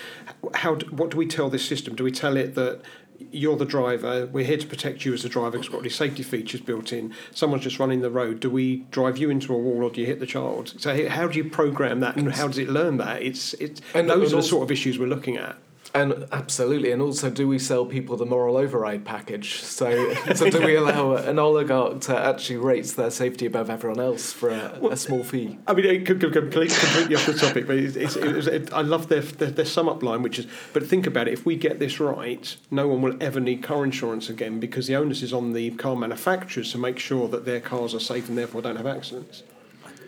how 0.55 0.77
what 0.91 1.11
do 1.11 1.17
we 1.17 1.27
tell 1.27 1.51
this 1.51 1.65
system? 1.65 1.95
Do 1.95 2.05
we 2.05 2.13
tell 2.13 2.37
it 2.37 2.55
that 2.55 2.83
you're 3.31 3.57
the 3.57 3.65
driver. 3.65 4.27
We're 4.27 4.45
here 4.45 4.57
to 4.59 4.67
protect 4.67 5.05
you 5.05 5.13
as 5.15 5.25
a 5.25 5.29
driver. 5.29 5.57
It's 5.59 5.69
got 5.69 5.83
these 5.83 5.95
safety 5.95 6.23
features 6.23 6.61
built 6.61 6.93
in. 6.93 7.15
Someone's 7.33 7.63
just 7.65 7.79
running 7.79 8.01
the 8.01 8.11
road. 8.11 8.41
Do 8.41 8.51
we 8.51 8.79
drive 8.91 9.19
you 9.19 9.31
into 9.31 9.55
a 9.55 9.59
wall 9.59 9.85
or 9.85 9.91
do 9.91 10.01
you 10.01 10.07
hit 10.07 10.21
the 10.21 10.27
child? 10.27 10.75
So 10.79 11.09
how 11.09 11.27
do 11.29 11.39
you 11.39 11.49
program 11.49 12.01
that 12.01 12.17
and 12.17 12.33
how 12.33 12.47
does 12.49 12.59
it 12.59 12.69
learn 12.69 12.97
that? 12.99 13.23
It's 13.23 13.55
it's 13.55 13.81
And- 13.95 14.09
those 14.09 14.33
are 14.33 14.37
the 14.37 14.43
sort 14.43 14.63
of 14.65 14.71
issues 14.71 14.99
we're 14.99 15.07
looking 15.09 15.37
at. 15.37 15.57
And 15.97 16.27
absolutely, 16.31 16.93
and 16.93 17.01
also, 17.01 17.31
do 17.31 17.49
we 17.49 17.59
sell 17.59 17.87
people 17.87 18.19
the 18.19 18.27
moral 18.27 18.59
override 18.59 19.07
package? 19.07 19.63
So, 19.63 20.13
so 20.35 20.51
do 20.51 20.61
we 20.63 20.77
allow 20.77 21.15
an 21.15 21.39
oligarch 21.39 22.01
to 22.03 22.19
actually 22.19 22.59
rate 22.59 22.85
their 22.89 23.11
safety 23.11 23.47
above 23.47 23.71
everyone 23.71 23.99
else 23.99 24.31
for 24.31 24.51
a, 24.51 24.79
a 24.91 24.97
small 24.97 25.25
fee? 25.25 25.59
I 25.67 25.73
mean, 25.73 25.87
it 25.87 26.05
could 26.05 26.21
go 26.21 26.31
completely, 26.31 26.77
completely 26.77 27.17
off 27.17 27.25
the 27.25 27.33
topic, 27.33 27.67
but 27.67 27.77
it's, 27.77 27.97
it's, 27.97 28.15
it 28.15 28.35
was, 28.35 28.47
it, 28.47 28.71
I 28.75 28.83
love 28.83 29.09
their, 29.09 29.23
their, 29.23 29.51
their 29.51 29.65
sum 29.65 29.89
up 29.89 30.03
line, 30.03 30.21
which 30.21 30.39
is, 30.39 30.47
but 30.75 30.87
think 30.87 31.07
about 31.07 31.29
it, 31.29 31.33
if 31.33 31.47
we 31.47 31.57
get 31.57 31.79
this 31.79 31.99
right, 31.99 32.55
no 32.71 32.89
one 32.89 33.01
will 33.01 33.17
ever 33.23 33.41
need 33.41 33.63
car 33.63 33.83
insurance 33.83 34.29
again 34.29 34.61
because 34.61 34.89
the 34.89 34.97
onus 34.97 35.23
is 35.23 35.33
on 35.33 35.55
the 35.55 35.71
car 35.73 35.97
manufacturers 35.97 36.73
to 36.73 36.79
make 36.79 36.99
sure 36.99 37.27
that 37.29 37.47
their 37.47 37.61
cars 37.61 37.95
are 37.95 38.01
safe 38.01 38.29
and 38.29 38.37
therefore 38.37 38.61
don't 38.61 38.77
have 38.77 38.87
accidents. 38.87 39.45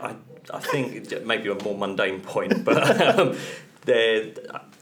I, 0.03 0.17
I 0.53 0.61
think 0.61 1.13
it- 1.13 1.27
maybe 1.27 1.49
a 1.49 1.55
more 1.63 1.77
mundane 1.77 2.21
point, 2.21 2.63
but 2.65 3.19
um, 3.19 3.37
there, 3.89 4.33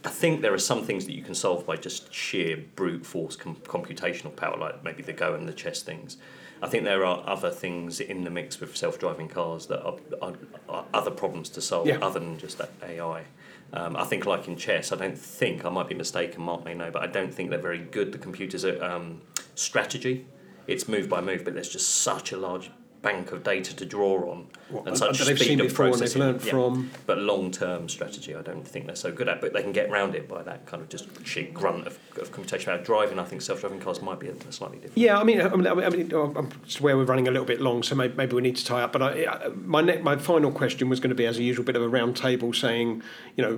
I 0.05 0.09
think 0.09 0.43
there 0.43 0.53
are 0.53 0.59
some 0.59 0.85
things 0.85 1.07
that 1.07 1.15
you 1.15 1.23
can 1.23 1.35
solve 1.35 1.65
by 1.65 1.77
just 1.77 2.13
sheer 2.13 2.59
brute 2.75 3.07
force 3.07 3.37
com- 3.37 3.57
computational 3.57 4.35
power, 4.35 4.57
like 4.59 4.85
maybe 4.85 5.03
the 5.03 5.13
Go 5.13 5.35
and 5.35 5.49
the 5.49 5.53
chess 5.53 5.83
things. 5.83 6.19
I 6.63 6.69
think 6.69 6.85
there 6.85 7.05
are 7.05 7.23
other 7.27 7.51
things 7.51 8.01
in 8.01 8.25
the 8.25 8.31
mix 8.31 8.61
with 8.61 8.77
self-driving 8.77 9.29
cars 9.29 9.67
that 9.67 9.83
are, 9.83 9.97
are, 10.23 10.35
are 10.69 10.85
other 10.93 11.11
problems 11.11 11.49
to 11.51 11.61
solve 11.61 11.87
Yeah. 11.87 11.99
other 12.03 12.19
than 12.19 12.39
just 12.39 12.59
that 12.59 12.71
AI. 12.83 13.25
Um, 13.73 13.97
I 13.97 14.05
think, 14.05 14.27
like 14.27 14.49
in 14.49 14.57
chess, 14.57 14.93
I 14.93 14.97
don't 14.97 15.19
think 15.19 15.65
I 15.65 15.71
might 15.71 15.89
be 15.89 15.95
mistaken. 15.95 16.43
Mark 16.43 16.65
may 16.65 16.75
know, 16.75 16.91
but 16.91 17.03
I 17.03 17.07
don't 17.07 17.33
think 17.33 17.51
they're 17.51 17.59
very 17.59 17.79
good. 17.79 18.13
The 18.13 18.19
computers 18.19 18.65
are 18.65 18.83
um, 18.83 19.23
strategy. 19.55 20.27
It's 20.67 20.89
move 20.89 21.09
by 21.09 21.21
move, 21.21 21.45
but 21.45 21.55
there's 21.55 21.69
just 21.69 21.89
such 22.03 22.33
a 22.33 22.37
large 22.37 22.71
bank 23.07 23.31
of 23.31 23.45
data 23.45 23.75
to 23.77 23.85
draw 23.87 24.31
on 24.33 24.49
What, 24.69 24.89
and 24.89 24.99
such 24.99 25.19
they've 25.19 25.39
speed 25.39 25.47
seen 25.47 25.61
of 25.61 25.69
before 25.69 25.87
and 25.87 25.95
they've 25.95 26.13
processing. 26.13 26.47
Yeah. 26.47 26.51
from. 26.51 26.91
But 27.07 27.19
long 27.19 27.53
term 27.53 27.89
strategy, 27.89 28.35
I 28.35 28.43
don't 28.43 28.67
think 28.67 28.87
they're 28.87 28.97
so 28.97 29.13
good 29.13 29.29
at. 29.29 29.41
But 29.41 29.53
they 29.53 29.63
can 29.63 29.71
get 29.71 29.89
around 29.91 30.17
it 30.17 30.29
by 30.29 30.43
that 30.43 30.67
kind 30.67 30.83
of 30.83 30.89
just 30.89 31.07
sheer 31.25 31.49
grunt 31.53 31.87
of, 31.87 31.99
of 32.21 32.33
computation. 32.33 32.73
About 32.73 32.85
driving, 32.85 33.21
I 33.21 33.25
think 33.25 33.43
self 33.43 33.61
driving 33.61 33.79
cars 33.79 34.03
might 34.03 34.19
be 34.19 34.29
a, 34.29 34.53
slightly 34.53 34.79
different. 34.79 34.99
Yeah, 34.99 35.19
I 35.19 35.25
mean, 35.25 35.41
I 35.41 35.55
mean, 35.55 35.67
I 35.67 35.89
mean 35.89 36.13
I'm 36.13 36.51
where 36.81 36.97
we're 36.97 37.05
running 37.05 37.29
a 37.29 37.31
little 37.31 37.47
bit 37.47 37.61
long, 37.61 37.85
so 37.85 37.95
maybe, 37.95 38.15
maybe 38.17 38.35
we 38.35 38.43
need 38.43 38.57
to 38.57 38.65
tie 38.65 38.83
up. 38.83 38.93
But 38.93 39.03
I, 39.03 39.49
my 39.55 39.83
ne- 39.83 40.03
my 40.03 40.17
final 40.17 40.51
question 40.51 40.89
was 40.89 40.99
going 40.99 41.11
to 41.11 41.17
be, 41.17 41.27
as 41.27 41.39
a 41.39 41.45
usual, 41.45 41.65
bit 41.65 41.77
of 41.77 41.83
a 41.83 41.89
round 41.89 42.17
table, 42.17 42.53
saying, 42.53 43.03
you 43.37 43.45
know, 43.45 43.57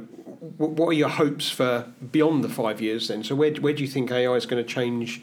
what 0.58 0.88
are 0.88 0.92
your 0.92 1.08
hopes 1.08 1.50
for 1.50 1.90
beyond 2.12 2.44
the 2.44 2.50
five 2.50 2.82
years? 2.82 3.08
Then, 3.08 3.24
so 3.24 3.34
where 3.34 3.52
where 3.54 3.72
do 3.72 3.82
you 3.82 3.88
think 3.88 4.10
AI 4.10 4.34
is 4.34 4.44
going 4.44 4.62
to 4.62 4.68
change? 4.68 5.22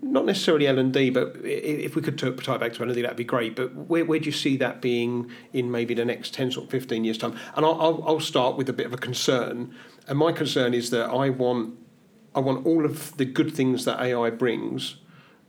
Not 0.00 0.24
necessarily 0.24 0.66
L 0.66 0.78
and 0.78 0.92
D, 0.92 1.10
but 1.10 1.36
if 1.44 1.94
we 1.94 2.02
could 2.02 2.16
tie 2.18 2.56
back 2.56 2.72
to 2.74 2.82
L 2.82 2.88
and 2.88 2.94
D, 2.94 3.02
that'd 3.02 3.16
be 3.16 3.24
great. 3.24 3.54
But 3.54 3.74
where, 3.74 4.04
where 4.04 4.18
do 4.18 4.24
you 4.24 4.32
see 4.32 4.56
that 4.56 4.80
being 4.80 5.30
in 5.52 5.70
maybe 5.70 5.92
the 5.92 6.04
next 6.04 6.32
ten 6.32 6.50
or 6.56 6.66
fifteen 6.66 7.04
years' 7.04 7.18
time? 7.18 7.36
And 7.54 7.66
I'll, 7.66 7.78
I'll, 7.80 8.04
I'll 8.06 8.20
start 8.20 8.56
with 8.56 8.68
a 8.68 8.72
bit 8.72 8.86
of 8.86 8.94
a 8.94 8.96
concern, 8.96 9.74
and 10.08 10.18
my 10.18 10.32
concern 10.32 10.72
is 10.72 10.90
that 10.90 11.10
I 11.10 11.28
want 11.28 11.78
I 12.34 12.40
want 12.40 12.64
all 12.64 12.84
of 12.84 13.16
the 13.18 13.26
good 13.26 13.52
things 13.52 13.84
that 13.84 14.00
AI 14.00 14.30
brings, 14.30 14.96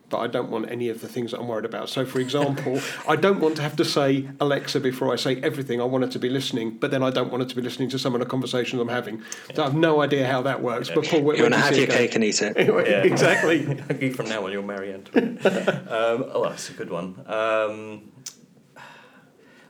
but 0.10 0.20
I 0.20 0.28
don't 0.28 0.50
want 0.52 0.70
any 0.70 0.90
of 0.90 1.02
the 1.02 1.08
things 1.08 1.32
that 1.32 1.40
I'm 1.40 1.48
worried 1.48 1.66
about. 1.66 1.90
So, 1.90 2.06
for 2.06 2.20
example, 2.20 2.80
I 3.08 3.16
don't 3.16 3.40
want 3.40 3.56
to 3.56 3.62
have 3.64 3.76
to 3.78 3.86
say 3.86 4.30
Alexa 4.40 4.80
before 4.80 5.12
I 5.12 5.16
say 5.16 5.42
everything. 5.42 5.82
I 5.82 5.86
want 5.86 6.04
it 6.04 6.12
to 6.12 6.20
be 6.20 6.30
listening, 6.30 6.78
but 6.78 6.92
then 6.92 7.02
I 7.02 7.10
don't 7.10 7.32
want 7.32 7.42
it 7.44 7.50
to 7.50 7.56
be 7.56 7.62
listening 7.64 7.90
to 7.90 7.98
some 8.00 8.14
of 8.14 8.20
the 8.20 8.26
conversations 8.28 8.80
I'm 8.82 8.90
having. 8.90 9.24
So 9.56 9.64
I 9.64 9.66
have 9.66 9.76
no 9.76 10.02
idea 10.02 10.28
how 10.28 10.42
that 10.44 10.62
works. 10.62 10.90
But 10.94 11.06
Paul, 11.06 11.22
where, 11.24 11.36
You 11.36 11.44
want 11.44 11.56
to 11.56 11.60
have 11.62 11.76
your 11.76 11.86
it 11.86 11.88
going? 11.90 12.00
cake 12.00 12.16
and 12.16 12.24
eat 12.24 12.42
it. 12.42 12.56
Anyway, 12.64 12.90
Yeah. 12.90 13.04
exactly. 13.04 14.10
From 14.12 14.28
now 14.30 14.46
on, 14.46 14.52
you're 14.52 14.62
Marie 14.62 14.94
Antoinette. 14.94 15.46
um, 15.92 16.26
oh, 16.32 16.44
that's 16.48 16.70
a 16.70 16.74
good 16.74 16.90
one. 16.92 17.24
Um, 17.26 18.12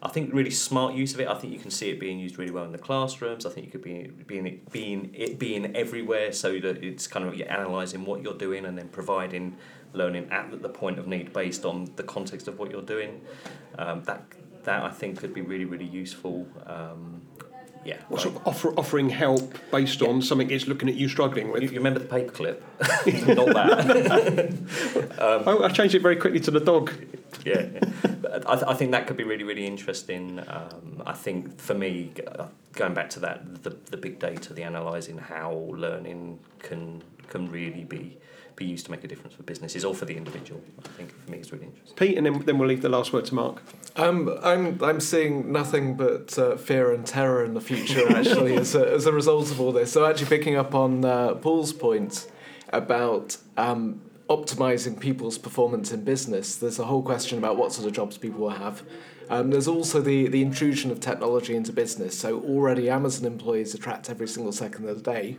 I 0.01 0.09
think 0.09 0.33
really 0.33 0.51
smart 0.51 0.95
use 0.95 1.13
of 1.13 1.21
it. 1.21 1.29
I 1.29 1.35
think 1.35 1.53
you 1.53 1.59
can 1.59 1.71
see 1.71 1.89
it 1.89 1.97
being 1.99 2.19
used 2.19 2.37
really 2.37 2.51
well 2.51 2.65
in 2.65 2.73
the 2.73 2.77
classrooms. 2.77 3.45
I 3.45 3.49
think 3.51 3.67
you 3.67 3.71
could 3.71 3.81
be 3.83 4.11
being 4.27 4.45
it 4.45 4.69
being 4.69 5.11
it 5.13 5.39
being 5.39 5.73
everywhere, 5.77 6.33
so 6.33 6.59
that 6.59 6.83
it's 6.83 7.07
kind 7.07 7.25
of 7.25 7.35
you're 7.35 7.47
analysing 7.47 8.03
what 8.03 8.21
you're 8.21 8.33
doing 8.37 8.65
and 8.65 8.77
then 8.77 8.89
providing 8.89 9.55
learning 9.93 10.27
at 10.31 10.61
the 10.61 10.69
point 10.69 10.99
of 10.99 11.07
need 11.07 11.33
based 11.33 11.65
on 11.65 11.89
the 11.95 12.03
context 12.03 12.47
of 12.47 12.59
what 12.59 12.69
you're 12.71 12.81
doing. 12.81 13.21
Um, 13.77 14.03
that 14.03 14.23
that 14.63 14.83
I 14.83 14.89
think 14.89 15.19
could 15.19 15.33
be 15.33 15.41
really 15.41 15.65
really 15.65 15.85
useful. 15.85 16.47
Um, 16.65 17.21
yeah. 17.85 17.97
What 18.07 18.23
like- 18.23 18.23
sort 18.23 18.35
of 18.37 18.47
offer, 18.47 18.69
offering 18.79 19.09
help 19.09 19.53
based 19.71 20.01
on 20.01 20.21
something 20.21 20.49
it's 20.49 20.67
looking 20.67 20.87
at 20.89 20.95
you 20.95 21.09
struggling 21.09 21.51
with. 21.51 21.63
you 21.63 21.71
remember 21.77 21.99
the 21.99 22.05
paperclip? 22.05 22.61
Not 23.35 23.47
that. 23.53 25.19
I, 25.47 25.65
I 25.65 25.69
changed 25.69 25.95
it 25.95 26.01
very 26.01 26.15
quickly 26.15 26.39
to 26.41 26.51
the 26.51 26.59
dog. 26.61 26.91
yeah, 27.45 27.67
I, 28.47 28.55
th- 28.55 28.63
I 28.67 28.73
think 28.73 28.91
that 28.91 29.05
could 29.07 29.17
be 29.17 29.23
really, 29.25 29.43
really 29.43 29.67
interesting. 29.67 30.39
Um, 30.47 31.03
I 31.05 31.11
think 31.13 31.59
for 31.59 31.73
me, 31.73 32.11
uh, 32.25 32.47
going 32.73 32.93
back 32.93 33.09
to 33.11 33.19
that, 33.21 33.63
the, 33.63 33.71
the 33.91 33.97
big 33.97 34.19
data, 34.19 34.53
the 34.53 34.61
analysing 34.63 35.17
how 35.17 35.51
learning 35.75 36.39
can 36.59 37.03
can 37.27 37.49
really 37.49 37.83
be 37.83 38.17
be 38.55 38.65
used 38.65 38.85
to 38.85 38.91
make 38.91 39.03
a 39.03 39.07
difference 39.07 39.35
for 39.35 39.43
businesses 39.43 39.83
or 39.83 39.93
for 39.93 40.05
the 40.05 40.15
individual. 40.15 40.61
I 40.85 40.87
think 40.89 41.11
for 41.25 41.31
me, 41.31 41.39
it's 41.39 41.51
really 41.51 41.65
interesting. 41.65 41.95
Pete, 41.95 42.17
and 42.17 42.25
then, 42.25 42.39
then 42.45 42.57
we'll 42.57 42.69
leave 42.69 42.81
the 42.81 42.89
last 42.89 43.13
word 43.13 43.25
to 43.25 43.35
Mark. 43.35 43.61
Um, 43.95 44.37
I'm 44.43 44.83
I'm 44.83 44.99
seeing 44.99 45.51
nothing 45.51 45.95
but 45.95 46.37
uh, 46.37 46.57
fear 46.57 46.93
and 46.93 47.05
terror 47.05 47.43
in 47.43 47.53
the 47.53 47.61
future 47.61 48.15
actually 48.15 48.55
as 48.57 48.75
a, 48.75 48.91
as 48.91 49.05
a 49.05 49.11
result 49.11 49.51
of 49.51 49.61
all 49.61 49.71
this. 49.71 49.91
So 49.91 50.05
actually 50.05 50.27
picking 50.27 50.55
up 50.55 50.73
on 50.73 51.05
uh, 51.05 51.35
Paul's 51.35 51.73
point 51.73 52.29
about 52.69 53.37
um, 53.57 54.01
optimizing 54.29 54.99
people's 54.99 55.37
performance 55.37 55.91
in 55.91 56.03
business, 56.03 56.55
there's 56.55 56.79
a 56.79 56.85
whole 56.85 57.03
question 57.03 57.37
about 57.37 57.57
what 57.57 57.71
sort 57.71 57.87
of 57.87 57.93
jobs 57.93 58.17
people 58.17 58.41
will 58.41 58.49
have. 58.49 58.83
Um, 59.29 59.49
there's 59.51 59.67
also 59.67 60.01
the, 60.01 60.27
the 60.27 60.41
intrusion 60.41 60.91
of 60.91 60.99
technology 60.99 61.55
into 61.55 61.71
business. 61.71 62.17
So 62.17 62.41
already 62.41 62.89
Amazon 62.89 63.25
employees 63.25 63.73
are 63.73 63.77
tracked 63.77 64.09
every 64.09 64.27
single 64.27 64.51
second 64.51 64.87
of 64.87 65.03
the 65.03 65.11
day. 65.11 65.37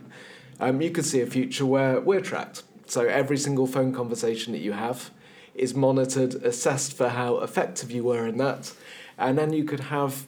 Um, 0.59 0.81
you 0.81 0.91
could 0.91 1.05
see 1.05 1.21
a 1.21 1.25
future 1.25 1.65
where 1.65 1.99
we're 1.99 2.21
tracked. 2.21 2.63
So 2.87 3.05
every 3.05 3.37
single 3.37 3.67
phone 3.67 3.93
conversation 3.93 4.53
that 4.53 4.59
you 4.59 4.73
have 4.73 5.11
is 5.53 5.73
monitored, 5.73 6.35
assessed 6.35 6.93
for 6.93 7.09
how 7.09 7.39
effective 7.39 7.91
you 7.91 8.03
were 8.03 8.27
in 8.27 8.37
that, 8.37 8.73
and 9.17 9.37
then 9.37 9.53
you 9.53 9.63
could 9.63 9.79
have 9.79 10.27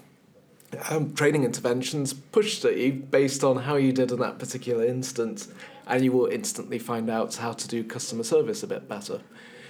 um, 0.90 1.14
training 1.14 1.44
interventions 1.44 2.14
pushed 2.14 2.66
at 2.66 2.78
you 2.78 2.94
based 2.94 3.44
on 3.44 3.58
how 3.58 3.76
you 3.76 3.92
did 3.92 4.12
in 4.12 4.20
that 4.20 4.40
particular 4.40 4.86
instance, 4.86 5.50
and 5.86 6.04
you 6.04 6.12
will 6.12 6.28
instantly 6.28 6.80
find 6.80 7.10
out 7.10 7.36
how 7.36 7.54
to 7.54 7.68
do 7.68 7.84
customer 7.84 8.24
service 8.24 8.64
a 8.64 8.68
bit 8.68 8.88
better. 8.88 9.22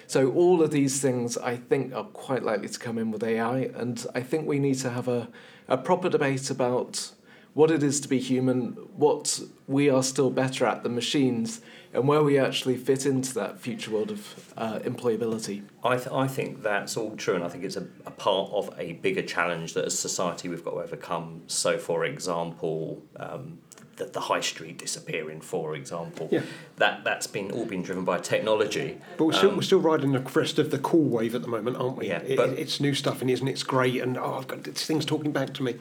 So 0.08 0.32
all 0.32 0.62
of 0.62 0.72
these 0.72 1.02
things, 1.02 1.38
I 1.38 1.58
think, 1.58 1.94
are 1.94 2.06
quite 2.06 2.44
likely 2.44 2.70
to 2.70 2.80
come 2.80 2.98
in 2.98 3.12
with 3.12 3.24
AI, 3.24 3.70
and 3.76 4.06
I 4.16 4.22
think 4.22 4.48
we 4.48 4.60
need 4.60 4.76
to 4.80 4.90
have 4.90 5.08
a, 5.08 5.28
a 5.68 5.78
proper 5.78 6.10
debate 6.10 6.50
about 6.50 7.12
what 7.58 7.72
it 7.72 7.82
is 7.82 8.00
to 8.00 8.08
be 8.08 8.20
human, 8.20 8.74
what 8.96 9.40
we 9.66 9.90
are 9.90 10.04
still 10.04 10.30
better 10.30 10.64
at 10.68 10.84
than 10.84 10.94
machines, 10.94 11.60
and 11.92 12.08
where 12.08 12.22
we 12.22 12.38
actually 12.38 12.78
fit 12.78 13.04
into 13.04 13.34
that 13.34 13.58
future 13.60 13.90
world 13.90 14.12
of 14.12 14.54
uh, 14.56 14.78
employability. 14.84 15.64
I, 15.84 15.96
th- 15.96 16.10
I 16.12 16.28
think 16.28 16.62
that's 16.62 16.96
all 16.96 17.16
true, 17.16 17.34
and 17.34 17.44
I 17.44 17.48
think 17.50 17.64
it's 17.64 17.76
a, 17.76 17.88
a 18.06 18.12
part 18.12 18.52
of 18.52 18.72
a 18.78 18.94
bigger 18.94 19.24
challenge 19.24 19.74
that 19.74 19.86
as 19.86 19.98
society 19.98 20.50
we've 20.50 20.64
got 20.64 20.72
to 20.76 20.82
overcome. 20.82 21.42
So, 21.48 21.80
for 21.80 22.06
example, 22.06 23.02
um, 23.16 23.58
the, 23.96 24.06
the 24.06 24.20
high 24.20 24.42
street 24.42 24.78
disappearing, 24.78 25.42
for 25.42 25.76
example, 25.76 26.30
Yeah. 26.32 26.42
that, 26.76 27.04
that's 27.04 27.26
been 27.26 27.50
all 27.50 27.66
been 27.66 27.82
driven 27.82 28.06
by 28.06 28.20
technology. 28.20 29.00
But 29.18 29.26
we're 29.26 29.34
still, 29.34 29.50
Um, 29.50 29.56
we're 29.56 29.64
still 29.64 29.80
riding 29.80 30.12
the 30.12 30.20
crest 30.20 30.60
of 30.60 30.70
the 30.70 30.78
cool 30.78 31.06
wave 31.10 31.34
at 31.34 31.42
the 31.42 31.48
moment, 31.48 31.78
aren't 31.78 31.98
we? 31.98 32.10
Yeah, 32.10 32.20
It- 32.20 32.38
but- 32.38 32.50
it's 32.50 32.80
new 32.80 32.94
stuff 32.94 33.22
and 33.24 33.32
isn't 33.32 33.48
it? 33.48 33.52
It's 33.54 33.64
great, 33.64 34.00
and 34.04 34.16
oh, 34.16 34.36
I've 34.38 34.48
got 34.48 34.64
thing's 34.64 35.06
talking 35.06 35.32
back 35.32 35.56
to 35.56 35.64
me. 35.64 35.78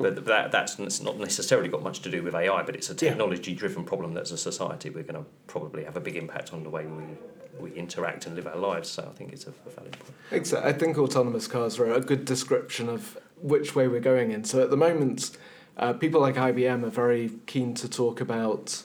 But 0.00 0.24
that, 0.24 0.50
that's 0.50 0.78
not 0.78 1.18
necessarily 1.18 1.68
got 1.68 1.82
much 1.82 2.00
to 2.00 2.10
do 2.10 2.22
with 2.22 2.34
AI, 2.34 2.62
but 2.62 2.74
it's 2.74 2.88
a 2.88 2.94
technology 2.94 3.54
driven 3.54 3.84
problem 3.84 4.14
that 4.14 4.22
as 4.22 4.32
a 4.32 4.38
society 4.38 4.88
we're 4.88 5.02
going 5.02 5.22
to 5.22 5.28
probably 5.46 5.84
have 5.84 5.96
a 5.96 6.00
big 6.00 6.16
impact 6.16 6.54
on 6.54 6.62
the 6.62 6.70
way 6.70 6.86
we, 6.86 7.04
we 7.60 7.76
interact 7.76 8.26
and 8.26 8.34
live 8.34 8.46
our 8.46 8.56
lives. 8.56 8.88
So 8.88 9.02
I 9.02 9.16
think 9.16 9.32
it's 9.32 9.46
a, 9.46 9.50
a 9.50 9.70
valid 9.70 9.92
point. 9.92 10.14
Exactly. 10.30 10.70
I 10.70 10.72
think 10.72 10.96
autonomous 10.96 11.46
cars 11.46 11.78
are 11.78 11.92
a 11.92 12.00
good 12.00 12.24
description 12.24 12.88
of 12.88 13.18
which 13.42 13.74
way 13.74 13.88
we're 13.88 14.00
going 14.00 14.32
in. 14.32 14.44
So 14.44 14.62
at 14.62 14.70
the 14.70 14.76
moment, 14.76 15.36
uh, 15.76 15.92
people 15.92 16.20
like 16.20 16.36
IBM 16.36 16.82
are 16.82 16.90
very 16.90 17.32
keen 17.46 17.74
to 17.74 17.88
talk 17.88 18.22
about 18.22 18.82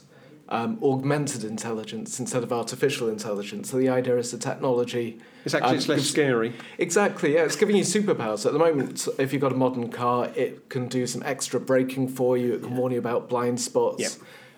um, 0.49 0.77
augmented 0.83 1.43
intelligence 1.43 2.19
instead 2.19 2.43
of 2.43 2.53
artificial 2.53 3.09
intelligence. 3.09 3.71
So 3.71 3.77
the 3.77 3.89
idea 3.89 4.17
is 4.17 4.31
the 4.31 4.37
technology. 4.37 5.19
It's 5.43 5.53
actually 5.53 5.69
um, 5.69 5.75
it's 5.75 5.87
less 5.87 5.97
gives- 5.99 6.09
scary. 6.09 6.53
Exactly, 6.77 7.33
yeah. 7.33 7.45
It's 7.45 7.55
giving 7.55 7.75
you 7.75 7.83
superpowers. 7.83 8.45
At 8.45 8.53
the 8.53 8.59
moment, 8.59 9.07
if 9.17 9.33
you've 9.33 9.41
got 9.41 9.51
a 9.51 9.55
modern 9.55 9.89
car, 9.89 10.31
it 10.35 10.69
can 10.69 10.87
do 10.87 11.07
some 11.07 11.23
extra 11.23 11.59
braking 11.59 12.07
for 12.07 12.37
you. 12.37 12.53
It 12.53 12.63
can 12.63 12.75
warn 12.75 12.91
you 12.91 12.99
about 12.99 13.27
blind 13.29 13.59
spots. 13.59 14.01
Yep. 14.01 14.11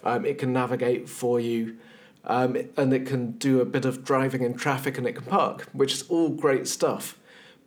Um, 0.03 0.25
it 0.25 0.37
can 0.37 0.53
navigate 0.53 1.07
for 1.09 1.39
you. 1.39 1.77
Um, 2.25 2.57
and 2.75 2.93
it 2.93 3.05
can 3.05 3.31
do 3.31 3.61
a 3.61 3.65
bit 3.65 3.85
of 3.85 4.03
driving 4.03 4.41
in 4.41 4.55
traffic 4.55 4.97
and 4.97 5.07
it 5.07 5.13
can 5.13 5.23
park, 5.23 5.69
which 5.71 5.93
is 5.93 6.01
all 6.09 6.27
great 6.27 6.67
stuff. 6.67 7.17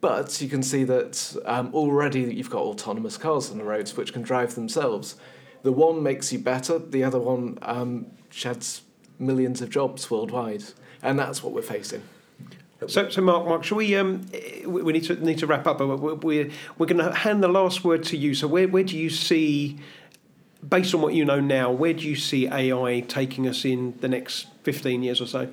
But 0.03 0.41
you 0.43 0.49
can 0.49 0.62
see 0.62 0.85
that 0.85 1.37
um, 1.47 1.75
already 1.75 2.21
you've 2.35 2.51
got 2.51 2.62
autonomous 2.62 3.16
cars 3.16 3.51
on 3.51 3.57
the 3.57 3.64
roads 3.64 3.97
which 3.97 4.12
can 4.12 4.21
drive 4.21 4.55
themselves. 4.55 5.16
The 5.62 5.72
one 5.72 6.02
makes 6.02 6.32
you 6.32 6.38
better, 6.38 6.78
the 6.78 7.04
other 7.04 7.18
one 7.18 7.58
um, 7.62 8.06
sheds 8.30 8.82
millions 9.18 9.61
of 9.61 9.70
jobs 9.70 10.11
worldwide, 10.11 10.64
and 11.02 11.18
that's 11.18 11.42
what 11.42 11.52
we're 11.52 11.62
facing. 11.62 12.02
So, 12.86 13.11
so 13.11 13.20
Mark, 13.20 13.46
Mark, 13.46 13.62
shall 13.62 13.76
we? 13.76 13.94
Um, 13.94 14.26
we 14.64 14.92
need 14.92 15.04
to 15.04 15.22
need 15.22 15.38
to 15.38 15.46
wrap 15.46 15.66
up. 15.66 15.80
We're 15.80 16.14
we're, 16.14 16.50
we're 16.78 16.86
going 16.86 17.04
to 17.04 17.12
hand 17.12 17.42
the 17.42 17.48
last 17.48 17.84
word 17.84 18.04
to 18.04 18.16
you. 18.16 18.34
So, 18.34 18.48
where 18.48 18.66
where 18.68 18.84
do 18.84 18.96
you 18.96 19.11
see, 19.11 19.78
based 20.66 20.94
on 20.94 21.02
what 21.02 21.12
you 21.12 21.26
know 21.26 21.40
now, 21.40 21.70
where 21.70 21.92
do 21.92 22.08
you 22.08 22.16
see 22.16 22.48
AI 22.48 23.00
taking 23.06 23.46
us 23.46 23.66
in 23.66 23.98
the 24.00 24.08
next 24.08 24.46
fifteen 24.62 25.02
years 25.02 25.20
or 25.20 25.26
so? 25.26 25.48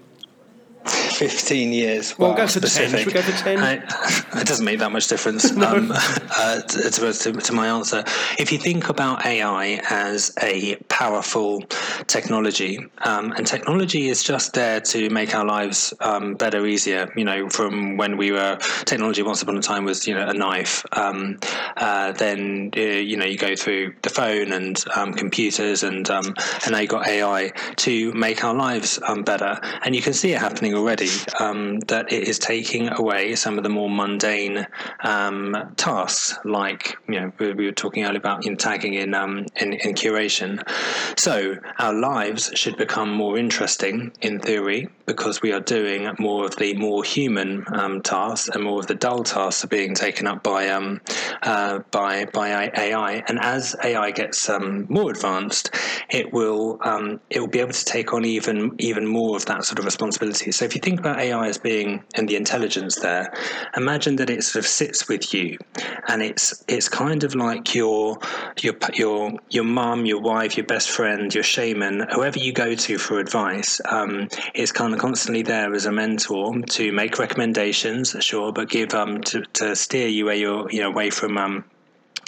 15 1.18 1.74
years. 1.74 2.18
Well, 2.20 2.36
go 2.36 2.46
for 2.46 2.60
10. 2.60 2.70
Should 2.70 3.08
we 3.08 3.12
go 3.12 3.24
for 3.24 3.32
10? 3.32 3.58
I, 3.58 3.74
it 4.40 4.46
doesn't 4.46 4.64
make 4.64 4.78
that 4.80 4.92
much 4.92 5.08
difference 5.08 5.52
no. 5.56 5.78
um, 5.78 5.92
uh, 5.92 6.62
to, 6.62 7.12
to, 7.12 7.34
to, 7.34 7.54
my 7.54 7.70
answer. 7.70 8.04
If 8.38 8.52
you 8.52 8.60
think 8.60 8.90
about 8.90 9.26
AI 9.26 9.82
as 9.90 10.32
a 10.44 10.76
powerful 10.90 11.62
technology, 12.06 12.86
um, 13.00 13.32
and 13.32 13.48
technology 13.48 14.10
is 14.10 14.22
just 14.22 14.54
there 14.54 14.80
to 14.80 15.10
make 15.10 15.34
our 15.34 15.44
lives 15.44 15.92
um, 16.02 16.36
better, 16.36 16.68
easier, 16.68 17.12
you 17.16 17.26
know, 17.26 17.50
from 17.50 17.98
when 17.98 18.16
we 18.16 18.32
were, 18.32 18.58
technology 18.86 19.24
once 19.24 19.42
upon 19.42 19.58
a 19.58 19.62
time 19.62 19.86
was, 19.86 20.08
you 20.08 20.14
know, 20.14 20.28
a 20.28 20.34
knife. 20.34 20.86
Um, 20.92 21.40
uh, 21.78 22.12
then, 22.12 22.70
uh, 22.78 22.80
you 22.82 23.18
know, 23.18 23.26
you 23.26 23.40
go 23.40 23.56
through 23.56 23.96
the 24.04 24.10
phone 24.12 24.52
and 24.52 24.84
um, 24.96 25.16
computers 25.16 25.82
and, 25.82 26.08
um, 26.12 26.36
and 26.64 26.74
now 26.74 26.78
you've 26.78 26.92
got 26.92 27.08
AI 27.08 27.50
to 27.78 28.14
make 28.14 28.44
our 28.44 28.54
lives 28.54 29.00
better. 29.26 29.60
And 29.84 29.96
you 29.96 30.04
can 30.04 30.14
see 30.14 30.34
it 30.34 30.40
happening 30.40 30.76
already 30.76 31.07
um, 31.40 31.80
that 31.82 32.12
it 32.12 32.28
is 32.28 32.40
taking 32.40 32.90
away 32.90 33.36
some 33.36 33.58
of 33.58 33.64
the 33.64 33.70
more 33.70 33.90
mundane 33.90 34.68
um, 35.04 35.74
tasks, 35.76 36.38
like 36.46 36.98
you 37.08 37.20
know 37.20 37.32
we, 37.40 37.54
were 37.54 37.72
talking 37.72 38.04
earlier 38.04 38.18
about 38.18 38.46
in 38.46 38.58
tagging 38.58 38.94
in, 38.96 39.14
um, 39.14 39.46
in, 39.56 39.74
in 39.74 39.94
curation. 39.94 40.62
So 41.18 41.56
our 41.80 41.94
lives 41.94 42.52
should 42.56 42.78
become 42.78 43.12
more 43.12 43.38
interesting 43.38 44.12
in 44.22 44.40
theory 44.40 44.90
because 45.06 45.42
we 45.42 45.54
are 45.54 45.60
doing 45.62 46.14
more 46.20 46.46
of 46.46 46.56
the 46.58 46.76
more 46.76 47.04
human 47.04 47.64
um, 47.74 48.02
tasks 48.02 48.50
and 48.50 48.64
more 48.64 48.80
of 48.80 48.88
the 48.88 48.96
dull 48.96 49.24
tasks 49.24 49.64
are 49.64 49.68
being 49.68 49.96
taken 49.96 50.28
up 50.28 50.44
by 50.44 50.70
um, 50.70 51.02
uh, 51.42 51.80
by 51.92 52.26
by 52.26 52.70
AI. 52.76 53.24
And 53.28 53.40
as 53.40 53.76
AI 53.84 54.12
gets 54.12 54.50
um, 54.50 54.86
more 54.90 55.12
advanced, 55.12 55.74
it 56.10 56.32
will 56.34 56.80
it 57.30 57.40
will 57.40 57.48
be 57.48 57.60
able 57.60 57.74
to 57.74 57.86
take 57.86 58.14
on 58.14 58.26
even 58.26 58.76
even 58.80 59.06
more 59.06 59.36
of 59.36 59.46
that 59.46 59.64
sort 59.64 59.80
of 59.80 59.86
responsibility. 59.86 60.52
So 60.52 60.66
if 60.66 60.76
you 60.76 60.82
think 60.82 60.97
think 60.98 61.06
about 61.06 61.20
AI 61.20 61.48
as 61.48 61.58
being 61.60 62.04
and 62.16 62.28
the 62.28 62.36
intelligence 62.36 62.96
there, 62.96 63.32
imagine 63.76 64.16
that 64.16 64.30
it 64.30 64.44
sort 64.44 64.66
of 64.66 64.68
sits 64.68 65.08
with 65.08 65.34
you, 65.34 65.58
and 66.08 66.24
it's 66.24 66.64
it's 66.68 66.90
kind 66.90 67.24
of 67.24 67.36
like 67.36 67.76
your 67.76 68.18
your 68.62 68.74
your 68.94 69.32
your 69.50 69.64
mum, 69.64 70.06
your 70.06 70.22
wife, 70.22 70.58
your 70.58 70.66
best 70.66 70.90
friend, 70.90 71.34
your 71.34 71.44
shaman, 71.44 72.08
whoever 72.12 72.40
you 72.40 72.52
go 72.52 72.74
to 72.74 72.98
for 72.98 73.20
advice. 73.20 73.80
Um, 73.86 74.28
it's 74.56 74.72
kind 74.72 74.94
of 74.94 75.00
constantly 75.00 75.44
there 75.44 75.74
as 75.74 75.86
a 75.86 75.92
mentor 75.92 76.62
to 76.62 76.92
make 76.92 77.20
recommendations, 77.20 78.16
sure, 78.20 78.52
but 78.52 78.70
give 78.70 78.94
um 78.94 79.22
to, 79.22 79.44
to 79.54 79.76
steer 79.76 80.08
you 80.08 80.26
where 80.26 80.36
you're 80.36 80.70
you 80.72 80.82
know 80.82 80.90
away 80.90 81.12
from 81.12 81.38
um 81.38 81.64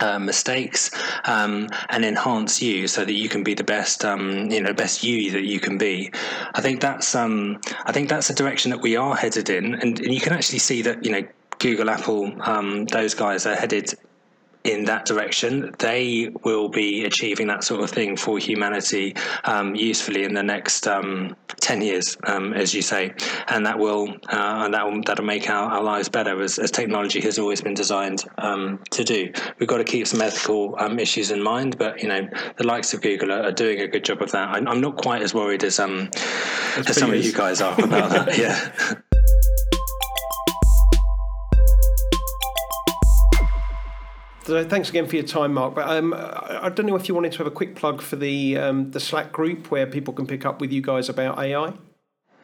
uh, 0.01 0.19
mistakes 0.19 0.91
um, 1.25 1.67
and 1.89 2.05
enhance 2.05 2.61
you 2.61 2.87
so 2.87 3.05
that 3.05 3.13
you 3.13 3.29
can 3.29 3.43
be 3.43 3.53
the 3.53 3.63
best 3.63 4.05
um, 4.05 4.49
you 4.49 4.61
know 4.61 4.73
best 4.73 5.03
you 5.03 5.31
that 5.31 5.43
you 5.43 5.59
can 5.59 5.77
be. 5.77 6.11
I 6.53 6.61
think 6.61 6.81
that's 6.81 7.15
um, 7.15 7.59
I 7.85 7.91
think 7.91 8.09
that's 8.09 8.27
the 8.27 8.33
direction 8.33 8.71
that 8.71 8.81
we 8.81 8.95
are 8.95 9.15
headed 9.15 9.49
in. 9.49 9.75
And, 9.75 9.99
and 9.99 10.13
you 10.13 10.19
can 10.19 10.33
actually 10.33 10.59
see 10.59 10.81
that 10.83 11.03
you 11.03 11.11
know 11.11 11.23
Google 11.59 11.89
Apple 11.89 12.31
um, 12.41 12.85
those 12.85 13.13
guys 13.13 13.45
are 13.45 13.55
headed 13.55 13.93
in 14.69 14.85
that 14.85 15.05
direction, 15.05 15.73
they 15.79 16.29
will 16.43 16.69
be 16.69 17.05
achieving 17.05 17.47
that 17.47 17.63
sort 17.63 17.81
of 17.81 17.89
thing 17.89 18.15
for 18.15 18.37
humanity 18.37 19.15
um, 19.43 19.75
usefully 19.75 20.23
in 20.23 20.33
the 20.33 20.43
next 20.43 20.87
um, 20.87 21.35
ten 21.59 21.81
years, 21.81 22.17
um, 22.27 22.53
as 22.53 22.73
you 22.73 22.81
say, 22.81 23.13
and 23.47 23.65
that 23.65 23.77
will 23.77 24.09
uh, 24.31 24.63
and 24.63 24.73
that 24.73 24.85
will 24.85 25.01
that'll 25.01 25.25
make 25.25 25.49
our, 25.49 25.71
our 25.71 25.83
lives 25.83 26.07
better 26.07 26.41
as, 26.41 26.59
as 26.59 26.71
technology 26.71 27.19
has 27.21 27.39
always 27.39 27.61
been 27.61 27.73
designed 27.73 28.23
um, 28.37 28.79
to 28.91 29.03
do. 29.03 29.31
We've 29.57 29.69
got 29.69 29.77
to 29.77 29.83
keep 29.83 30.07
some 30.07 30.21
ethical 30.21 30.75
um, 30.77 30.99
issues 30.99 31.31
in 31.31 31.41
mind, 31.41 31.77
but 31.77 32.01
you 32.01 32.07
know 32.07 32.27
the 32.57 32.65
likes 32.65 32.93
of 32.93 33.01
Google 33.01 33.31
are, 33.31 33.43
are 33.43 33.51
doing 33.51 33.81
a 33.81 33.87
good 33.87 34.03
job 34.03 34.21
of 34.21 34.31
that. 34.31 34.49
I'm, 34.49 34.67
I'm 34.67 34.81
not 34.81 34.97
quite 34.97 35.21
as 35.21 35.33
worried 35.33 35.63
as 35.63 35.79
um, 35.79 36.09
as 36.77 36.95
some 36.95 37.11
of 37.11 37.23
you 37.23 37.33
guys 37.33 37.61
are 37.61 37.73
about 37.81 38.11
that. 38.11 38.29
Yeah. 38.39 38.95
So 44.49 44.63
thanks 44.67 44.89
again 44.89 45.05
for 45.05 45.15
your 45.15 45.25
time, 45.25 45.53
Mark. 45.53 45.75
But 45.75 45.87
um, 45.87 46.11
I 46.11 46.71
don't 46.73 46.87
know 46.87 46.95
if 46.95 47.07
you 47.07 47.13
wanted 47.13 47.33
to 47.33 47.37
have 47.37 47.45
a 47.45 47.51
quick 47.51 47.75
plug 47.75 48.01
for 48.01 48.15
the 48.15 48.57
um, 48.57 48.89
the 48.89 48.99
Slack 48.99 49.31
group 49.31 49.69
where 49.69 49.85
people 49.85 50.11
can 50.11 50.25
pick 50.25 50.43
up 50.43 50.59
with 50.59 50.71
you 50.71 50.81
guys 50.81 51.07
about 51.07 51.37
AI. 51.37 51.73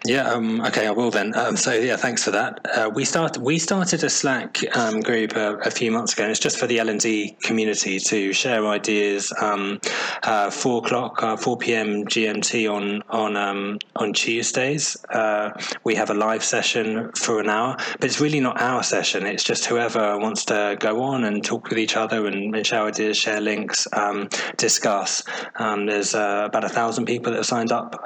Yeah. 0.05 0.29
Um, 0.29 0.61
okay. 0.61 0.87
I 0.87 0.91
will 0.91 1.09
then. 1.09 1.35
Um, 1.35 1.57
so 1.57 1.73
yeah, 1.73 1.97
thanks 1.97 2.23
for 2.23 2.31
that. 2.31 2.59
Uh, 2.65 2.89
we 2.93 3.05
start 3.05 3.37
we 3.37 3.57
started 3.57 4.03
a 4.03 4.09
Slack 4.09 4.59
um, 4.77 5.01
group 5.01 5.35
a, 5.35 5.57
a, 5.57 5.71
few 5.71 5.91
months 5.91 6.13
ago. 6.13 6.23
and 6.23 6.31
It's 6.31 6.39
just 6.39 6.57
for 6.57 6.67
the 6.67 6.79
L 6.79 6.89
and 6.89 6.99
D 6.99 7.35
community 7.41 7.99
to 7.99 8.31
share 8.33 8.65
ideas. 8.67 9.33
Um, 9.41 9.79
uh, 10.23 10.51
four 10.51 10.85
o'clock, 10.85 11.23
uh, 11.23 11.37
four 11.37 11.57
p.m. 11.57 12.05
GMT 12.05 12.71
on 12.71 13.01
on 13.09 13.35
um, 13.35 13.79
on 13.95 14.13
Tuesdays. 14.13 14.97
Uh, 15.09 15.51
we 15.83 15.95
have 15.95 16.09
a 16.09 16.13
live 16.13 16.43
session 16.43 17.11
for 17.13 17.39
an 17.39 17.49
hour, 17.49 17.75
but 17.99 18.03
it's 18.03 18.21
really 18.21 18.39
not 18.39 18.61
our 18.61 18.83
session. 18.83 19.25
It's 19.25 19.43
just 19.43 19.65
whoever 19.65 20.17
wants 20.19 20.45
to 20.45 20.77
go 20.79 21.01
on 21.03 21.23
and 21.23 21.43
talk 21.43 21.69
with 21.69 21.79
each 21.79 21.95
other 21.95 22.27
and, 22.27 22.55
and 22.55 22.65
share 22.65 22.83
ideas, 22.83 23.17
share 23.17 23.41
links, 23.41 23.87
um, 23.93 24.29
discuss. 24.57 25.23
There's 25.57 26.15
uh, 26.15 26.43
about 26.45 26.63
a 26.63 26.69
thousand 26.69 27.05
people 27.05 27.31
that 27.31 27.37
have 27.37 27.45
signed 27.45 27.71
up 27.71 28.03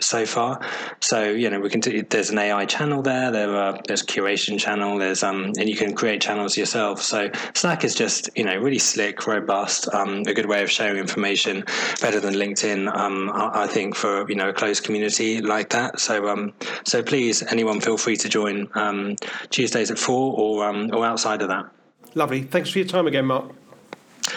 so 0.00 0.26
far. 0.26 0.60
So 1.00 1.31
you 1.32 1.50
know 1.50 1.60
we 1.60 1.70
can 1.70 1.80
do. 1.80 2.02
There's 2.02 2.30
an 2.30 2.38
AI 2.38 2.64
channel 2.66 3.02
there. 3.02 3.30
There 3.30 3.56
are 3.56 3.78
there's 3.86 4.02
curation 4.02 4.58
channel. 4.58 4.98
There's 4.98 5.22
um 5.22 5.52
and 5.58 5.68
you 5.68 5.76
can 5.76 5.94
create 5.94 6.20
channels 6.20 6.56
yourself. 6.56 7.02
So 7.02 7.30
Slack 7.54 7.84
is 7.84 7.94
just 7.94 8.30
you 8.36 8.44
know 8.44 8.56
really 8.56 8.78
slick, 8.78 9.26
robust, 9.26 9.92
um, 9.94 10.22
a 10.26 10.34
good 10.34 10.46
way 10.46 10.62
of 10.62 10.70
sharing 10.70 10.98
information, 10.98 11.64
better 12.00 12.20
than 12.20 12.34
LinkedIn. 12.34 12.94
Um, 12.94 13.30
I, 13.30 13.64
I 13.64 13.66
think 13.66 13.94
for 13.94 14.28
you 14.28 14.36
know 14.36 14.48
a 14.48 14.52
closed 14.52 14.84
community 14.84 15.40
like 15.40 15.70
that. 15.70 16.00
So 16.00 16.28
um 16.28 16.52
so 16.84 17.02
please 17.02 17.42
anyone 17.44 17.80
feel 17.80 17.96
free 17.96 18.16
to 18.16 18.28
join 18.28 18.68
um 18.74 19.16
Tuesdays 19.50 19.90
at 19.90 19.98
four 19.98 20.34
or 20.36 20.64
um 20.66 20.90
or 20.92 21.04
outside 21.04 21.42
of 21.42 21.48
that. 21.48 21.66
Lovely. 22.14 22.42
Thanks 22.42 22.70
for 22.70 22.78
your 22.78 22.88
time 22.88 23.06
again, 23.06 23.24
Mark. 23.24 23.50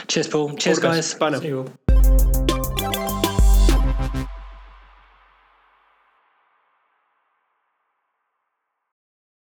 Cheers, 0.08 0.28
Paul. 0.28 0.56
Cheers, 0.56 0.80
guys. 0.80 1.14
Bye 1.14 1.30
now. 1.30 1.66